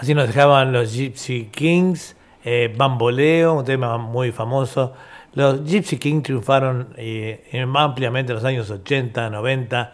Así 0.04 0.14
nos 0.14 0.28
dejaban 0.28 0.74
los 0.74 0.92
Gypsy 0.92 1.46
Kings, 1.46 2.18
eh, 2.44 2.74
Bamboleo, 2.76 3.54
un 3.54 3.64
tema 3.64 3.98
muy 3.98 4.34
famoso. 4.34 4.92
Los 5.34 5.64
Gypsy 5.64 5.98
Kings 5.98 6.24
triunfaron 6.24 6.90
eh, 6.98 7.46
en- 7.54 7.74
ampliamente 7.78 8.34
en 8.34 8.36
los 8.36 8.44
años 8.44 8.70
80, 8.70 9.30
90 9.30 9.94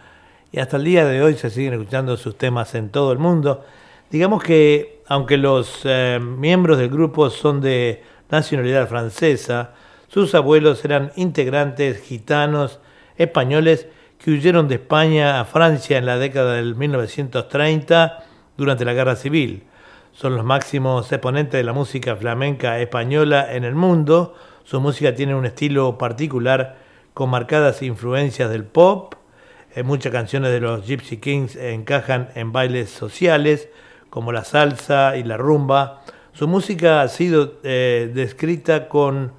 y 0.51 0.57
hasta 0.57 0.77
el 0.77 0.83
día 0.85 1.05
de 1.05 1.21
hoy 1.21 1.35
se 1.35 1.51
siguen 1.51 1.73
escuchando 1.73 2.17
sus 2.17 2.35
temas 2.39 2.73
en 2.73 2.89
todo 2.89 3.11
el 3.11 3.19
mundo. 3.19 3.63
Digamos 4.09 4.41
que 4.41 5.03
aunque 5.07 5.37
los 5.37 5.81
eh, 5.83 6.19
miembros 6.19 6.79
del 6.79 6.89
grupo 6.89 7.29
son 7.29 7.61
de 7.61 8.01
nacionalidad 8.31 8.87
francesa, 8.89 9.75
sus 10.07 10.33
abuelos 10.33 10.83
eran 10.85 11.11
integrantes 11.17 12.01
gitanos 12.01 12.79
españoles 13.15 13.85
que 14.17 14.31
huyeron 14.31 14.67
de 14.67 14.73
España 14.75 15.39
a 15.39 15.45
Francia 15.45 15.99
en 15.99 16.07
la 16.07 16.17
década 16.17 16.53
del 16.55 16.73
1930 16.73 18.23
durante 18.57 18.85
la 18.85 18.93
Guerra 18.93 19.15
Civil. 19.15 19.65
Son 20.19 20.35
los 20.35 20.43
máximos 20.43 21.09
exponentes 21.13 21.53
de 21.57 21.63
la 21.63 21.71
música 21.71 22.13
flamenca 22.17 22.77
española 22.79 23.55
en 23.55 23.63
el 23.63 23.73
mundo. 23.73 24.35
Su 24.65 24.81
música 24.81 25.15
tiene 25.15 25.33
un 25.33 25.45
estilo 25.45 25.97
particular 25.97 26.75
con 27.13 27.29
marcadas 27.29 27.81
influencias 27.81 28.49
del 28.49 28.65
pop. 28.65 29.15
Eh, 29.73 29.83
muchas 29.83 30.11
canciones 30.11 30.51
de 30.51 30.59
los 30.59 30.85
Gypsy 30.85 31.21
Kings 31.21 31.55
encajan 31.55 32.31
en 32.35 32.51
bailes 32.51 32.89
sociales 32.89 33.69
como 34.09 34.33
la 34.33 34.43
salsa 34.43 35.15
y 35.15 35.23
la 35.23 35.37
rumba. 35.37 36.01
Su 36.33 36.49
música 36.49 37.01
ha 37.01 37.07
sido 37.07 37.53
eh, 37.63 38.11
descrita 38.13 38.89
con 38.89 39.31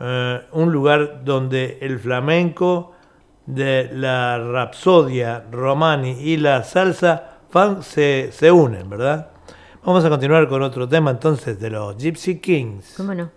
eh, 0.00 0.40
un 0.50 0.72
lugar 0.72 1.22
donde 1.24 1.78
el 1.80 2.00
flamenco, 2.00 2.90
de 3.46 3.88
la 3.92 4.38
rapsodia, 4.38 5.44
romani 5.52 6.10
y 6.10 6.38
la 6.38 6.64
salsa 6.64 7.38
funk 7.50 7.82
se, 7.82 8.30
se 8.32 8.50
unen, 8.50 8.90
¿verdad? 8.90 9.33
Vamos 9.86 10.02
a 10.02 10.08
continuar 10.08 10.48
con 10.48 10.62
otro 10.62 10.88
tema 10.88 11.10
entonces 11.10 11.60
de 11.60 11.68
los 11.68 11.98
Gypsy 11.98 12.40
Kings. 12.40 12.94
¿Cómo 12.96 13.14
no? 13.14 13.30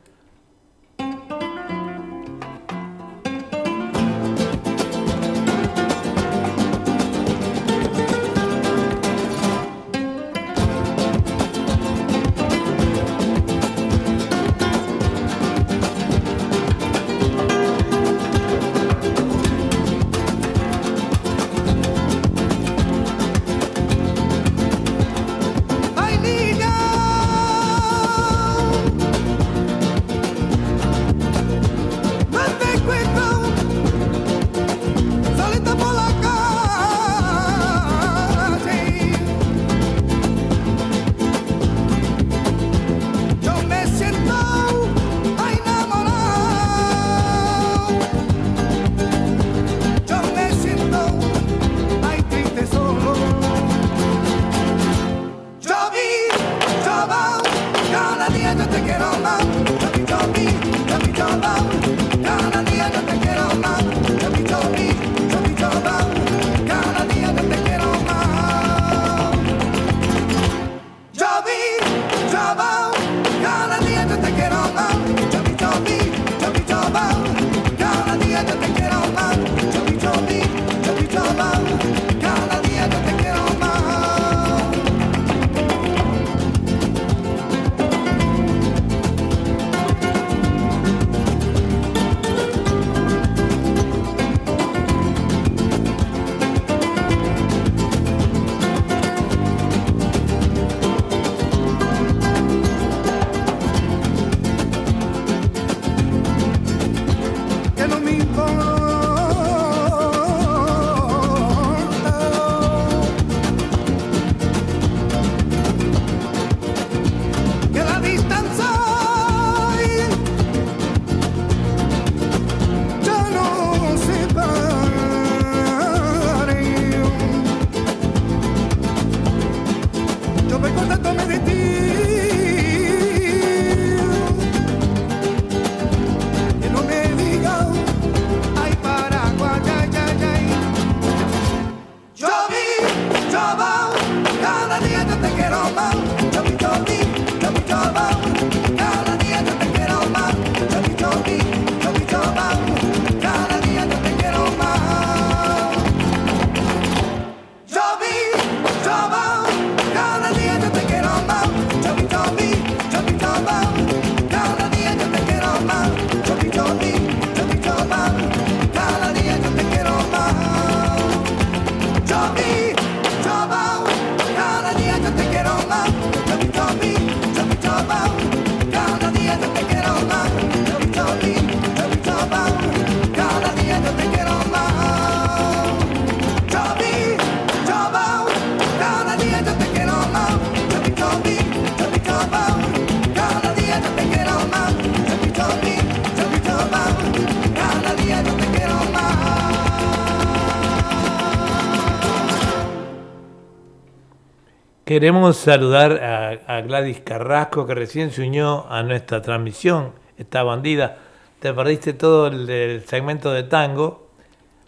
Queremos 204.87 205.35
saludar 205.35 206.01
a, 206.47 206.61
Gladys 206.61 207.01
Carrasco, 207.01 207.67
que 207.67 207.75
recién 207.75 208.09
se 208.09 208.25
unió 208.25 208.65
a 208.69 208.83
nuestra 208.83 209.21
transmisión, 209.21 209.91
esta 210.17 210.43
bandida. 210.43 210.99
Te 211.41 211.53
perdiste 211.53 211.91
todo 211.91 212.27
el, 212.27 212.49
el 212.49 212.85
segmento 212.85 213.33
de 213.33 213.43
tango, 213.43 214.07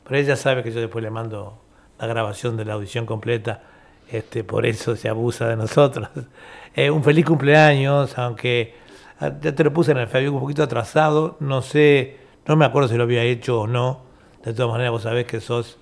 pero 0.03 0.20
ella 0.20 0.36
sabe 0.36 0.61
que 0.61 0.74
yo 0.74 0.82
después 0.82 1.01
le 1.01 1.09
mando 1.09 1.61
la 1.97 2.05
grabación 2.05 2.57
de 2.57 2.65
la 2.65 2.74
audición 2.74 3.05
completa, 3.05 3.63
este, 4.11 4.43
por 4.43 4.65
eso 4.65 4.97
se 4.97 5.07
abusa 5.07 5.47
de 5.47 5.55
nosotros. 5.55 6.09
Eh, 6.76 6.91
un 6.91 7.03
feliz 7.03 7.26
cumpleaños, 7.26 8.17
aunque 8.17 8.76
ah, 9.22 9.32
ya 9.41 9.55
te 9.55 9.63
lo 9.63 9.74
puse 9.74 9.91
en 9.91 9.97
el 9.99 10.07
Facebook 10.07 10.36
un 10.36 10.41
poquito 10.41 10.63
atrasado, 10.63 11.38
no 11.39 11.61
sé, 11.61 12.17
no 12.45 12.57
me 12.57 12.65
acuerdo 12.65 12.89
si 12.89 12.95
lo 12.95 13.03
había 13.03 13.24
hecho 13.24 13.61
o 13.61 13.67
no. 13.67 14.01
De 14.43 14.53
todas 14.53 14.72
maneras, 14.74 14.91
vos 14.91 15.03
sabés 15.03 15.26
que 15.26 15.39
sos 15.39 15.80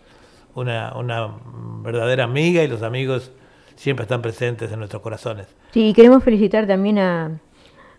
una, 0.53 0.95
una 0.95 1.30
verdadera 1.82 2.24
amiga 2.24 2.64
y 2.64 2.68
los 2.68 2.84
amigos 2.84 3.32
siempre 3.78 4.04
están 4.04 4.22
presentes 4.22 4.70
en 4.72 4.80
nuestros 4.80 5.02
corazones. 5.02 5.48
Sí, 5.72 5.90
y 5.90 5.94
queremos 5.94 6.24
felicitar 6.24 6.68
también 6.68 6.99
a, 6.99 7.40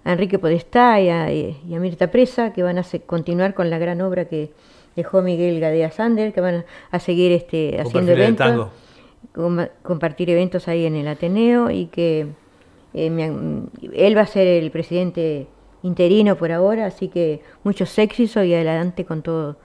a 0.04 0.12
Enrique 0.12 0.38
Podestá 0.38 1.00
y 1.00 1.08
a, 1.08 1.32
y 1.32 1.74
a 1.74 1.78
Mirta 1.80 2.10
Presa, 2.10 2.52
que 2.52 2.62
van 2.62 2.76
a 2.78 2.82
se- 2.82 3.00
continuar 3.00 3.54
con 3.54 3.70
la 3.70 3.78
gran 3.78 4.00
obra 4.02 4.26
que 4.26 4.50
dejó 4.96 5.22
Miguel 5.22 5.60
Gadea 5.60 5.90
Sander, 5.90 6.32
que 6.34 6.40
van 6.42 6.64
a, 6.90 6.98
seguir 7.00 7.32
este, 7.32 7.80
haciendo 7.80 8.12
eventos, 8.12 8.68
com- 9.32 9.66
compartir 9.82 10.28
eventos 10.30 10.68
ahí 10.68 10.84
en 10.84 10.96
el 10.96 11.08
Ateneo 11.08 11.70
y 11.70 11.86
que 11.86 12.26
eh, 12.94 13.10
me 13.10 13.26
él 13.94 14.16
va 14.16 14.22
a 14.22 14.26
ser 14.26 14.46
el 14.46 14.70
presidente 14.70 15.46
interino 15.82 16.36
por 16.36 16.50
ahora, 16.50 16.86
así 16.86 17.08
que 17.08 17.42
muchos 17.62 17.96
éxitos 17.98 18.44
y 18.44 18.54
adelante 18.54 19.04
con 19.04 19.22
todo 19.22 19.56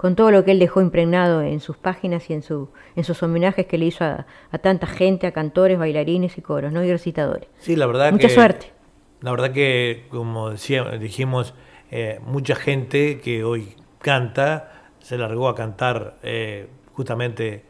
con 0.00 0.16
todo 0.16 0.30
lo 0.30 0.46
que 0.46 0.52
él 0.52 0.58
dejó 0.58 0.80
impregnado 0.80 1.42
en 1.42 1.60
sus 1.60 1.76
páginas 1.76 2.30
y 2.30 2.32
en, 2.32 2.42
su, 2.42 2.70
en 2.96 3.04
sus 3.04 3.22
homenajes 3.22 3.66
que 3.66 3.76
le 3.76 3.84
hizo 3.84 4.02
a, 4.02 4.26
a 4.50 4.56
tanta 4.56 4.86
gente, 4.86 5.26
a 5.26 5.32
cantores, 5.32 5.78
bailarines 5.78 6.38
y 6.38 6.40
coros, 6.40 6.72
¿no? 6.72 6.82
y 6.82 6.90
recitadores. 6.90 7.50
Sí, 7.58 7.76
la 7.76 7.84
verdad 7.84 8.10
Mucha 8.10 8.28
que... 8.28 8.34
suerte. 8.34 8.72
La 9.20 9.30
verdad 9.30 9.52
que, 9.52 10.06
como 10.08 10.48
decía, 10.48 10.84
dijimos, 10.92 11.52
eh, 11.90 12.18
mucha 12.24 12.54
gente 12.54 13.20
que 13.20 13.44
hoy 13.44 13.74
canta 13.98 14.88
se 15.00 15.18
largó 15.18 15.50
a 15.50 15.54
cantar 15.54 16.16
eh, 16.22 16.68
justamente 16.94 17.64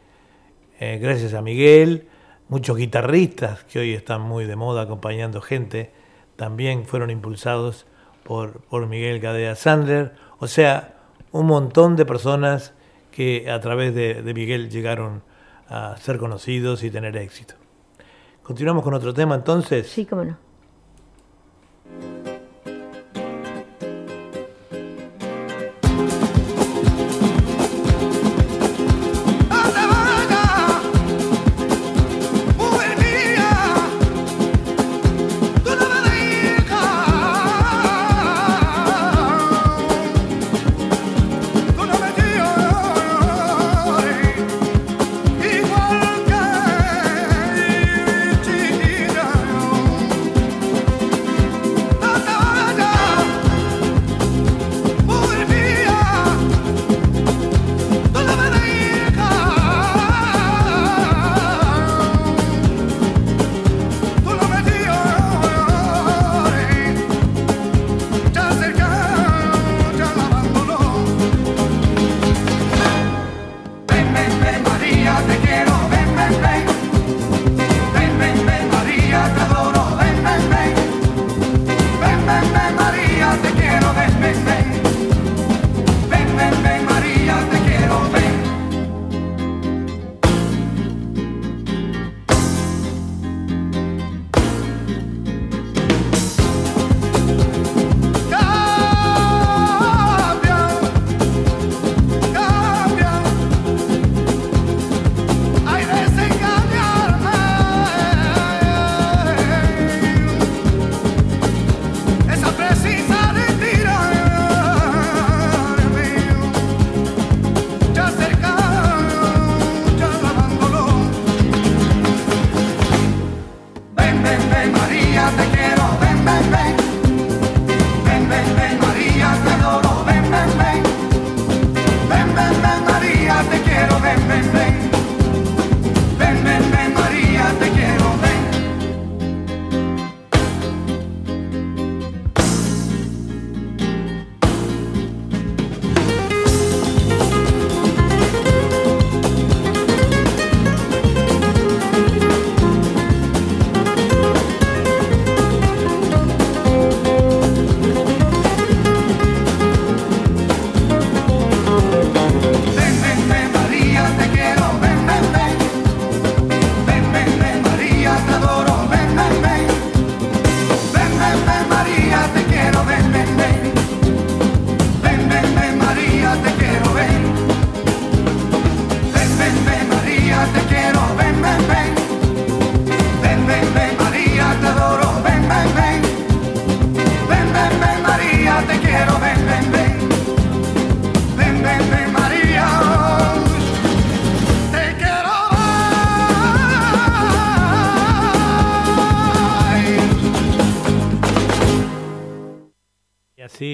eh, 0.79 0.99
gracias 1.01 1.33
a 1.33 1.41
Miguel. 1.41 2.07
Muchos 2.47 2.77
guitarristas 2.77 3.65
que 3.65 3.79
hoy 3.79 3.93
están 3.93 4.21
muy 4.21 4.45
de 4.45 4.55
moda 4.55 4.83
acompañando 4.83 5.41
gente 5.41 5.91
también 6.37 6.85
fueron 6.85 7.09
impulsados 7.09 7.87
por, 8.23 8.61
por 8.61 8.87
Miguel 8.87 9.19
Gadea 9.19 9.55
Sandler. 9.55 10.13
O 10.39 10.47
sea, 10.47 11.00
un 11.31 11.45
montón 11.45 11.95
de 11.95 12.05
personas 12.05 12.73
que 13.11 13.49
a 13.49 13.59
través 13.59 13.93
de, 13.93 14.21
Miguel 14.33 14.69
llegaron 14.69 15.23
a 15.67 15.95
ser 15.97 16.17
conocidos 16.17 16.83
y 16.83 16.91
tener 16.91 17.15
éxito. 17.17 17.55
Continuamos 18.43 18.83
con 18.83 18.93
otro 18.93 19.13
tema 19.13 19.35
entonces. 19.35 19.87
Sí, 19.87 20.05
cómo 20.05 20.25
no. 20.25 20.37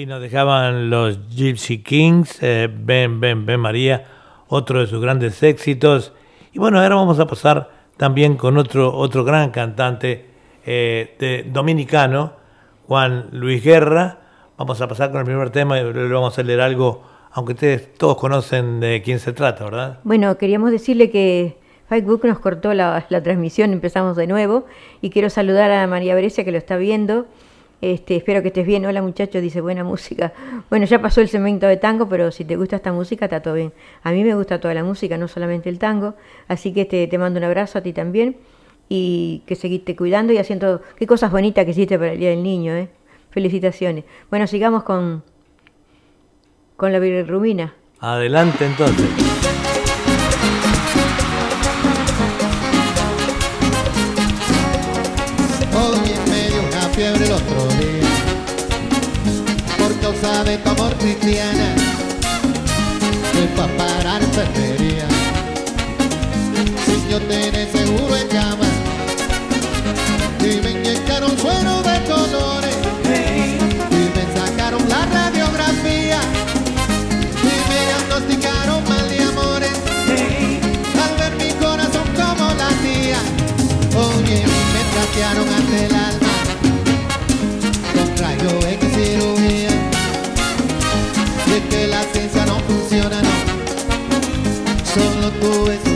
Nos 0.08 0.22
dejaban 0.22 0.88
los 0.88 1.28
Gypsy 1.28 1.82
Kings, 1.82 2.42
eh, 2.42 2.68
Ven, 2.72 3.20
Ven, 3.20 3.44
Ven 3.44 3.60
María, 3.60 4.06
otro 4.48 4.80
de 4.80 4.86
sus 4.86 5.02
grandes 5.02 5.42
éxitos. 5.42 6.12
Y 6.52 6.58
bueno, 6.58 6.80
ahora 6.80 6.94
vamos 6.94 7.20
a 7.20 7.26
pasar 7.26 7.70
también 7.98 8.36
con 8.36 8.56
otro, 8.56 8.96
otro 8.96 9.22
gran 9.22 9.50
cantante 9.50 10.24
eh, 10.64 11.14
de, 11.18 11.44
dominicano, 11.52 12.32
Juan 12.86 13.28
Luis 13.32 13.62
Guerra. 13.62 14.20
Vamos 14.56 14.80
a 14.80 14.88
pasar 14.88 15.10
con 15.10 15.20
el 15.20 15.26
primer 15.26 15.50
tema 15.50 15.78
y 15.78 15.82
luego 15.84 16.14
vamos 16.14 16.38
a 16.38 16.42
leer 16.42 16.62
algo, 16.62 17.02
aunque 17.32 17.52
ustedes 17.52 17.94
todos 17.94 18.16
conocen 18.16 18.80
de 18.80 19.02
quién 19.02 19.20
se 19.20 19.34
trata, 19.34 19.64
¿verdad? 19.64 19.98
Bueno, 20.04 20.38
queríamos 20.38 20.70
decirle 20.70 21.10
que 21.10 21.58
Facebook 21.86 22.24
nos 22.24 22.38
cortó 22.38 22.72
la, 22.72 23.04
la 23.10 23.22
transmisión, 23.22 23.74
empezamos 23.74 24.16
de 24.16 24.26
nuevo. 24.26 24.64
Y 25.02 25.10
quiero 25.10 25.28
saludar 25.28 25.70
a 25.70 25.86
María 25.86 26.14
Brescia 26.14 26.44
que 26.44 26.50
lo 26.50 26.58
está 26.58 26.78
viendo. 26.78 27.26
Este, 27.80 28.16
espero 28.16 28.42
que 28.42 28.48
estés 28.48 28.66
bien. 28.66 28.84
Hola 28.86 29.02
muchachos, 29.02 29.40
dice 29.40 29.60
buena 29.60 29.84
música. 29.84 30.32
Bueno, 30.68 30.86
ya 30.86 31.00
pasó 31.00 31.20
el 31.20 31.28
segmento 31.28 31.66
de 31.66 31.76
tango, 31.76 32.08
pero 32.08 32.32
si 32.32 32.44
te 32.44 32.56
gusta 32.56 32.76
esta 32.76 32.92
música, 32.92 33.26
está 33.26 33.40
todo 33.40 33.54
bien. 33.54 33.72
A 34.02 34.10
mí 34.10 34.24
me 34.24 34.34
gusta 34.34 34.60
toda 34.60 34.74
la 34.74 34.82
música, 34.82 35.16
no 35.16 35.28
solamente 35.28 35.68
el 35.68 35.78
tango. 35.78 36.14
Así 36.48 36.72
que 36.72 36.84
te, 36.84 37.06
te 37.06 37.18
mando 37.18 37.38
un 37.38 37.44
abrazo 37.44 37.78
a 37.78 37.82
ti 37.82 37.92
también. 37.92 38.36
Y 38.88 39.42
que 39.46 39.54
seguiste 39.54 39.94
cuidando 39.94 40.32
y 40.32 40.38
haciendo 40.38 40.80
qué 40.96 41.06
cosas 41.06 41.30
bonitas 41.30 41.64
que 41.64 41.72
hiciste 41.72 41.98
para 41.98 42.12
el 42.12 42.18
Día 42.18 42.30
del 42.30 42.42
Niño. 42.42 42.74
¿eh? 42.74 42.88
Felicitaciones. 43.30 44.04
Bueno, 44.30 44.46
sigamos 44.46 44.82
con, 44.82 45.22
con 46.76 46.92
la 46.92 46.98
bilirrubina. 46.98 47.74
Adelante 48.00 48.64
entonces. 48.64 49.67
De 60.08 60.56
tu 60.56 60.70
amor 60.70 60.94
cristiana 60.96 61.74
Fui 63.30 63.46
pa' 63.54 63.68
parar 63.76 64.22
enfermería. 64.22 65.06
Sin 66.86 67.08
yo 67.10 67.20
tener 67.20 67.68
seguro 67.70 68.16
en 68.16 68.28
cama 68.28 68.68
Y 70.40 70.62
me 70.62 70.70
inyectaron 70.70 71.36
suero 71.36 71.82
de 71.82 72.02
colores 72.04 72.74
Y 73.90 74.02
me 74.16 74.24
sacaron 74.34 74.88
la 74.88 75.04
radiografía 75.04 76.20
Y 77.42 77.54
me 77.68 77.76
diagnosticaron 77.84 78.82
mal 78.88 79.08
de 79.10 79.22
amores. 79.24 79.76
Al 81.04 81.12
ver 81.18 81.36
mi 81.36 81.52
corazón 81.60 82.08
como 82.16 82.54
latía 82.54 83.20
Oye, 83.94 84.42
me 84.72 84.82
trastearon 84.94 85.48
ante 85.52 85.84
el 85.84 85.94
alma 85.94 86.32
Con 87.92 88.16
rayo 88.16 88.77
Solo 95.40 95.78
tú 95.78 95.87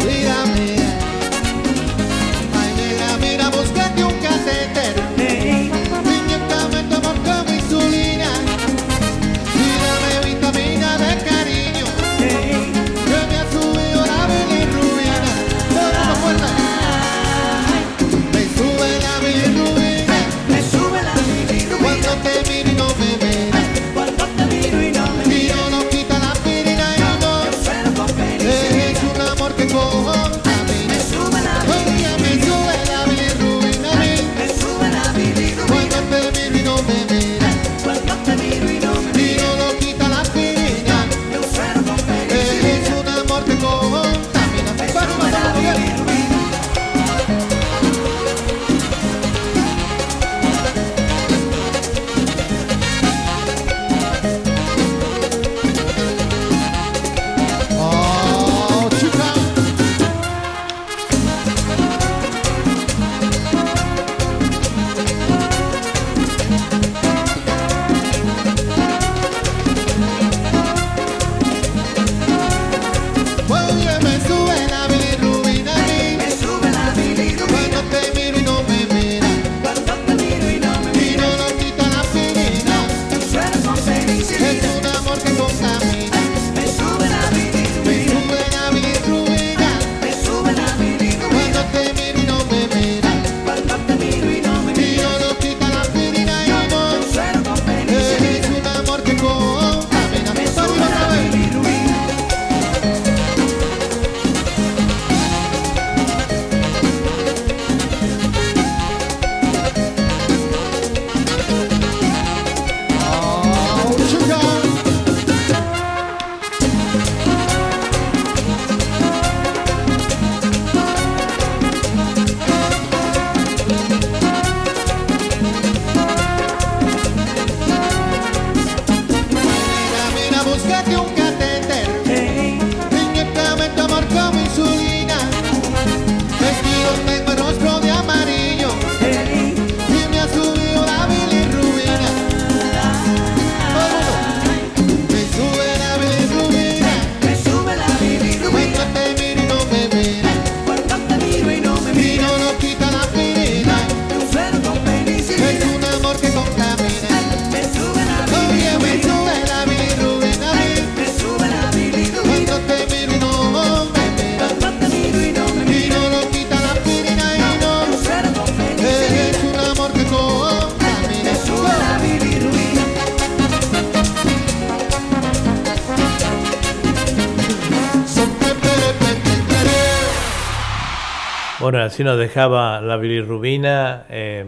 Bueno, 181.63 181.79
así 181.79 182.03
nos 182.03 182.19
dejaba 182.19 182.81
la 182.81 182.97
bilirrubina 182.97 184.05
eh, 184.11 184.47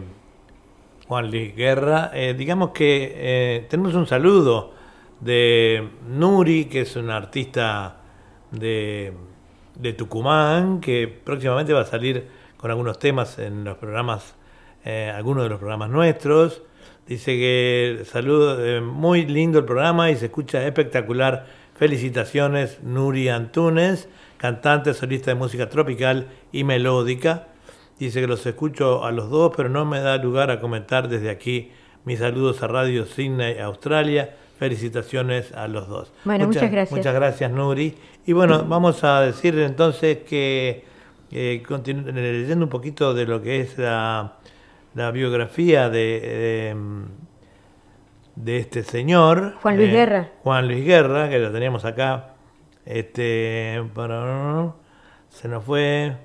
Juan 1.06 1.30
Luis 1.30 1.54
Guerra. 1.54 2.10
Eh, 2.12 2.34
digamos 2.36 2.70
que 2.70 3.12
eh, 3.14 3.66
tenemos 3.70 3.94
un 3.94 4.08
saludo 4.08 4.72
de 5.20 5.90
Nuri, 6.08 6.64
que 6.64 6.80
es 6.80 6.96
una 6.96 7.16
artista 7.16 7.98
de, 8.50 9.12
de 9.76 9.92
Tucumán, 9.92 10.80
que 10.80 11.06
próximamente 11.06 11.72
va 11.72 11.82
a 11.82 11.86
salir 11.86 12.26
con 12.56 12.72
algunos 12.72 12.98
temas 12.98 13.38
en 13.38 13.62
los 13.62 13.78
programas, 13.78 14.34
eh, 14.84 15.12
algunos 15.14 15.44
de 15.44 15.50
los 15.50 15.58
programas 15.60 15.90
nuestros. 15.90 16.62
Dice 17.06 17.30
que 17.36 18.02
saludo, 18.06 18.82
muy 18.82 19.24
lindo 19.24 19.60
el 19.60 19.64
programa 19.64 20.10
y 20.10 20.16
se 20.16 20.24
escucha 20.26 20.66
espectacular. 20.66 21.46
Felicitaciones, 21.76 22.82
Nuri 22.82 23.28
Antunes, 23.28 24.08
cantante, 24.44 24.92
solista 24.92 25.30
de 25.30 25.36
música 25.36 25.70
tropical 25.70 26.28
y 26.52 26.64
melódica. 26.64 27.48
Dice 27.98 28.20
que 28.20 28.26
los 28.26 28.44
escucho 28.44 29.02
a 29.02 29.10
los 29.10 29.30
dos, 29.30 29.54
pero 29.56 29.70
no 29.70 29.86
me 29.86 30.00
da 30.00 30.18
lugar 30.18 30.50
a 30.50 30.60
comentar 30.60 31.08
desde 31.08 31.30
aquí 31.30 31.70
mis 32.04 32.18
saludos 32.18 32.62
a 32.62 32.66
Radio 32.66 33.06
Sydney, 33.06 33.58
Australia. 33.60 34.36
Felicitaciones 34.58 35.50
a 35.52 35.66
los 35.66 35.88
dos. 35.88 36.12
Bueno, 36.26 36.46
muchas 36.48 36.70
gracias. 36.70 36.94
Muchas 36.94 37.14
gracias, 37.14 37.50
Nuri. 37.50 37.94
Y 38.26 38.34
bueno, 38.34 38.66
vamos 38.68 39.02
a 39.02 39.22
decir 39.22 39.58
entonces 39.58 40.18
que 40.28 40.84
eh, 41.32 41.62
leyendo 42.12 42.66
un 42.66 42.70
poquito 42.70 43.14
de 43.14 43.24
lo 43.24 43.40
que 43.40 43.62
es 43.62 43.78
la, 43.78 44.34
la 44.94 45.10
biografía 45.10 45.88
de, 45.88 46.76
de 48.36 48.58
este 48.58 48.82
señor. 48.82 49.54
Juan 49.62 49.78
Luis 49.78 49.88
eh, 49.88 49.92
Guerra. 49.92 50.28
Juan 50.42 50.68
Luis 50.68 50.84
Guerra, 50.84 51.30
que 51.30 51.38
lo 51.38 51.50
teníamos 51.50 51.86
acá. 51.86 52.33
Este, 52.86 53.82
se 55.28 55.48
nos 55.48 55.64
fue. 55.64 56.16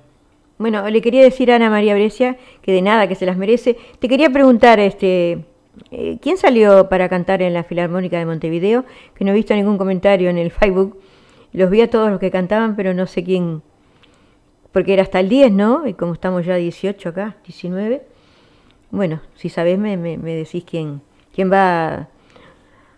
Bueno, 0.58 0.88
le 0.90 1.00
quería 1.00 1.22
decir 1.22 1.50
a 1.50 1.56
Ana 1.56 1.70
María 1.70 1.94
Brescia 1.94 2.36
que 2.60 2.72
de 2.72 2.82
nada, 2.82 3.08
que 3.08 3.14
se 3.14 3.24
las 3.24 3.36
merece. 3.36 3.78
Te 3.98 4.08
quería 4.08 4.28
preguntar, 4.30 4.78
este, 4.78 5.44
eh, 5.90 6.18
¿quién 6.20 6.36
salió 6.36 6.88
para 6.88 7.08
cantar 7.08 7.40
en 7.42 7.54
la 7.54 7.64
Filarmónica 7.64 8.18
de 8.18 8.26
Montevideo? 8.26 8.84
Que 9.14 9.24
no 9.24 9.30
he 9.30 9.34
visto 9.34 9.54
ningún 9.54 9.78
comentario 9.78 10.28
en 10.28 10.38
el 10.38 10.50
Facebook. 10.50 11.00
Los 11.52 11.70
vi 11.70 11.80
a 11.80 11.90
todos 11.90 12.10
los 12.10 12.20
que 12.20 12.30
cantaban, 12.30 12.76
pero 12.76 12.92
no 12.94 13.06
sé 13.06 13.24
quién, 13.24 13.62
porque 14.72 14.92
era 14.92 15.02
hasta 15.02 15.20
el 15.20 15.28
10, 15.28 15.52
¿no? 15.52 15.86
Y 15.86 15.94
como 15.94 16.12
estamos 16.12 16.44
ya 16.44 16.56
18 16.56 17.08
acá, 17.08 17.36
19. 17.44 18.02
Bueno, 18.90 19.20
si 19.34 19.48
sabés 19.48 19.78
me, 19.78 19.96
me, 19.96 20.18
me 20.18 20.34
decís 20.34 20.64
quién, 20.64 21.00
quién 21.34 21.50
va 21.50 21.94
a, 21.94 22.08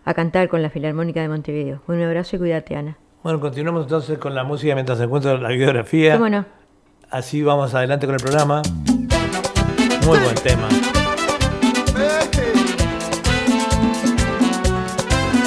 a 0.05 0.15
cantar 0.15 0.49
con 0.49 0.63
la 0.63 0.71
Filarmónica 0.71 1.23
de 1.23 1.29
Montevideo. 1.29 1.83
Un 1.87 2.03
abrazo 2.03 2.37
y 2.37 2.39
cuídate, 2.41 2.75
Ana. 2.75 2.99
Bueno, 3.23 3.39
continuamos 3.39 3.85
entonces 3.85 4.19
con 4.19 4.35
la 4.35 4.43
música 4.43 4.75
mientras 4.75 4.99
encuentro 4.99 5.39
la 5.39 5.51
biografía. 5.51 6.15
¿Cómo 6.15 6.29
no? 6.29 6.45
Así 7.09 7.41
vamos 7.41 7.73
adelante 7.73 8.07
con 8.07 8.17
el 8.17 8.21
programa. 8.21 8.63
Muy 10.05 10.19
buen 10.19 10.35
tema. 10.43 10.69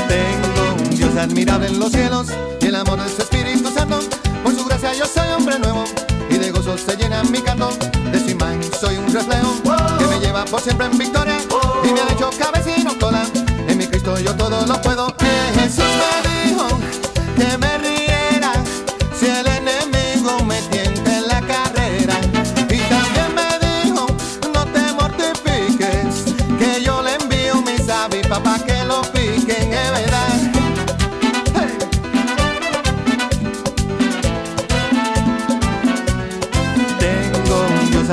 Tengo 0.08 0.84
un 0.84 0.96
Dios 0.96 1.18
admirable 1.18 1.68
en 1.68 1.80
los 1.80 1.92
cielos 1.92 2.34
y 2.62 2.66
el 2.68 2.76
amor 2.76 3.02
de 3.02 3.10
su 3.10 3.22
Espíritu 3.24 3.70
Santo. 3.70 4.00
Por 4.42 4.54
su 4.54 4.66
gracia 4.66 4.94
yo 4.94 5.06
soy 5.06 5.28
hombre 5.38 5.60
nuevo 5.60 5.84
y 6.30 6.38
de 6.38 6.52
gozo 6.52 6.78
se 6.78 6.96
llena 6.96 7.24
mi 7.26 7.42
canto. 7.42 7.72
De 8.10 8.20
su 8.22 8.30
imagen 8.30 8.64
soy 8.64 8.96
un 8.96 9.14
reflejo 9.14 9.54
que 10.00 10.06
me 10.06 10.20
lleva 10.26 10.46
por 10.46 10.62
siempre 10.62 10.86
en 10.86 10.98
victoria 10.98 11.40
y 11.84 11.92
me 11.92 12.00
ha 12.00 12.14
hecho 12.14 12.30
cabecino 12.40 12.98
cola. 12.98 13.26
En 13.68 13.78
mi 13.78 13.86
Cristo 13.86 14.18
yo 14.20 14.34
todo 14.36 14.66
lo 14.66 14.82
puedo. 14.82 15.25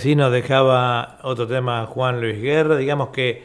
Así 0.00 0.16
nos 0.16 0.32
dejaba 0.32 1.18
otro 1.22 1.46
tema 1.46 1.84
Juan 1.84 2.22
Luis 2.22 2.40
Guerra. 2.40 2.78
Digamos 2.78 3.10
que 3.10 3.42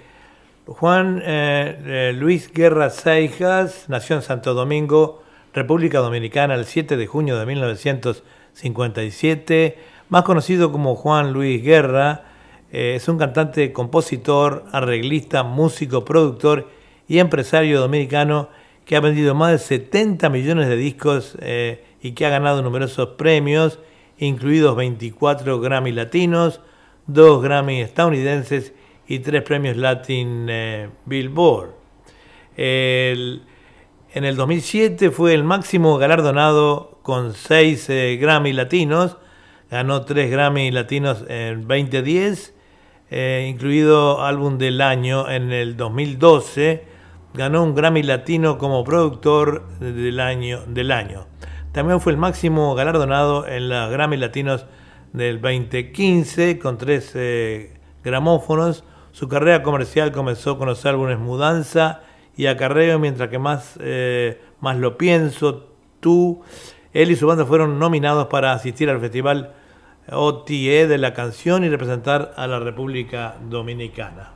Juan 0.66 1.22
eh, 1.22 1.78
eh, 1.86 2.14
Luis 2.16 2.50
Guerra 2.50 2.90
Seijas 2.92 3.90
nació 3.90 4.16
en 4.16 4.22
Santo 4.22 4.54
Domingo, 4.54 5.22
República 5.54 6.00
Dominicana, 6.00 6.56
el 6.56 6.64
7 6.64 6.96
de 6.96 7.08
junio 7.08 7.38
de 7.38 7.46
1957. 7.46 9.78
Más 10.08 10.24
conocido 10.24 10.72
como 10.72 10.96
Juan 10.96 11.34
Luis 11.34 11.62
Guerra, 11.62 12.24
eh, 12.72 12.94
es 12.96 13.10
un 13.10 13.18
cantante, 13.18 13.74
compositor, 13.74 14.64
arreglista, 14.72 15.44
músico, 15.44 16.06
productor 16.06 16.70
y 17.06 17.20
empresario 17.20 17.82
dominicano 17.82 18.48
que 18.86 18.96
ha 18.96 19.02
vendido 19.02 19.36
más 19.36 19.52
de 19.52 19.58
70 19.58 20.30
millones 20.30 20.70
de 20.70 20.78
discos 20.78 21.38
y 22.02 22.14
que 22.14 22.26
ha 22.26 22.30
ganado 22.30 22.62
numerosos 22.62 23.10
premios, 23.18 23.78
incluidos 24.18 24.76
24 24.76 25.60
Grammy 25.60 25.92
latinos, 25.92 26.62
2 27.08 27.44
Grammy 27.44 27.82
estadounidenses 27.82 28.74
y 29.08 29.20
3 29.20 29.42
premios 29.44 29.78
Latin 29.78 30.48
eh, 30.50 30.90
Billboard. 31.06 31.72
En 32.58 33.44
el 34.14 34.36
2007 34.38 35.12
fue 35.12 35.34
el 35.34 35.44
máximo 35.44 35.98
galardonado 35.98 37.00
con 37.04 37.34
6 37.34 37.90
Grammy 38.20 38.54
latinos, 38.54 39.18
ganó 39.70 40.04
3 40.04 40.32
Grammy 40.32 40.72
latinos 40.72 41.26
en 41.28 41.68
2010, 41.68 42.54
eh, 43.12 43.48
incluido 43.50 44.24
álbum 44.24 44.58
del 44.58 44.82
año 44.82 45.30
en 45.30 45.52
el 45.52 45.78
2012, 45.78 46.86
ganó 47.34 47.64
un 47.64 47.76
Grammy 47.76 48.04
latino 48.04 48.58
como 48.58 48.84
productor 48.84 49.68
del 49.80 50.20
año, 50.20 50.64
del 50.68 50.92
año. 50.92 51.28
También 51.76 52.00
fue 52.00 52.14
el 52.14 52.18
máximo 52.18 52.74
galardonado 52.74 53.46
en 53.46 53.68
los 53.68 53.92
Grammy 53.92 54.16
Latinos 54.16 54.66
del 55.12 55.42
2015 55.42 56.58
con 56.58 56.78
13 56.78 57.20
eh, 57.20 57.74
gramófonos. 58.02 58.86
Su 59.12 59.28
carrera 59.28 59.62
comercial 59.62 60.14
comenzó 60.14 60.58
con 60.58 60.70
los 60.70 60.86
álbumes 60.86 61.20
Mudanza 61.20 62.00
y 62.38 62.46
Acarreo, 62.46 62.98
mientras 62.98 63.28
que 63.28 63.40
más, 63.40 63.78
eh, 63.82 64.40
más 64.62 64.78
lo 64.78 64.98
pienso, 64.98 65.68
tú, 66.00 66.44
él 66.94 67.12
y 67.12 67.18
su 67.18 67.28
banda 67.28 67.46
fueron 67.46 67.78
nominados 67.78 68.28
para 68.28 68.54
asistir 68.54 68.90
al 68.90 69.02
festival 69.02 69.52
OTE 70.10 70.88
de 70.88 70.98
la 70.98 71.14
canción 71.14 71.66
y 71.66 71.70
representar 71.70 72.32
a 72.38 72.48
la 72.48 72.60
República 72.60 73.36
Dominicana. 73.50 74.32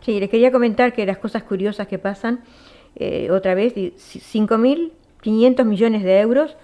Sí, 0.00 0.18
les 0.18 0.28
quería 0.28 0.50
comentar 0.50 0.94
que 0.94 1.06
las 1.06 1.18
cosas 1.18 1.44
curiosas 1.44 1.86
que 1.86 2.00
pasan, 2.00 2.40
eh, 2.96 3.30
otra 3.30 3.54
vez, 3.54 3.72
5.000 3.76 4.94
500 5.22 5.66
millones 5.66 6.02
de 6.02 6.20
euros 6.20 6.56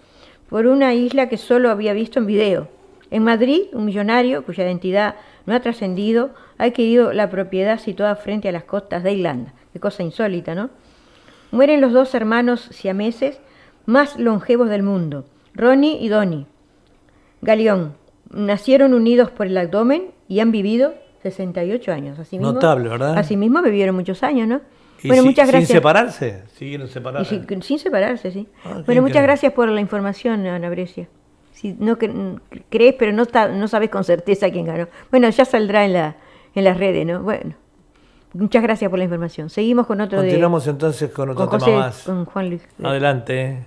por 0.48 0.66
una 0.66 0.94
isla 0.94 1.28
que 1.28 1.36
solo 1.36 1.70
había 1.70 1.92
visto 1.92 2.18
en 2.18 2.26
video. 2.26 2.68
En 3.10 3.24
Madrid, 3.24 3.62
un 3.72 3.84
millonario 3.84 4.44
cuya 4.44 4.64
identidad 4.64 5.16
no 5.46 5.54
ha 5.54 5.60
trascendido 5.60 6.30
ha 6.58 6.64
adquirido 6.64 7.12
la 7.12 7.30
propiedad 7.30 7.78
situada 7.78 8.16
frente 8.16 8.48
a 8.48 8.52
las 8.52 8.64
costas 8.64 9.02
de 9.02 9.12
Irlanda. 9.12 9.52
Qué 9.72 9.80
cosa 9.80 10.02
insólita, 10.02 10.54
¿no? 10.54 10.70
Mueren 11.52 11.80
los 11.80 11.92
dos 11.92 12.14
hermanos 12.14 12.68
siameses 12.72 13.40
más 13.84 14.18
longevos 14.18 14.68
del 14.68 14.82
mundo, 14.82 15.24
Ronnie 15.54 15.98
y 16.00 16.08
Donnie. 16.08 16.46
Galeón, 17.42 17.94
nacieron 18.30 18.94
unidos 18.94 19.30
por 19.30 19.46
el 19.46 19.56
abdomen 19.56 20.10
y 20.28 20.40
han 20.40 20.50
vivido 20.50 20.94
68 21.22 21.92
años. 21.92 22.18
Asimismo, 22.18 22.52
Notable, 22.52 22.88
¿verdad? 22.88 23.16
Asimismo 23.16 23.62
vivieron 23.62 23.94
muchos 23.94 24.22
años, 24.22 24.48
¿no? 24.48 24.60
Y 25.02 25.08
bueno, 25.08 25.22
si- 25.22 25.28
muchas 25.28 25.48
gracias. 25.48 25.68
Sin 25.68 25.76
separarse, 25.76 26.42
siguieron 26.58 26.86
Y 26.86 26.90
separados. 26.90 27.28
sin, 27.28 27.78
separarse, 27.78 28.30
sí. 28.30 28.48
Ah, 28.64 28.82
bueno, 28.86 29.02
muchas 29.02 29.22
gracias 29.22 29.52
por 29.52 29.68
la 29.68 29.80
información, 29.80 30.46
Ana 30.46 30.68
Brescia. 30.70 31.08
Si 31.52 31.74
no 31.78 31.98
cre- 31.98 32.40
crees, 32.68 32.94
pero 32.98 33.12
no, 33.12 33.24
no 33.54 33.68
sabes 33.68 33.90
con 33.90 34.04
certeza 34.04 34.50
quién 34.50 34.66
ganó. 34.66 34.88
Bueno, 35.10 35.28
ya 35.30 35.44
saldrá 35.44 35.84
en, 35.84 35.92
la, 35.94 36.16
en 36.54 36.64
las 36.64 36.76
redes, 36.76 37.06
¿no? 37.06 37.22
Bueno, 37.22 37.54
muchas 38.34 38.62
gracias 38.62 38.90
por 38.90 38.98
la 38.98 39.04
información. 39.04 39.48
Seguimos 39.50 39.86
con 39.86 40.00
otro 40.00 40.18
Continuamos 40.18 40.64
de... 40.66 40.70
entonces 40.72 41.10
con 41.10 41.30
otro 41.30 41.48
con 41.48 41.58
tema 41.60 41.64
José, 41.64 41.76
más. 41.78 42.02
con 42.02 42.24
Juan 42.26 42.48
Luis. 42.50 42.62
Adelante. 42.82 43.58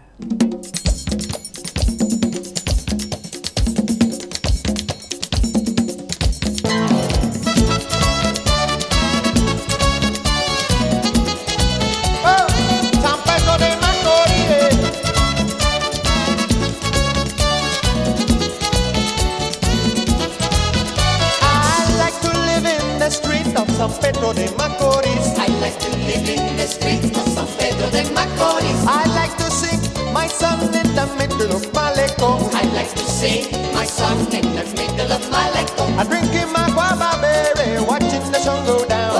Middle 31.39 31.55
of 31.55 31.71
Malecón. 31.73 32.49
I 32.53 32.63
like 32.75 32.91
to 32.91 33.03
sing 33.03 33.47
my 33.73 33.85
song 33.85 34.19
in 34.33 34.43
the 34.55 34.63
middle 34.75 35.11
of 35.11 35.23
Malecón. 35.31 35.97
I'm 35.97 36.07
drinking 36.07 36.51
my 36.51 36.69
guava 36.71 37.17
berry, 37.21 37.79
watching 37.81 38.31
the 38.31 38.39
sun 38.39 38.65
go 38.65 38.85
down. 38.85 39.13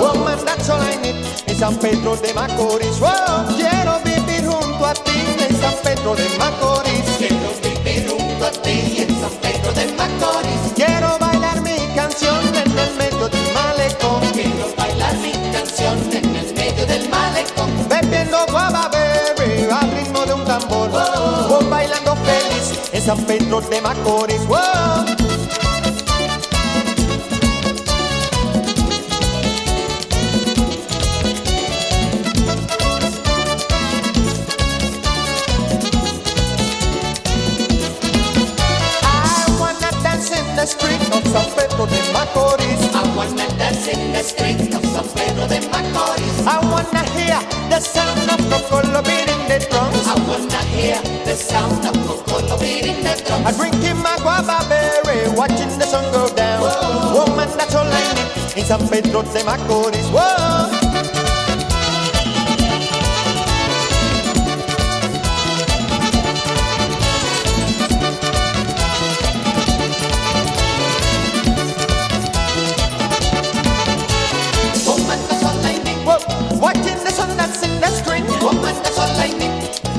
Woman, 0.00 0.38
that's 0.44 0.70
all 0.70 0.80
I 0.80 0.96
need 1.02 1.16
in 1.48 1.56
San 1.56 1.76
Pedro 1.76 2.16
de 2.16 2.32
Macorís. 2.34 2.98
Whoa, 3.00 3.46
quiero 3.56 3.98
vivir 4.04 4.46
junto 4.46 4.86
a 4.86 4.94
ti 4.94 5.18
en 5.38 5.54
San 5.60 5.74
Pedro 5.82 6.14
de 6.14 6.28
Macorís. 6.38 7.06
Quiero 7.18 7.50
vivir 7.62 8.08
junto 8.08 8.46
a 8.46 8.50
ti 8.50 8.96
en 9.02 9.10
San 9.20 9.34
Pedro 9.42 9.72
de 9.72 9.86
Macorís. 9.98 10.62
Quiero 10.76 11.18
bailar 11.18 11.60
mi 11.62 11.76
canción 11.94 12.40
en 12.54 12.78
el 12.78 12.90
medio 12.94 13.28
del 13.28 13.46
malecón. 13.52 14.20
Quiero 14.32 14.66
bailar 14.76 15.16
mi 15.18 15.32
canción 15.52 15.98
en 16.12 16.36
el 16.36 16.54
medio 16.54 16.86
del 16.86 17.08
malecón. 17.08 17.70
Bebiendo 17.88 18.38
guava 18.50 18.88
berry 18.88 19.68
al 19.70 19.90
ritmo 19.90 20.24
de 20.24 20.34
un 20.34 20.44
tambor. 20.44 20.90
En 20.94 21.23
San 23.04 23.22
Pedro 23.26 23.60
de 23.60 23.82
Macorís. 23.82 24.40
Whoa. 24.48 25.04
I 39.02 39.56
wanna 39.60 39.90
dance 40.02 40.30
in 40.30 40.56
the 40.56 40.64
street 40.64 41.02
of 41.12 41.26
San 41.28 41.50
Pedro 41.54 41.84
de 41.84 42.00
Macorís. 42.14 42.80
I 42.94 43.14
wanna 43.14 43.53
dance 43.74 43.88
in 43.88 44.12
the 44.12 44.22
street 44.22 44.74
of 44.74 44.84
San 44.84 45.04
Pedro 45.14 45.46
de 45.46 45.60
Macorís. 45.68 46.46
I 46.46 46.58
wanna 46.70 47.02
hear 47.16 47.38
the 47.68 47.80
sound 47.80 48.30
of 48.30 48.40
Cocolo 48.50 49.02
beating 49.02 49.42
the 49.48 49.58
drums. 49.68 50.06
I 50.06 50.14
wanna 50.28 50.62
hear 50.74 51.00
the 51.24 51.34
sound 51.34 51.84
of 51.84 51.94
Cocolo 52.06 52.58
beating 52.60 53.02
the 53.02 53.22
drums. 53.26 53.46
I'm 53.46 53.54
drinking 53.56 53.98
my 54.02 54.16
guava 54.18 54.66
berry, 54.68 55.28
watching 55.36 55.78
the 55.78 55.86
sun 55.86 56.04
go 56.12 56.28
down. 56.34 56.62
Woman, 57.14 57.48
that's 57.56 57.74
all 57.74 57.86
I 57.86 58.02
need 58.14 58.58
in 58.58 58.64
San 58.64 58.88
Pedro 58.88 59.22
de 59.22 59.40
Macorís. 59.42 60.08
Whoa. 60.10 60.83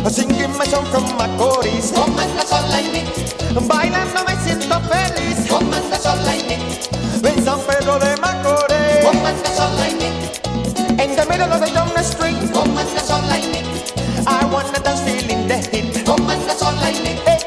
Singing 0.10 0.56
my 0.58 0.66
song 0.66 0.86
from 0.86 1.04
Macorís. 1.18 1.92
Woman, 1.98 2.30
that's 2.38 2.52
all 2.54 2.64
I 2.72 2.84
need. 2.84 3.10
Bailando 3.68 4.24
me 4.26 4.36
siento 4.44 4.80
feliz. 4.88 5.50
Woman, 5.52 5.82
that's 5.90 6.06
all 6.06 6.20
I 6.30 6.38
need. 6.48 7.26
En 7.26 7.44
San 7.44 7.60
Pedro 7.60 8.00
de 8.00 8.16
Macorís. 8.22 9.04
Woman, 9.04 9.36
that's 9.44 9.60
all 9.60 9.78
I 9.78 9.92
need. 9.92 11.02
In 11.02 11.16
the 11.16 11.26
middle 11.28 11.52
of 11.52 11.60
the 11.60 11.70
young 11.72 11.90
street. 12.04 12.38
Woman, 12.54 12.86
that's 12.94 13.10
all 13.10 13.24
I 13.30 13.42
need. 13.42 13.66
I 14.26 14.46
wanna 14.46 14.80
dance 14.80 15.02
feeling 15.02 15.48
the 15.48 15.58
heat. 15.58 16.08
Woman, 16.08 16.40
that's 16.48 16.62
all 16.62 16.78
I 16.78 16.92
need. 16.92 17.20
Hey, 17.28 17.40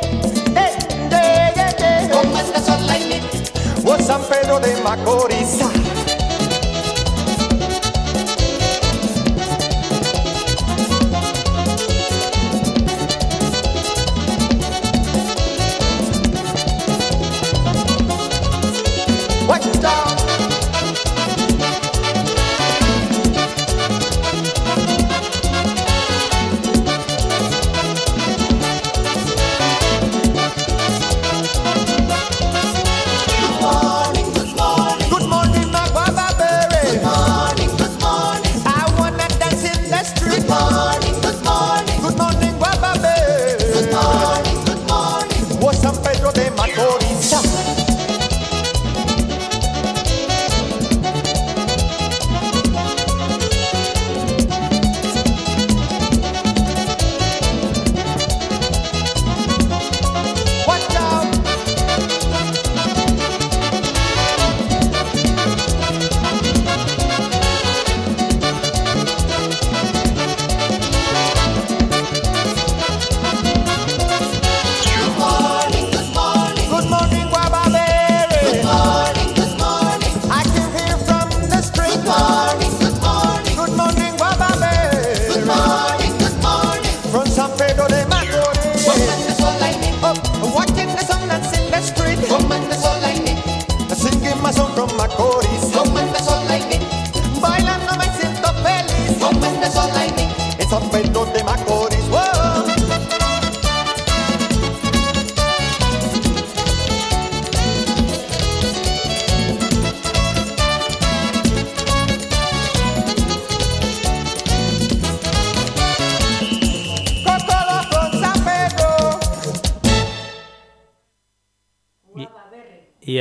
hey, 0.52 0.76
yeah, 1.10 1.52
yeah, 1.56 1.72
yeah. 1.78 2.14
Woman, 2.14 2.44
that's 2.52 2.68
all 2.68 2.90
I 2.90 2.98
need. 2.98 3.24
Oh, 3.86 3.96
San 3.98 4.20
Pedro 4.28 4.58
de 4.60 4.76
Macorís. 4.82 5.67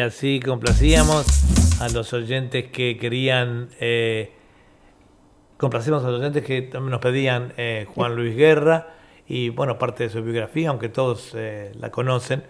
Así 0.07 0.39
complacíamos 0.39 1.25
a 1.81 1.89
los 1.89 2.13
oyentes 2.13 2.65
que 2.71 2.97
querían, 2.97 3.69
eh, 3.79 4.31
complacimos 5.57 6.03
a 6.05 6.09
los 6.09 6.21
oyentes 6.21 6.45
que 6.45 6.61
también 6.61 6.91
nos 6.91 7.01
pedían 7.01 7.53
eh, 7.57 7.85
Juan 7.93 8.15
Luis 8.15 8.35
Guerra 8.35 8.95
y 9.27 9.49
bueno, 9.49 9.77
parte 9.77 10.05
de 10.05 10.09
su 10.09 10.23
biografía, 10.23 10.69
aunque 10.69 10.88
todos 10.88 11.34
eh, 11.35 11.73
la 11.75 11.91
conocen. 11.91 12.43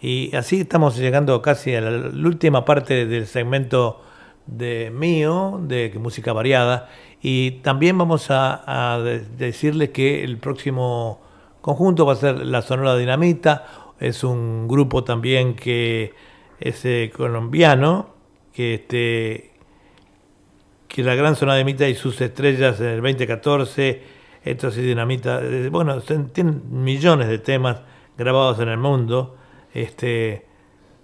Y 0.00 0.34
así 0.34 0.62
estamos 0.62 0.96
llegando 0.96 1.42
casi 1.42 1.74
a 1.74 1.82
la, 1.82 2.08
última 2.08 2.64
parte 2.64 3.04
del 3.04 3.26
segmento 3.26 4.00
de 4.46 4.90
mío, 4.90 5.60
de 5.62 5.92
música 6.00 6.32
variada. 6.32 6.88
Y 7.20 7.60
también 7.62 7.98
vamos 7.98 8.30
a, 8.30 8.94
a 8.94 9.00
de- 9.00 9.20
decirles 9.20 9.90
que 9.90 10.24
el 10.24 10.38
próximo 10.38 11.20
conjunto 11.60 12.06
va 12.06 12.14
a 12.14 12.16
ser 12.16 12.38
la 12.46 12.62
Sonora 12.62 12.96
Dinamita. 12.96 13.66
Es 14.00 14.24
un 14.24 14.66
grupo 14.66 15.04
también 15.04 15.54
que 15.54 16.31
es 16.62 16.84
eh, 16.84 17.12
colombiano, 17.14 18.14
que 18.52 18.74
este 18.74 19.52
que 20.88 21.02
la 21.02 21.14
Gran 21.14 21.36
Sonora 21.36 21.56
Dinamita 21.56 21.88
y 21.88 21.94
sus 21.94 22.20
estrellas 22.20 22.78
en 22.80 22.88
el 22.88 23.00
2014, 23.00 24.02
esto 24.44 24.70
sí 24.70 24.82
Dinamita, 24.82 25.40
eh, 25.42 25.70
bueno, 25.70 25.98
tienen 26.00 26.60
millones 26.70 27.28
de 27.28 27.38
temas 27.38 27.80
grabados 28.18 28.60
en 28.60 28.68
el 28.68 28.76
mundo. 28.76 29.36
Este, 29.72 30.44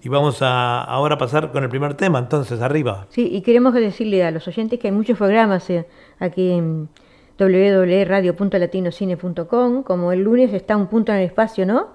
y 0.02 0.10
vamos 0.10 0.42
a 0.42 0.82
ahora 0.82 1.16
pasar 1.16 1.52
con 1.52 1.64
el 1.64 1.70
primer 1.70 1.94
tema, 1.94 2.18
entonces, 2.18 2.60
arriba. 2.60 3.06
Sí, 3.08 3.30
y 3.32 3.40
queremos 3.40 3.72
decirle 3.72 4.24
a 4.24 4.30
los 4.30 4.46
oyentes 4.46 4.78
que 4.78 4.88
hay 4.88 4.92
muchos 4.92 5.16
programas 5.16 5.70
eh, 5.70 5.86
aquí 6.18 6.50
en 6.50 6.90
www.radio.latinocine.com, 7.38 9.84
como 9.84 10.12
el 10.12 10.22
lunes 10.22 10.52
está 10.52 10.76
Un 10.76 10.88
Punto 10.88 11.12
en 11.12 11.18
el 11.18 11.24
Espacio, 11.24 11.64
¿no, 11.64 11.86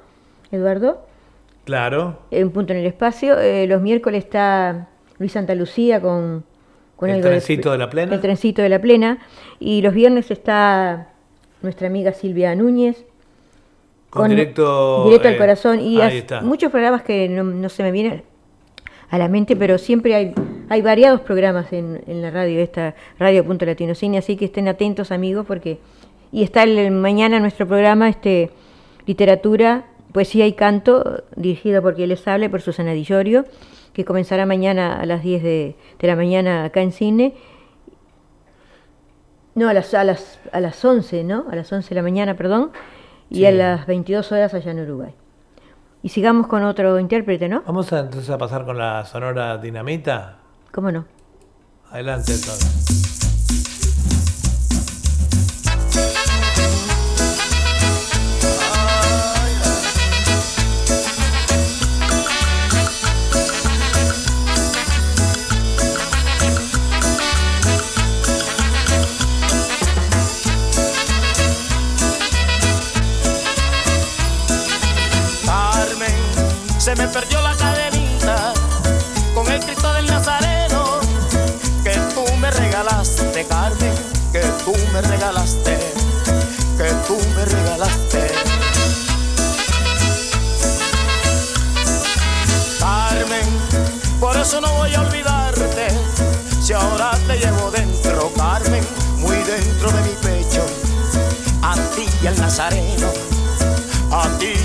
Eduardo? 0.51 1.12
Claro. 1.65 2.19
Un 2.31 2.49
Punto 2.51 2.73
en 2.73 2.79
el 2.79 2.85
Espacio. 2.85 3.39
eh, 3.39 3.67
los 3.67 3.81
miércoles 3.81 4.23
está 4.25 4.89
Luis 5.17 5.31
Santa 5.31 5.55
Lucía 5.55 6.01
con, 6.01 6.43
con 6.95 7.09
El 7.09 7.21
trencito 7.21 7.71
de 7.71 7.77
la 7.77 7.89
plena. 7.89 8.13
El 8.13 8.21
trencito 8.21 8.61
de 8.61 8.69
la 8.69 8.79
plena. 8.79 9.19
Y 9.59 9.81
los 9.81 9.93
viernes 9.93 10.29
está 10.31 11.09
nuestra 11.61 11.87
amiga 11.87 12.13
Silvia 12.13 12.53
Núñez. 12.55 13.05
Con 14.09 14.29
directo, 14.29 15.05
directo 15.05 15.27
al 15.27 15.33
eh, 15.33 15.37
corazón. 15.37 15.79
Y 15.79 15.99
ahí 16.01 16.19
está. 16.19 16.41
muchos 16.41 16.69
programas 16.71 17.01
que 17.01 17.27
no, 17.29 17.43
no 17.43 17.69
se 17.69 17.81
me 17.81 17.91
vienen 17.91 18.23
a 19.09 19.17
la 19.17 19.27
mente, 19.27 19.55
pero 19.55 19.77
siempre 19.77 20.15
hay, 20.15 20.33
hay 20.69 20.81
variados 20.81 21.21
programas 21.21 21.71
en, 21.71 22.01
en 22.07 22.21
la 22.21 22.31
radio, 22.31 22.59
esta 22.59 22.95
Radio 23.19 23.45
Punto 23.45 23.65
Latinocine, 23.65 24.17
así 24.17 24.35
que 24.35 24.45
estén 24.45 24.67
atentos 24.67 25.11
amigos, 25.11 25.45
porque 25.47 25.79
y 26.31 26.43
está 26.43 26.63
el, 26.63 26.89
mañana 26.89 27.39
nuestro 27.39 27.67
programa, 27.67 28.09
este 28.09 28.49
literatura, 29.05 29.85
poesía 30.13 30.45
y 30.47 30.53
canto, 30.53 31.23
dirigido 31.35 31.81
por 31.81 31.95
quien 31.95 32.09
les 32.09 32.27
habla, 32.27 32.45
y 32.45 32.49
por 32.49 32.61
Susana 32.61 32.93
Di 32.93 33.03
Llorio, 33.03 33.45
que 33.93 34.05
comenzará 34.05 34.45
mañana 34.45 34.99
a 34.99 35.05
las 35.05 35.21
10 35.23 35.43
de, 35.43 35.75
de 35.99 36.07
la 36.07 36.15
mañana 36.15 36.63
acá 36.65 36.81
en 36.81 36.91
cine. 36.91 37.33
No, 39.55 39.69
a 39.69 39.73
las, 39.73 39.93
a, 39.93 40.03
las, 40.03 40.39
a 40.51 40.59
las 40.59 40.83
11, 40.83 41.23
¿no? 41.23 41.45
A 41.51 41.55
las 41.55 41.71
11 41.71 41.89
de 41.89 41.95
la 41.95 42.01
mañana, 42.01 42.35
perdón, 42.35 42.71
y 43.29 43.37
Sí. 43.37 43.45
a 43.45 43.51
las 43.51 43.85
22 43.85 44.31
horas 44.31 44.53
allá 44.53 44.71
en 44.71 44.79
Uruguay. 44.79 45.13
Y 46.01 46.09
sigamos 46.09 46.47
con 46.47 46.63
otro 46.63 46.99
intérprete, 46.99 47.47
¿no? 47.47 47.61
Vamos 47.65 47.93
a, 47.93 47.99
entonces 47.99 48.29
a 48.29 48.37
pasar 48.37 48.65
con 48.65 48.77
la 48.77 49.05
Sonora 49.05 49.57
Dinamita. 49.57 50.37
¿Cómo 50.71 50.91
no? 50.91 51.05
Adelante 51.91 52.33
entonces. 52.33 53.22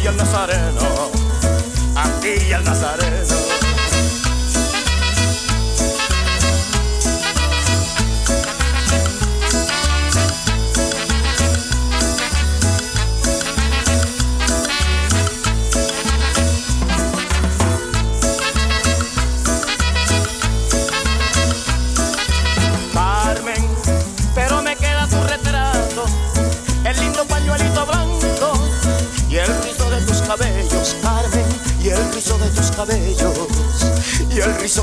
Y 0.09 0.11
al 0.11 0.17
Nazareno, 0.17 1.11
a 1.95 2.21
ti 2.21 2.47
y 2.49 2.53
al 2.53 2.65
Nazareno. 2.65 3.18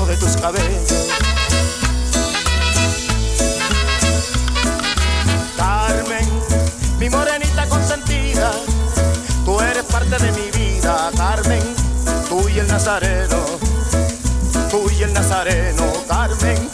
De 0.04 0.16
tus 0.16 0.36
cabellos. 0.36 1.08
Carmen, 5.56 6.28
mi 6.98 7.08
morenita 7.08 7.66
consentida, 7.66 8.52
tú 9.44 9.58
eres 9.60 9.84
parte 9.84 10.18
de 10.18 10.32
mi 10.32 10.50
vida, 10.50 11.10
Carmen, 11.16 11.62
tú 12.28 12.46
y 12.48 12.58
el 12.58 12.68
Nazareno, 12.68 13.38
tú 14.70 14.86
y 14.98 15.02
el 15.02 15.14
Nazareno, 15.14 15.84
Carmen, 16.06 16.68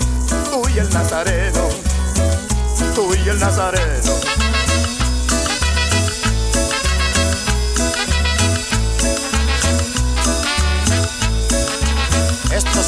tú 0.51 0.69
y 0.75 0.79
el 0.79 0.91
Nazareno, 0.91 1.69
tú 2.97 3.15
y 3.15 3.29
el 3.29 3.39
Nazareno. 3.39 4.52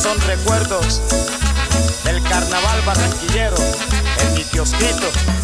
Son 0.04 0.20
recuerdos 0.20 1.00
del 2.04 2.22
carnaval 2.24 2.82
barranquillero 2.84 3.56
en 4.20 4.34
mi 4.34 4.44
kiosquito. 4.44 5.43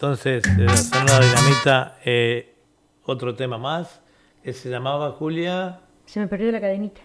Entonces 0.00 0.42
de 0.56 0.64
la 0.64 0.78
Sonora 0.78 1.20
Dinamita 1.20 1.98
eh, 2.06 2.54
otro 3.04 3.34
tema 3.34 3.58
más 3.58 4.00
que 4.42 4.54
se 4.54 4.70
llamaba 4.70 5.10
Julia. 5.10 5.80
Se 6.06 6.20
me 6.20 6.26
perdió 6.26 6.50
la 6.50 6.58
cadenita. 6.58 7.02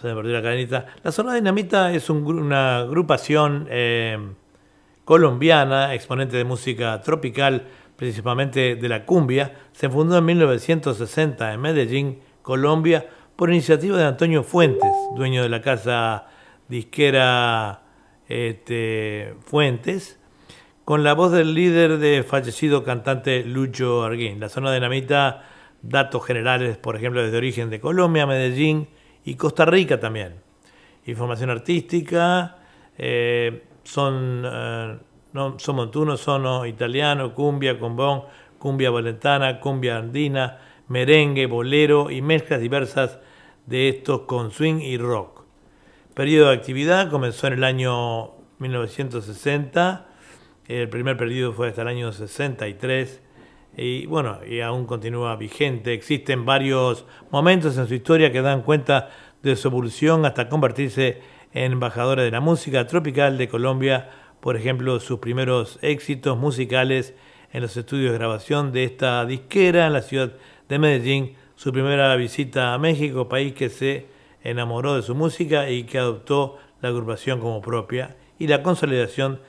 Se 0.00 0.06
me 0.06 0.14
perdió 0.14 0.34
la 0.34 0.42
cadenita. 0.42 0.86
La 1.02 1.10
Sonora 1.10 1.34
Dinamita 1.34 1.92
es 1.92 2.08
un 2.08 2.24
una 2.24 2.78
agrupación 2.78 3.66
eh, 3.68 4.16
colombiana, 5.04 5.92
exponente 5.94 6.36
de 6.36 6.44
música 6.44 7.02
tropical, 7.02 7.66
principalmente 7.96 8.76
de 8.76 8.88
la 8.88 9.04
cumbia. 9.04 9.56
Se 9.72 9.90
fundó 9.90 10.16
en 10.16 10.26
1960 10.26 11.52
en 11.52 11.60
Medellín, 11.60 12.20
Colombia, 12.42 13.04
por 13.34 13.50
iniciativa 13.50 13.98
de 13.98 14.04
Antonio 14.04 14.44
Fuentes, 14.44 14.92
dueño 15.16 15.42
de 15.42 15.48
la 15.48 15.60
casa 15.60 16.28
disquera 16.68 17.82
este, 18.28 19.34
Fuentes, 19.40 20.17
con 20.88 21.04
la 21.04 21.12
voz 21.12 21.32
del 21.32 21.52
líder 21.52 21.98
de 21.98 22.22
fallecido 22.22 22.82
cantante 22.82 23.44
Lucho 23.44 24.04
Arguín. 24.04 24.40
La 24.40 24.48
Zona 24.48 24.72
Dinamita 24.72 25.44
datos 25.82 26.24
generales, 26.24 26.78
por 26.78 26.96
ejemplo, 26.96 27.22
desde 27.22 27.36
origen 27.36 27.68
de 27.68 27.78
Colombia, 27.78 28.24
Medellín 28.24 28.88
y 29.22 29.34
Costa 29.34 29.66
Rica 29.66 30.00
también. 30.00 30.36
Información 31.04 31.50
artística, 31.50 32.56
eh, 32.96 33.64
son, 33.82 34.42
eh, 34.46 34.98
no, 35.34 35.58
son 35.58 35.76
montuno, 35.76 36.16
sono 36.16 36.64
italiano, 36.64 37.34
cumbia, 37.34 37.78
combón, 37.78 38.22
cumbia 38.58 38.88
valentana, 38.88 39.60
cumbia 39.60 39.98
andina, 39.98 40.58
merengue, 40.88 41.44
bolero 41.44 42.10
y 42.10 42.22
mezclas 42.22 42.62
diversas 42.62 43.18
de 43.66 43.90
estos 43.90 44.20
con 44.20 44.52
swing 44.52 44.80
y 44.80 44.96
rock. 44.96 45.42
Periodo 46.14 46.48
de 46.48 46.56
actividad 46.56 47.10
comenzó 47.10 47.46
en 47.48 47.52
el 47.52 47.64
año 47.64 48.30
1960, 48.58 50.07
el 50.68 50.88
primer 50.90 51.16
periodo 51.16 51.52
fue 51.54 51.68
hasta 51.68 51.82
el 51.82 51.88
año 51.88 52.12
63 52.12 53.22
y 53.76 54.06
bueno, 54.06 54.40
y 54.46 54.60
aún 54.60 54.86
continúa 54.86 55.34
vigente. 55.36 55.94
Existen 55.94 56.44
varios 56.44 57.06
momentos 57.30 57.78
en 57.78 57.88
su 57.88 57.94
historia 57.94 58.30
que 58.32 58.42
dan 58.42 58.62
cuenta 58.62 59.10
de 59.42 59.56
su 59.56 59.68
evolución 59.68 60.26
hasta 60.26 60.48
convertirse 60.48 61.20
en 61.54 61.72
embajadora 61.72 62.22
de 62.22 62.30
la 62.30 62.40
música 62.40 62.86
tropical 62.86 63.38
de 63.38 63.48
Colombia, 63.48 64.10
por 64.40 64.56
ejemplo, 64.56 65.00
sus 65.00 65.20
primeros 65.20 65.78
éxitos 65.80 66.36
musicales 66.36 67.14
en 67.52 67.62
los 67.62 67.76
estudios 67.76 68.12
de 68.12 68.18
grabación 68.18 68.72
de 68.72 68.84
esta 68.84 69.24
disquera 69.24 69.86
en 69.86 69.94
la 69.94 70.02
ciudad 70.02 70.34
de 70.68 70.78
Medellín, 70.78 71.36
su 71.56 71.72
primera 71.72 72.14
visita 72.16 72.74
a 72.74 72.78
México, 72.78 73.28
país 73.28 73.54
que 73.54 73.70
se 73.70 74.06
enamoró 74.42 74.96
de 74.96 75.02
su 75.02 75.14
música 75.14 75.70
y 75.70 75.84
que 75.84 75.98
adoptó 75.98 76.58
la 76.82 76.90
agrupación 76.90 77.40
como 77.40 77.62
propia 77.62 78.16
y 78.38 78.48
la 78.48 78.62
consolidación 78.62 79.40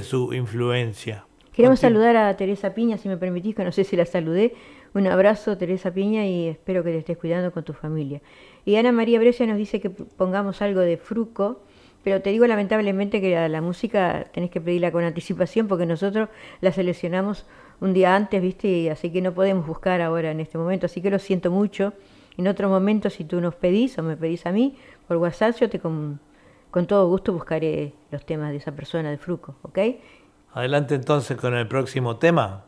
su 0.00 0.32
influencia. 0.32 1.24
Queremos 1.52 1.80
saludar 1.80 2.16
a 2.16 2.36
Teresa 2.36 2.72
Piña, 2.74 2.96
si 2.96 3.08
me 3.08 3.16
permitís, 3.16 3.56
que 3.56 3.64
no 3.64 3.72
sé 3.72 3.84
si 3.84 3.96
la 3.96 4.06
saludé. 4.06 4.54
Un 4.94 5.06
abrazo, 5.08 5.58
Teresa 5.58 5.92
Piña, 5.92 6.24
y 6.24 6.46
espero 6.46 6.84
que 6.84 6.90
te 6.90 6.98
estés 6.98 7.18
cuidando 7.18 7.52
con 7.52 7.64
tu 7.64 7.72
familia. 7.72 8.22
Y 8.64 8.76
Ana 8.76 8.92
María 8.92 9.18
Brescia 9.18 9.46
nos 9.46 9.56
dice 9.56 9.80
que 9.80 9.90
pongamos 9.90 10.62
algo 10.62 10.80
de 10.80 10.96
Fruco, 10.96 11.60
pero 12.04 12.22
te 12.22 12.30
digo 12.30 12.46
lamentablemente 12.46 13.20
que 13.20 13.34
la, 13.34 13.48
la 13.48 13.60
música 13.60 14.28
tenés 14.32 14.50
que 14.50 14.60
pedirla 14.60 14.90
con 14.92 15.04
anticipación 15.04 15.68
porque 15.68 15.86
nosotros 15.86 16.28
la 16.60 16.72
seleccionamos 16.72 17.44
un 17.80 17.92
día 17.92 18.14
antes, 18.14 18.40
¿viste? 18.40 18.68
Y 18.68 18.88
así 18.88 19.10
que 19.10 19.20
no 19.20 19.34
podemos 19.34 19.66
buscar 19.66 20.00
ahora 20.00 20.30
en 20.30 20.40
este 20.40 20.56
momento, 20.56 20.86
así 20.86 21.02
que 21.02 21.10
lo 21.10 21.18
siento 21.18 21.50
mucho. 21.50 21.92
En 22.36 22.46
otro 22.46 22.68
momento, 22.68 23.10
si 23.10 23.24
tú 23.24 23.40
nos 23.40 23.54
pedís 23.54 23.98
o 23.98 24.02
me 24.02 24.16
pedís 24.16 24.46
a 24.46 24.52
mí 24.52 24.76
por 25.08 25.16
WhatsApp, 25.18 25.56
yo 25.60 25.68
te 25.68 25.78
con, 25.78 26.20
con 26.70 26.86
todo 26.86 27.08
gusto 27.08 27.32
buscaré 27.32 27.94
los 28.10 28.24
temas 28.24 28.50
de 28.50 28.56
esa 28.56 28.72
persona 28.72 29.10
de 29.10 29.18
Fruco, 29.18 29.56
¿ok? 29.62 29.78
Adelante 30.52 30.94
entonces 30.94 31.36
con 31.36 31.54
el 31.54 31.68
próximo 31.68 32.16
tema. 32.16 32.64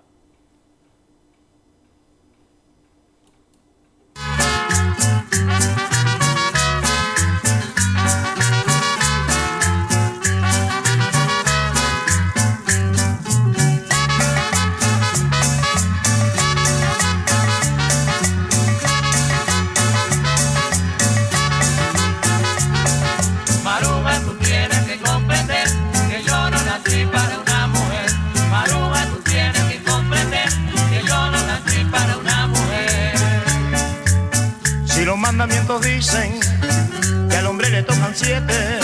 Siete 38.22 38.78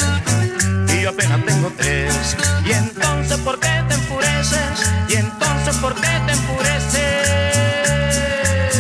y 0.93 1.03
yo 1.03 1.11
apenas 1.11 1.45
tengo 1.45 1.73
tres, 1.77 2.37
y 2.65 2.73
entonces 2.73 3.39
¿por 3.39 3.61
qué 3.61 3.85
te 3.89 3.95
enfureces? 3.95 4.91
Y 5.09 5.15
entonces 5.15 5.77
¿por 5.77 5.95
qué 5.95 6.21
te 6.27 6.33
enfureces? 6.33 6.99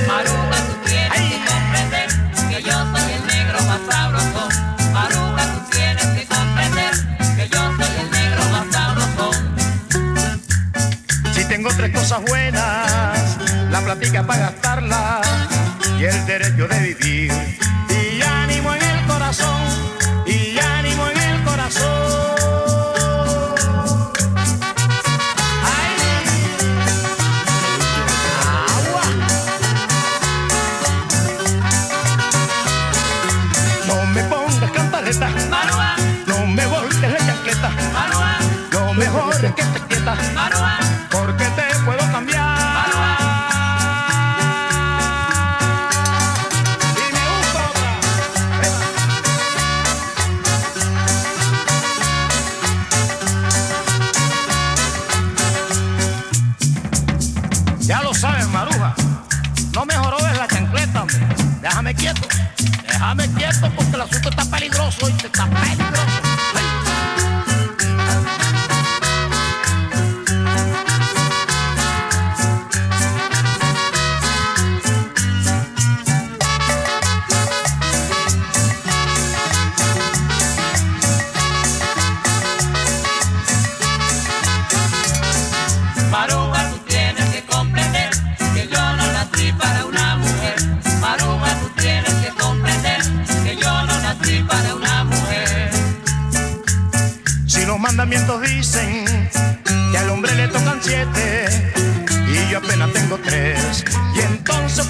Maruja, 0.09 0.57
tú 0.67 0.75
tienes 0.85 1.21
que 1.31 1.39
comprender 1.47 2.09
que 2.51 2.63
yo 2.63 2.73
soy 2.73 3.13
el 3.13 3.27
negro 3.27 3.59
más 3.63 3.81
sabroso. 3.89 4.49
Maruja, 4.93 5.45
tú 5.55 5.61
tienes 5.71 6.07
que 6.07 6.27
comprender 6.27 6.93
que 7.37 7.49
yo 7.49 7.61
soy 7.77 7.93
el 8.01 8.11
negro 8.11 8.43
más 8.51 8.67
sabroso. 8.73 9.31
Si 11.35 11.45
tengo 11.45 11.71
tres 11.77 11.91
cosas 11.95 12.21
buenas, 12.27 13.39
la 13.71 13.81
platica 13.81 14.27
para 14.27 14.51
gastarla 14.51 15.21
y 15.99 16.05
el 16.05 16.27
derecho 16.27 16.67
de 16.67 16.81
vivir. 16.81 17.28
Quieto. 61.99 62.29
Déjame 62.87 63.29
quieto 63.33 63.71
porque 63.75 63.97
el 63.97 64.01
asunto 64.01 64.31
está 64.31 64.45
peligroso 64.45 65.09
y 65.09 65.13
te 65.13 65.27
está 65.27 65.47
peligroso. 65.47 66.88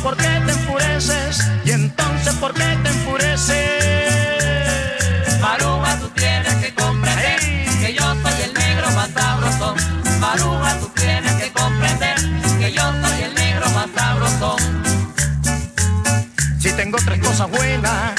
¿Por 0.03 0.17
qué 0.17 0.29
te 0.47 0.53
enfureces? 0.53 1.47
Y 1.65 1.71
entonces 1.73 2.35
¿por 2.35 2.55
qué 2.55 2.79
te 2.83 2.89
enfureces? 2.89 3.57
Maruja, 5.41 5.99
tú 5.99 6.09
tienes 6.11 6.55
que 6.57 6.75
comprender 6.75 7.41
que 7.81 7.95
yo 7.95 8.03
soy 8.23 8.43
el 8.43 8.55
negro 8.55 8.91
más 8.93 9.11
sabroso. 9.11 9.75
Maruja, 10.21 10.79
tú 10.81 10.89
tienes 10.95 11.33
que 11.35 11.51
comprender 11.53 12.17
que 12.59 12.73
yo 12.73 12.83
soy 12.83 13.23
el 13.23 13.35
negro 13.35 13.71
más 13.71 13.89
sabroso. 13.95 14.57
Si 16.59 16.73
tengo 16.73 16.99
tres 17.05 17.21
cosas 17.21 17.51
buenas, 17.51 18.13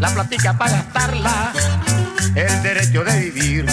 la 0.00 0.10
platica 0.10 0.56
para 0.56 0.72
gastarla, 0.72 1.52
el 2.34 2.62
derecho 2.62 3.04
de 3.04 3.30
vivir 3.30 3.66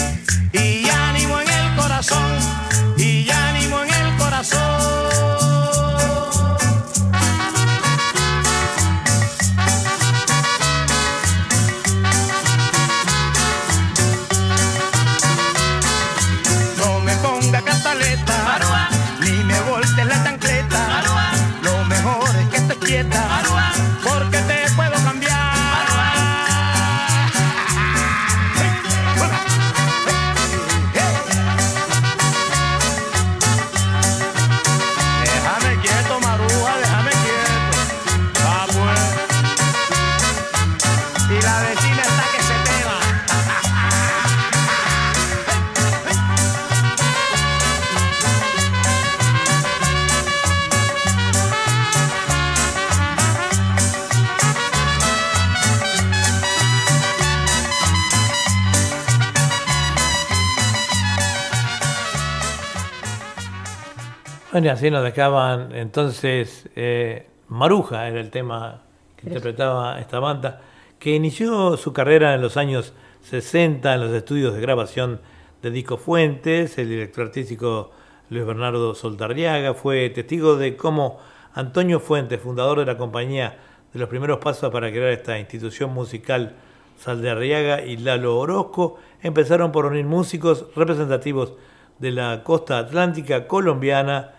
Bueno, 64.66 64.78
así 64.78 64.90
nos 64.90 65.04
dejaban 65.04 65.72
entonces 65.76 66.68
eh, 66.74 67.28
Maruja 67.46 68.08
era 68.08 68.18
el 68.18 68.32
tema 68.32 68.82
que 69.16 69.28
interpretaba 69.28 70.00
esta 70.00 70.18
banda, 70.18 70.60
que 70.98 71.14
inició 71.14 71.76
su 71.76 71.92
carrera 71.92 72.34
en 72.34 72.42
los 72.42 72.56
años 72.56 72.92
60 73.22 73.94
en 73.94 74.00
los 74.00 74.10
estudios 74.10 74.54
de 74.54 74.60
grabación 74.60 75.20
de 75.62 75.70
Disco 75.70 75.98
Fuentes, 75.98 76.78
el 76.78 76.88
director 76.88 77.26
artístico 77.26 77.92
Luis 78.28 78.44
Bernardo 78.44 78.96
Soltarriaga 78.96 79.72
fue 79.72 80.10
testigo 80.10 80.56
de 80.56 80.76
cómo 80.76 81.20
Antonio 81.54 82.00
Fuentes, 82.00 82.40
fundador 82.40 82.80
de 82.80 82.86
la 82.86 82.98
compañía 82.98 83.58
de 83.92 84.00
los 84.00 84.08
primeros 84.08 84.38
pasos 84.38 84.72
para 84.72 84.90
crear 84.90 85.12
esta 85.12 85.38
institución 85.38 85.94
musical 85.94 86.56
Saldarriaga 86.98 87.82
y 87.82 87.98
Lalo 87.98 88.36
Orozco, 88.36 88.98
empezaron 89.22 89.70
por 89.70 89.86
unir 89.86 90.06
músicos 90.06 90.66
representativos 90.74 91.52
de 92.00 92.10
la 92.10 92.42
costa 92.42 92.78
atlántica 92.78 93.46
colombiana, 93.46 94.32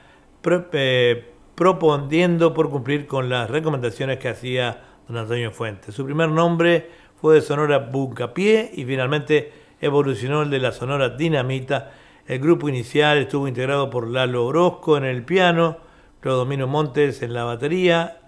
eh, 0.73 1.31
proponiendo 1.55 2.53
por 2.53 2.69
cumplir 2.69 3.07
con 3.07 3.29
las 3.29 3.49
recomendaciones 3.49 4.19
que 4.19 4.29
hacía 4.29 4.83
don 5.07 5.17
Antonio 5.17 5.51
Fuentes. 5.51 5.95
Su 5.95 6.05
primer 6.05 6.29
nombre 6.29 6.89
fue 7.19 7.35
de 7.35 7.41
Sonora 7.41 7.79
Buncapié 7.79 8.71
y 8.73 8.85
finalmente 8.85 9.51
evolucionó 9.81 10.43
el 10.43 10.49
de 10.49 10.59
la 10.59 10.71
Sonora 10.71 11.09
Dinamita. 11.09 11.91
El 12.27 12.39
grupo 12.39 12.69
inicial 12.69 13.17
estuvo 13.17 13.47
integrado 13.47 13.89
por 13.89 14.07
Lalo 14.07 14.45
Orozco 14.45 14.97
en 14.97 15.05
el 15.05 15.23
piano, 15.23 15.77
Clodomiro 16.19 16.67
Montes 16.67 17.21
en 17.21 17.33
la 17.33 17.43
batería, 17.43 18.19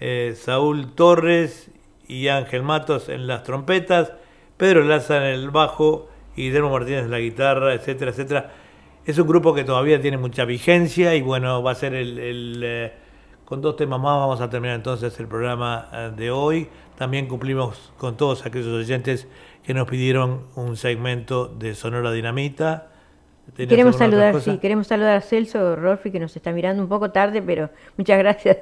eh, 0.00 0.34
Saúl 0.36 0.94
Torres 0.94 1.70
y 2.06 2.28
Ángel 2.28 2.62
Matos 2.62 3.08
en 3.08 3.26
las 3.26 3.42
trompetas, 3.42 4.12
Pedro 4.56 4.84
Laza 4.84 5.16
en 5.16 5.34
el 5.34 5.50
bajo 5.50 6.08
y 6.36 6.44
Guillermo 6.44 6.70
Martínez 6.70 7.04
en 7.04 7.10
la 7.10 7.18
guitarra, 7.18 7.74
etcétera, 7.74 8.10
etcétera. 8.10 8.52
Es 9.06 9.18
un 9.18 9.26
grupo 9.26 9.54
que 9.54 9.64
todavía 9.64 10.00
tiene 10.00 10.16
mucha 10.16 10.44
vigencia 10.44 11.14
y 11.14 11.22
bueno, 11.22 11.62
va 11.62 11.72
a 11.72 11.74
ser 11.74 11.94
el... 11.94 12.18
el, 12.18 12.60
eh, 12.64 12.92
con 13.44 13.60
dos 13.60 13.76
temas 13.76 14.00
más 14.00 14.18
vamos 14.18 14.40
a 14.40 14.48
terminar 14.48 14.76
entonces 14.76 15.18
el 15.20 15.28
programa 15.28 15.88
eh, 15.92 16.12
de 16.16 16.30
hoy. 16.30 16.68
También 16.96 17.26
cumplimos 17.26 17.92
con 17.98 18.16
todos 18.16 18.46
aquellos 18.46 18.68
oyentes 18.68 19.28
que 19.62 19.74
nos 19.74 19.86
pidieron 19.86 20.46
un 20.54 20.76
segmento 20.76 21.48
de 21.48 21.74
Sonora 21.74 22.10
Dinamita. 22.12 22.88
¿Tenías 23.54 23.68
Queremos 23.68 23.96
saludar, 23.96 24.40
sí, 24.40 24.56
queremos 24.56 24.86
saludar 24.86 25.16
a 25.16 25.20
Celso 25.20 25.76
Rolfi 25.76 26.10
que 26.10 26.18
nos 26.18 26.34
está 26.34 26.52
mirando 26.52 26.82
un 26.82 26.88
poco 26.88 27.10
tarde, 27.10 27.42
pero 27.42 27.68
muchas 27.98 28.18
gracias 28.18 28.56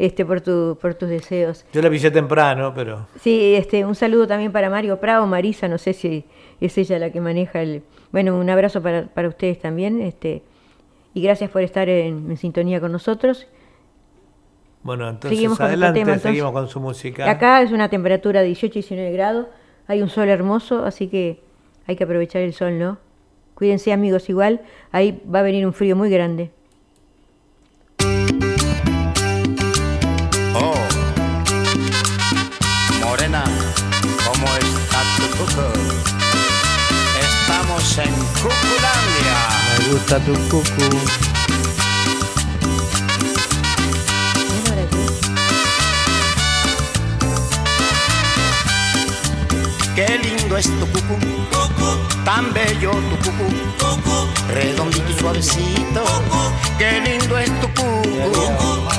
este, 0.00 0.24
por, 0.24 0.40
tu, 0.40 0.78
por 0.80 0.94
tus 0.94 1.10
deseos. 1.10 1.66
Yo 1.74 1.82
la 1.82 1.88
avisé 1.88 2.10
temprano, 2.10 2.72
pero... 2.74 3.06
Sí, 3.20 3.54
este, 3.54 3.84
un 3.84 3.94
saludo 3.94 4.26
también 4.26 4.50
para 4.50 4.70
Mario 4.70 4.98
Prado, 4.98 5.26
Marisa, 5.26 5.68
no 5.68 5.76
sé 5.76 5.92
si 5.92 6.24
es 6.58 6.78
ella 6.78 6.98
la 6.98 7.10
que 7.10 7.20
maneja 7.20 7.60
el... 7.60 7.82
Bueno, 8.10 8.38
un 8.38 8.48
abrazo 8.48 8.80
para, 8.80 9.08
para 9.08 9.28
ustedes 9.28 9.60
también, 9.60 10.00
este, 10.00 10.42
y 11.12 11.20
gracias 11.20 11.50
por 11.50 11.60
estar 11.60 11.90
en, 11.90 12.30
en 12.30 12.36
sintonía 12.38 12.80
con 12.80 12.92
nosotros. 12.92 13.46
Bueno, 14.82 15.06
entonces 15.06 15.36
Seguimos 15.36 15.58
con 15.58 15.66
otro 15.66 15.74
adelante, 15.74 16.00
tema, 16.00 16.12
entonces. 16.12 16.30
seguimos 16.30 16.52
con 16.52 16.68
su 16.68 16.80
música. 16.80 17.30
Acá 17.30 17.60
es 17.60 17.70
una 17.70 17.90
temperatura 17.90 18.40
de 18.40 18.46
18 18.46 18.78
y 18.78 18.80
19 18.80 19.12
grados, 19.12 19.48
hay 19.86 20.00
un 20.00 20.08
sol 20.08 20.30
hermoso, 20.30 20.82
así 20.86 21.08
que 21.08 21.42
hay 21.86 21.96
que 21.96 22.04
aprovechar 22.04 22.40
el 22.40 22.54
sol, 22.54 22.78
¿no? 22.78 22.96
Cuídense 23.54 23.92
amigos 23.92 24.30
igual, 24.30 24.62
ahí 24.92 25.22
va 25.30 25.40
a 25.40 25.42
venir 25.42 25.66
un 25.66 25.74
frío 25.74 25.94
muy 25.94 26.08
grande. 26.08 26.52
En 38.02 38.14
Cuculandia. 38.42 39.36
Me 39.78 39.92
gusta 39.92 40.18
tu 40.20 40.32
cucu. 40.48 40.88
Qué 49.94 50.18
lindo 50.18 50.56
es 50.56 50.66
tu 50.66 50.86
cucu, 50.92 51.18
tan 52.24 52.54
bello 52.54 52.92
tu 52.92 53.16
cucu, 53.30 53.48
redondito 54.48 55.10
y 55.10 55.18
suavecito. 55.18 56.04
Qué 56.78 57.00
lindo 57.00 57.36
es 57.36 57.50
tu 57.60 57.68
cucu, 57.74 58.32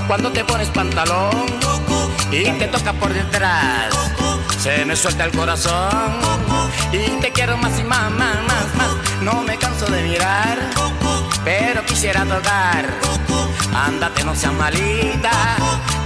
cuando 0.08 0.32
te 0.32 0.46
pones 0.46 0.68
pantalón 0.70 1.46
y 2.32 2.44
te 2.44 2.68
toca 2.68 2.94
por 2.94 3.12
detrás. 3.14 3.94
Se 4.60 4.86
me 4.86 4.96
suelta 4.96 5.26
el 5.26 5.32
corazón 5.32 6.20
y 6.92 7.20
te 7.20 7.32
quiero 7.32 7.58
más 7.58 7.80
y 7.80 7.84
más, 7.84 8.12
más, 8.12 8.36
más, 8.36 8.48
más. 8.48 8.61
No 9.22 9.44
me 9.44 9.56
canso 9.58 9.86
de 9.86 10.02
mirar, 10.02 10.58
pero 11.44 11.86
quisiera 11.86 12.26
tocar. 12.26 12.86
Ándate, 13.74 14.24
no 14.24 14.36
seas 14.36 14.54
malita. 14.54 15.32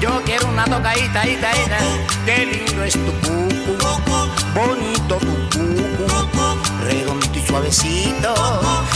Yo 0.01 0.21
quiero 0.25 0.47
una 0.47 0.65
tocadita, 0.65 1.25
ita, 1.25 1.51
ita. 1.57 1.77
Qué 2.25 2.45
lindo 2.45 2.83
es 2.83 2.93
tu 2.93 3.11
cucu, 3.21 3.77
bonito 4.53 5.17
tu 5.17 5.49
cucu, 5.49 6.07
redondito 6.83 7.39
y 7.39 7.47
suavecito. 7.47 8.33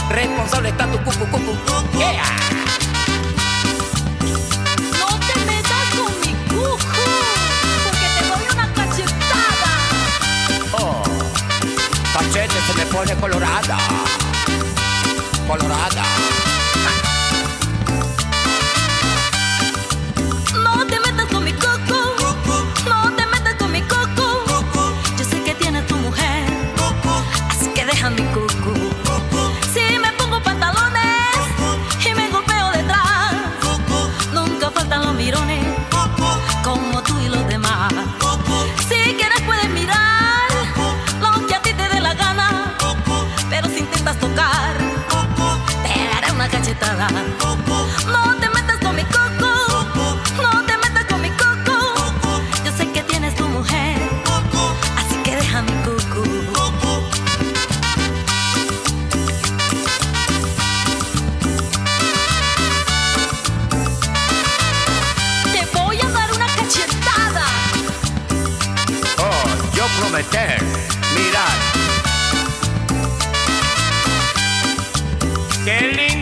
Responsable 0.10 0.70
está 0.70 0.86
tu 0.92 0.98
cucu, 1.04 1.26
cucu. 1.32 1.98
Yeah. 1.98 2.49
Se 12.50 12.74
me 12.74 12.86
pone 12.86 13.16
colorada, 13.16 13.78
colorada. 15.48 16.49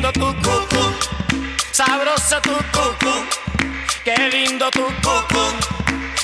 Lindo 0.07 0.13
tu 0.13 0.27
cucu, 0.41 0.83
sabroso 1.71 2.39
tu 2.41 2.55
cucu. 2.71 3.13
Qué 4.03 4.15
lindo 4.29 4.69
tu 4.71 4.85
cucu, 4.85 5.43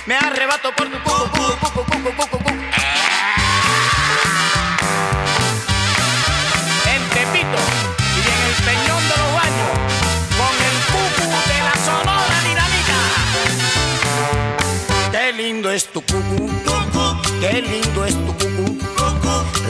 me 0.05 0.15
arrebato 0.15 0.72
por 0.76 0.88
tu 0.89 0.97
cucu, 1.03 1.57
cucu, 1.60 1.84
cucu, 1.84 2.11
cucu, 2.15 2.27
cucu. 2.30 2.53
En 6.93 7.01
Tepito 7.10 7.61
y 8.15 8.27
en 8.34 8.39
el 8.47 8.55
Peñón 8.65 9.03
de 9.10 9.15
los 9.22 9.31
Baños, 9.39 9.73
con 10.38 10.55
el 10.69 10.77
cucu 10.93 11.26
de 11.49 11.57
la 11.68 11.76
Sonora 11.85 12.38
Dinamita. 12.47 12.99
Qué 15.11 15.26
lindo 15.34 15.68
es 15.72 15.84
tu 15.91 16.01
cucu, 16.01 16.49
qué 17.41 17.61
lindo 17.61 18.05
es 18.05 18.14
tu 18.14 18.31
cucu, 18.38 18.80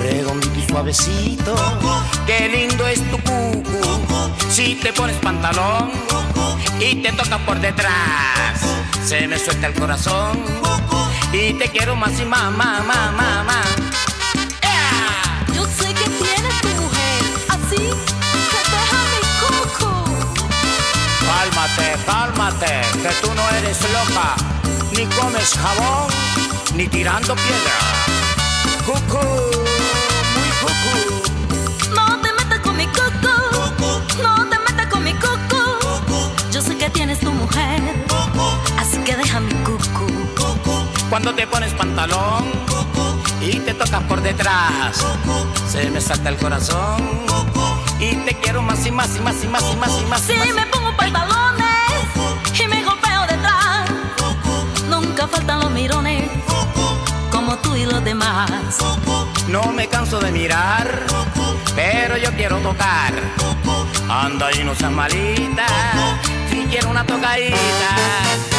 redondito 0.02 0.63
suavecito. 0.74 1.54
Qué 2.26 2.50
lindo 2.50 2.88
es 2.88 3.00
tu 3.12 3.18
cucu, 3.20 4.02
si 4.50 4.74
te 4.74 4.92
pones 4.92 5.16
pantalón 5.18 5.92
y 6.80 6.96
te 6.96 7.12
toca 7.12 7.38
por 7.46 7.60
detrás, 7.60 8.60
se 9.06 9.28
me 9.28 9.38
suelta 9.38 9.68
el 9.68 9.76
corazón 9.76 10.40
y 11.32 11.54
te 11.54 11.70
quiero 11.70 11.96
más 11.96 12.20
y 12.20 12.26
más, 12.26 12.52
más, 12.52 12.84
más, 12.86 13.14
más, 13.14 13.46
más. 13.46 13.68
Yo 15.54 15.64
sé 15.66 15.94
que 15.94 16.10
tienes 16.10 16.62
tu 16.62 16.70
mujer, 16.82 17.22
así 17.56 17.84
que 18.52 18.60
deja 18.74 19.00
mi 19.14 19.22
coco. 19.44 20.04
Cálmate, 21.30 21.88
cálmate, 22.08 22.82
que 23.04 23.12
tú 23.22 23.32
no 23.36 23.44
eres 23.58 23.78
loca, 23.98 24.36
ni 24.98 25.06
comes 25.18 25.54
jabón, 25.54 26.08
ni 26.76 26.88
tirando 26.88 27.36
piedra. 27.36 27.78
Cucu, 28.88 29.63
Cuando 41.14 41.36
te 41.36 41.46
pones 41.46 41.72
pantalón 41.74 42.44
y 43.40 43.60
te 43.60 43.76
tocas 43.76 44.02
por 44.06 44.20
detrás, 44.24 45.06
se 45.70 45.88
me 45.92 46.02
salta 46.02 46.30
el 46.30 46.38
corazón 46.38 47.04
y 48.00 48.16
te 48.26 48.34
quiero 48.34 48.64
más 48.64 48.84
y 48.88 48.90
más 48.90 49.16
y 49.16 49.20
más 49.20 49.44
y 49.44 49.48
más 49.48 49.64
y 49.72 49.76
más 49.76 50.02
y 50.02 50.06
más. 50.06 50.22
Si 50.22 50.34
me 50.34 50.66
pongo 50.66 50.92
pantalones 50.98 51.70
y 52.60 52.68
me 52.68 52.84
golpeo 52.84 53.28
detrás, 53.28 53.92
nunca 54.90 55.28
faltan 55.28 55.60
los 55.60 55.70
mirones 55.70 56.32
como 57.32 57.58
tú 57.58 57.76
y 57.76 57.86
los 57.86 58.04
demás. 58.04 58.50
No 59.50 59.72
me 59.72 59.88
canso 59.88 60.20
de 60.20 60.32
mirar, 60.32 61.06
pero 61.76 62.18
yo 62.18 62.32
quiero 62.32 62.58
tocar. 62.58 63.14
Anda 64.10 64.52
y 64.52 64.64
no 64.64 64.74
seas 64.74 64.92
malita, 64.92 65.68
si 66.50 66.66
quiero 66.72 66.90
una 66.90 67.06
tocadita. 67.06 68.53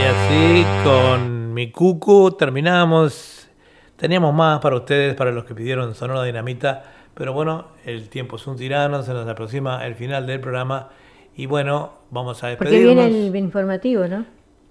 Y 0.00 0.02
así 0.02 0.64
con 0.84 1.52
mi 1.52 1.70
cucu 1.70 2.30
terminamos. 2.32 3.48
Teníamos 3.96 4.32
más 4.34 4.60
para 4.60 4.76
ustedes, 4.76 5.14
para 5.14 5.30
los 5.30 5.44
que 5.44 5.54
pidieron 5.54 5.94
Sonora 5.94 6.22
Dinamita, 6.22 6.84
pero 7.12 7.34
bueno, 7.34 7.66
el 7.84 8.08
tiempo 8.08 8.36
es 8.36 8.46
un 8.46 8.56
tirano, 8.56 9.02
se 9.02 9.12
nos 9.12 9.28
aproxima 9.28 9.84
el 9.86 9.94
final 9.94 10.26
del 10.26 10.40
programa 10.40 10.88
y 11.36 11.44
bueno, 11.44 11.90
vamos 12.10 12.42
a 12.42 12.56
Porque 12.56 12.70
despedirnos. 12.70 13.06
viene 13.10 13.26
el 13.28 13.36
informativo, 13.36 14.06
¿no? 14.08 14.24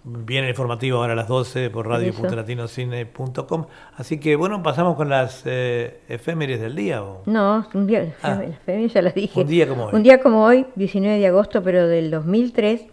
Viene 0.04 0.48
el 0.48 0.52
informativo 0.54 0.98
ahora 1.00 1.14
a 1.14 1.16
las 1.16 1.28
12 1.28 1.70
por 1.70 1.88
radio.latinocine.com. 1.88 3.66
Así 3.98 4.20
que 4.20 4.36
bueno, 4.36 4.64
pasamos 4.64 4.96
con 4.96 5.10
las 5.10 5.44
eh, 5.46 6.00
efemérides 6.10 6.62
del 6.62 6.76
día. 6.76 7.04
¿o? 7.04 7.22
No, 7.28 7.68
un 7.76 7.86
día, 7.86 8.16
Ah. 8.24 8.42
efemérides 8.48 8.94
ya 8.94 9.02
las 9.04 9.14
dije. 9.14 9.40
Un 9.40 9.48
día 9.48 9.68
como 9.68 9.86
hoy. 9.86 9.94
Un 9.94 10.02
día 10.02 10.20
como 10.22 10.44
hoy, 10.44 10.66
19 10.76 11.20
de 11.20 11.28
agosto, 11.28 11.62
pero 11.62 11.88
del 11.88 12.10
2003, 12.10 12.86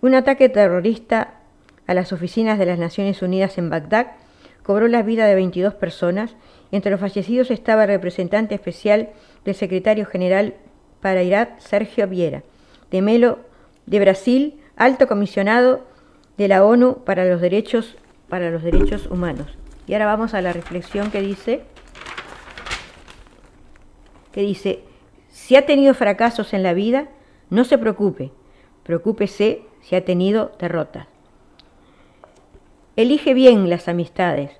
un 0.00 0.14
ataque 0.14 0.48
terrorista 0.48 1.34
a 1.86 1.94
las 1.94 2.12
oficinas 2.12 2.58
de 2.58 2.66
las 2.66 2.78
Naciones 2.78 3.22
Unidas 3.22 3.58
en 3.58 3.70
Bagdad 3.70 4.12
cobró 4.62 4.88
la 4.88 5.02
vida 5.02 5.26
de 5.26 5.34
22 5.34 5.74
personas. 5.74 6.34
Entre 6.72 6.90
los 6.90 7.00
fallecidos 7.00 7.50
estaba 7.50 7.84
el 7.84 7.90
representante 7.90 8.54
especial 8.54 9.10
del 9.44 9.54
secretario 9.54 10.06
general 10.06 10.54
para 11.00 11.22
Irak, 11.22 11.60
Sergio 11.60 12.08
Viera, 12.08 12.42
de 12.90 13.02
Melo 13.02 13.38
de 13.86 14.00
Brasil, 14.00 14.60
alto 14.76 15.06
comisionado 15.06 15.84
de 16.36 16.48
la 16.48 16.64
ONU 16.64 17.04
para 17.04 17.24
los 17.24 17.40
derechos 17.40 17.96
para 18.28 18.50
los 18.50 18.62
derechos 18.62 19.06
humanos. 19.06 19.46
Y 19.86 19.92
ahora 19.92 20.06
vamos 20.06 20.34
a 20.34 20.42
la 20.42 20.52
reflexión 20.52 21.10
que 21.10 21.20
dice 21.20 21.62
que 24.32 24.40
dice, 24.42 24.80
si 25.30 25.56
ha 25.56 25.64
tenido 25.64 25.94
fracasos 25.94 26.52
en 26.52 26.62
la 26.62 26.74
vida, 26.74 27.08
no 27.48 27.64
se 27.64 27.78
preocupe, 27.78 28.32
preocúpese 28.82 29.62
si 29.80 29.94
ha 29.94 30.04
tenido 30.04 30.52
derrotas. 30.58 31.06
Elige 32.96 33.34
bien 33.34 33.68
las 33.68 33.88
amistades. 33.88 34.50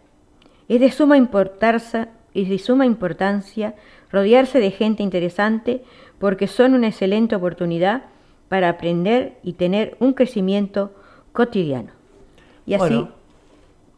Es 0.68 0.80
de 0.80 0.90
suma 0.90 1.16
importancia, 1.16 2.08
es 2.34 2.48
de 2.48 2.58
suma 2.58 2.86
importancia 2.86 3.74
rodearse 4.12 4.60
de 4.60 4.70
gente 4.70 5.02
interesante 5.02 5.82
porque 6.18 6.46
son 6.46 6.74
una 6.74 6.88
excelente 6.88 7.34
oportunidad 7.36 8.02
para 8.48 8.68
aprender 8.68 9.34
y 9.42 9.54
tener 9.54 9.96
un 10.00 10.12
crecimiento 10.12 10.92
cotidiano. 11.32 11.90
Y 12.66 12.74
así, 12.74 12.94
Bueno. 12.94 13.08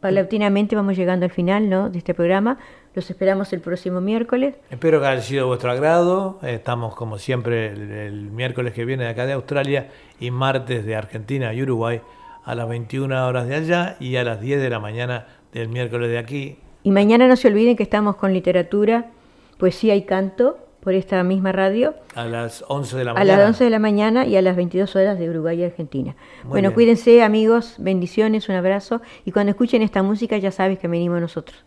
paulatinamente 0.01 0.77
vamos 0.77 0.97
llegando 0.97 1.24
al 1.27 1.32
final 1.32 1.69
¿no? 1.69 1.90
de 1.90 1.98
este 1.98 2.15
programa. 2.15 2.59
Los 2.94 3.10
esperamos 3.10 3.52
el 3.52 3.60
próximo 3.60 4.01
miércoles. 4.01 4.55
Espero 4.70 5.01
que 5.01 5.06
haya 5.06 5.20
sido 5.20 5.44
de 5.44 5.48
vuestro 5.48 5.70
agrado. 5.70 6.39
Estamos 6.43 6.94
como 6.94 7.19
siempre 7.19 7.69
el, 7.73 7.90
el 7.90 8.31
miércoles 8.31 8.73
que 8.73 8.85
viene 8.85 9.05
de 9.05 9.10
acá 9.10 9.27
de 9.27 9.35
Australia 9.35 9.89
y 10.20 10.31
martes 10.31 10.85
de 10.85 10.97
Argentina 10.97 11.52
y 11.55 11.62
Uruguay 11.62 12.01
a 12.48 12.54
las 12.54 12.66
21 12.66 13.26
horas 13.26 13.46
de 13.46 13.54
allá 13.56 13.96
y 14.00 14.16
a 14.16 14.24
las 14.24 14.40
10 14.40 14.62
de 14.62 14.70
la 14.70 14.80
mañana 14.80 15.26
del 15.52 15.68
miércoles 15.68 16.08
de 16.08 16.16
aquí. 16.16 16.56
Y 16.82 16.90
mañana 16.90 17.28
no 17.28 17.36
se 17.36 17.48
olviden 17.48 17.76
que 17.76 17.82
estamos 17.82 18.16
con 18.16 18.32
literatura, 18.32 19.10
poesía 19.58 19.94
y 19.96 20.02
canto 20.06 20.56
por 20.80 20.94
esta 20.94 21.22
misma 21.24 21.52
radio 21.52 21.94
A 22.14 22.24
las 22.24 22.64
11 22.68 22.96
de 22.96 23.04
la 23.04 23.10
a 23.10 23.14
mañana. 23.14 23.36
las 23.38 23.48
11 23.48 23.64
de 23.64 23.70
la 23.70 23.78
mañana 23.78 24.26
y 24.26 24.36
a 24.36 24.40
las 24.40 24.56
22 24.56 24.96
horas 24.96 25.18
de 25.18 25.28
Uruguay 25.28 25.60
y 25.60 25.64
Argentina. 25.64 26.16
Muy 26.44 26.50
bueno, 26.52 26.68
bien. 26.70 26.74
cuídense 26.74 27.22
amigos, 27.22 27.74
bendiciones, 27.78 28.48
un 28.48 28.54
abrazo 28.54 29.02
y 29.26 29.32
cuando 29.32 29.50
escuchen 29.50 29.82
esta 29.82 30.02
música 30.02 30.38
ya 30.38 30.50
sabes 30.50 30.78
que 30.78 30.88
venimos 30.88 31.20
nosotros. 31.20 31.66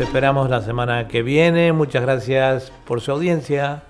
Esperamos 0.00 0.50
la 0.50 0.60
semana 0.60 1.08
que 1.08 1.22
viene. 1.22 1.72
Muchas 1.72 2.02
gracias 2.02 2.72
por 2.84 3.00
su 3.00 3.12
audiencia. 3.12 3.82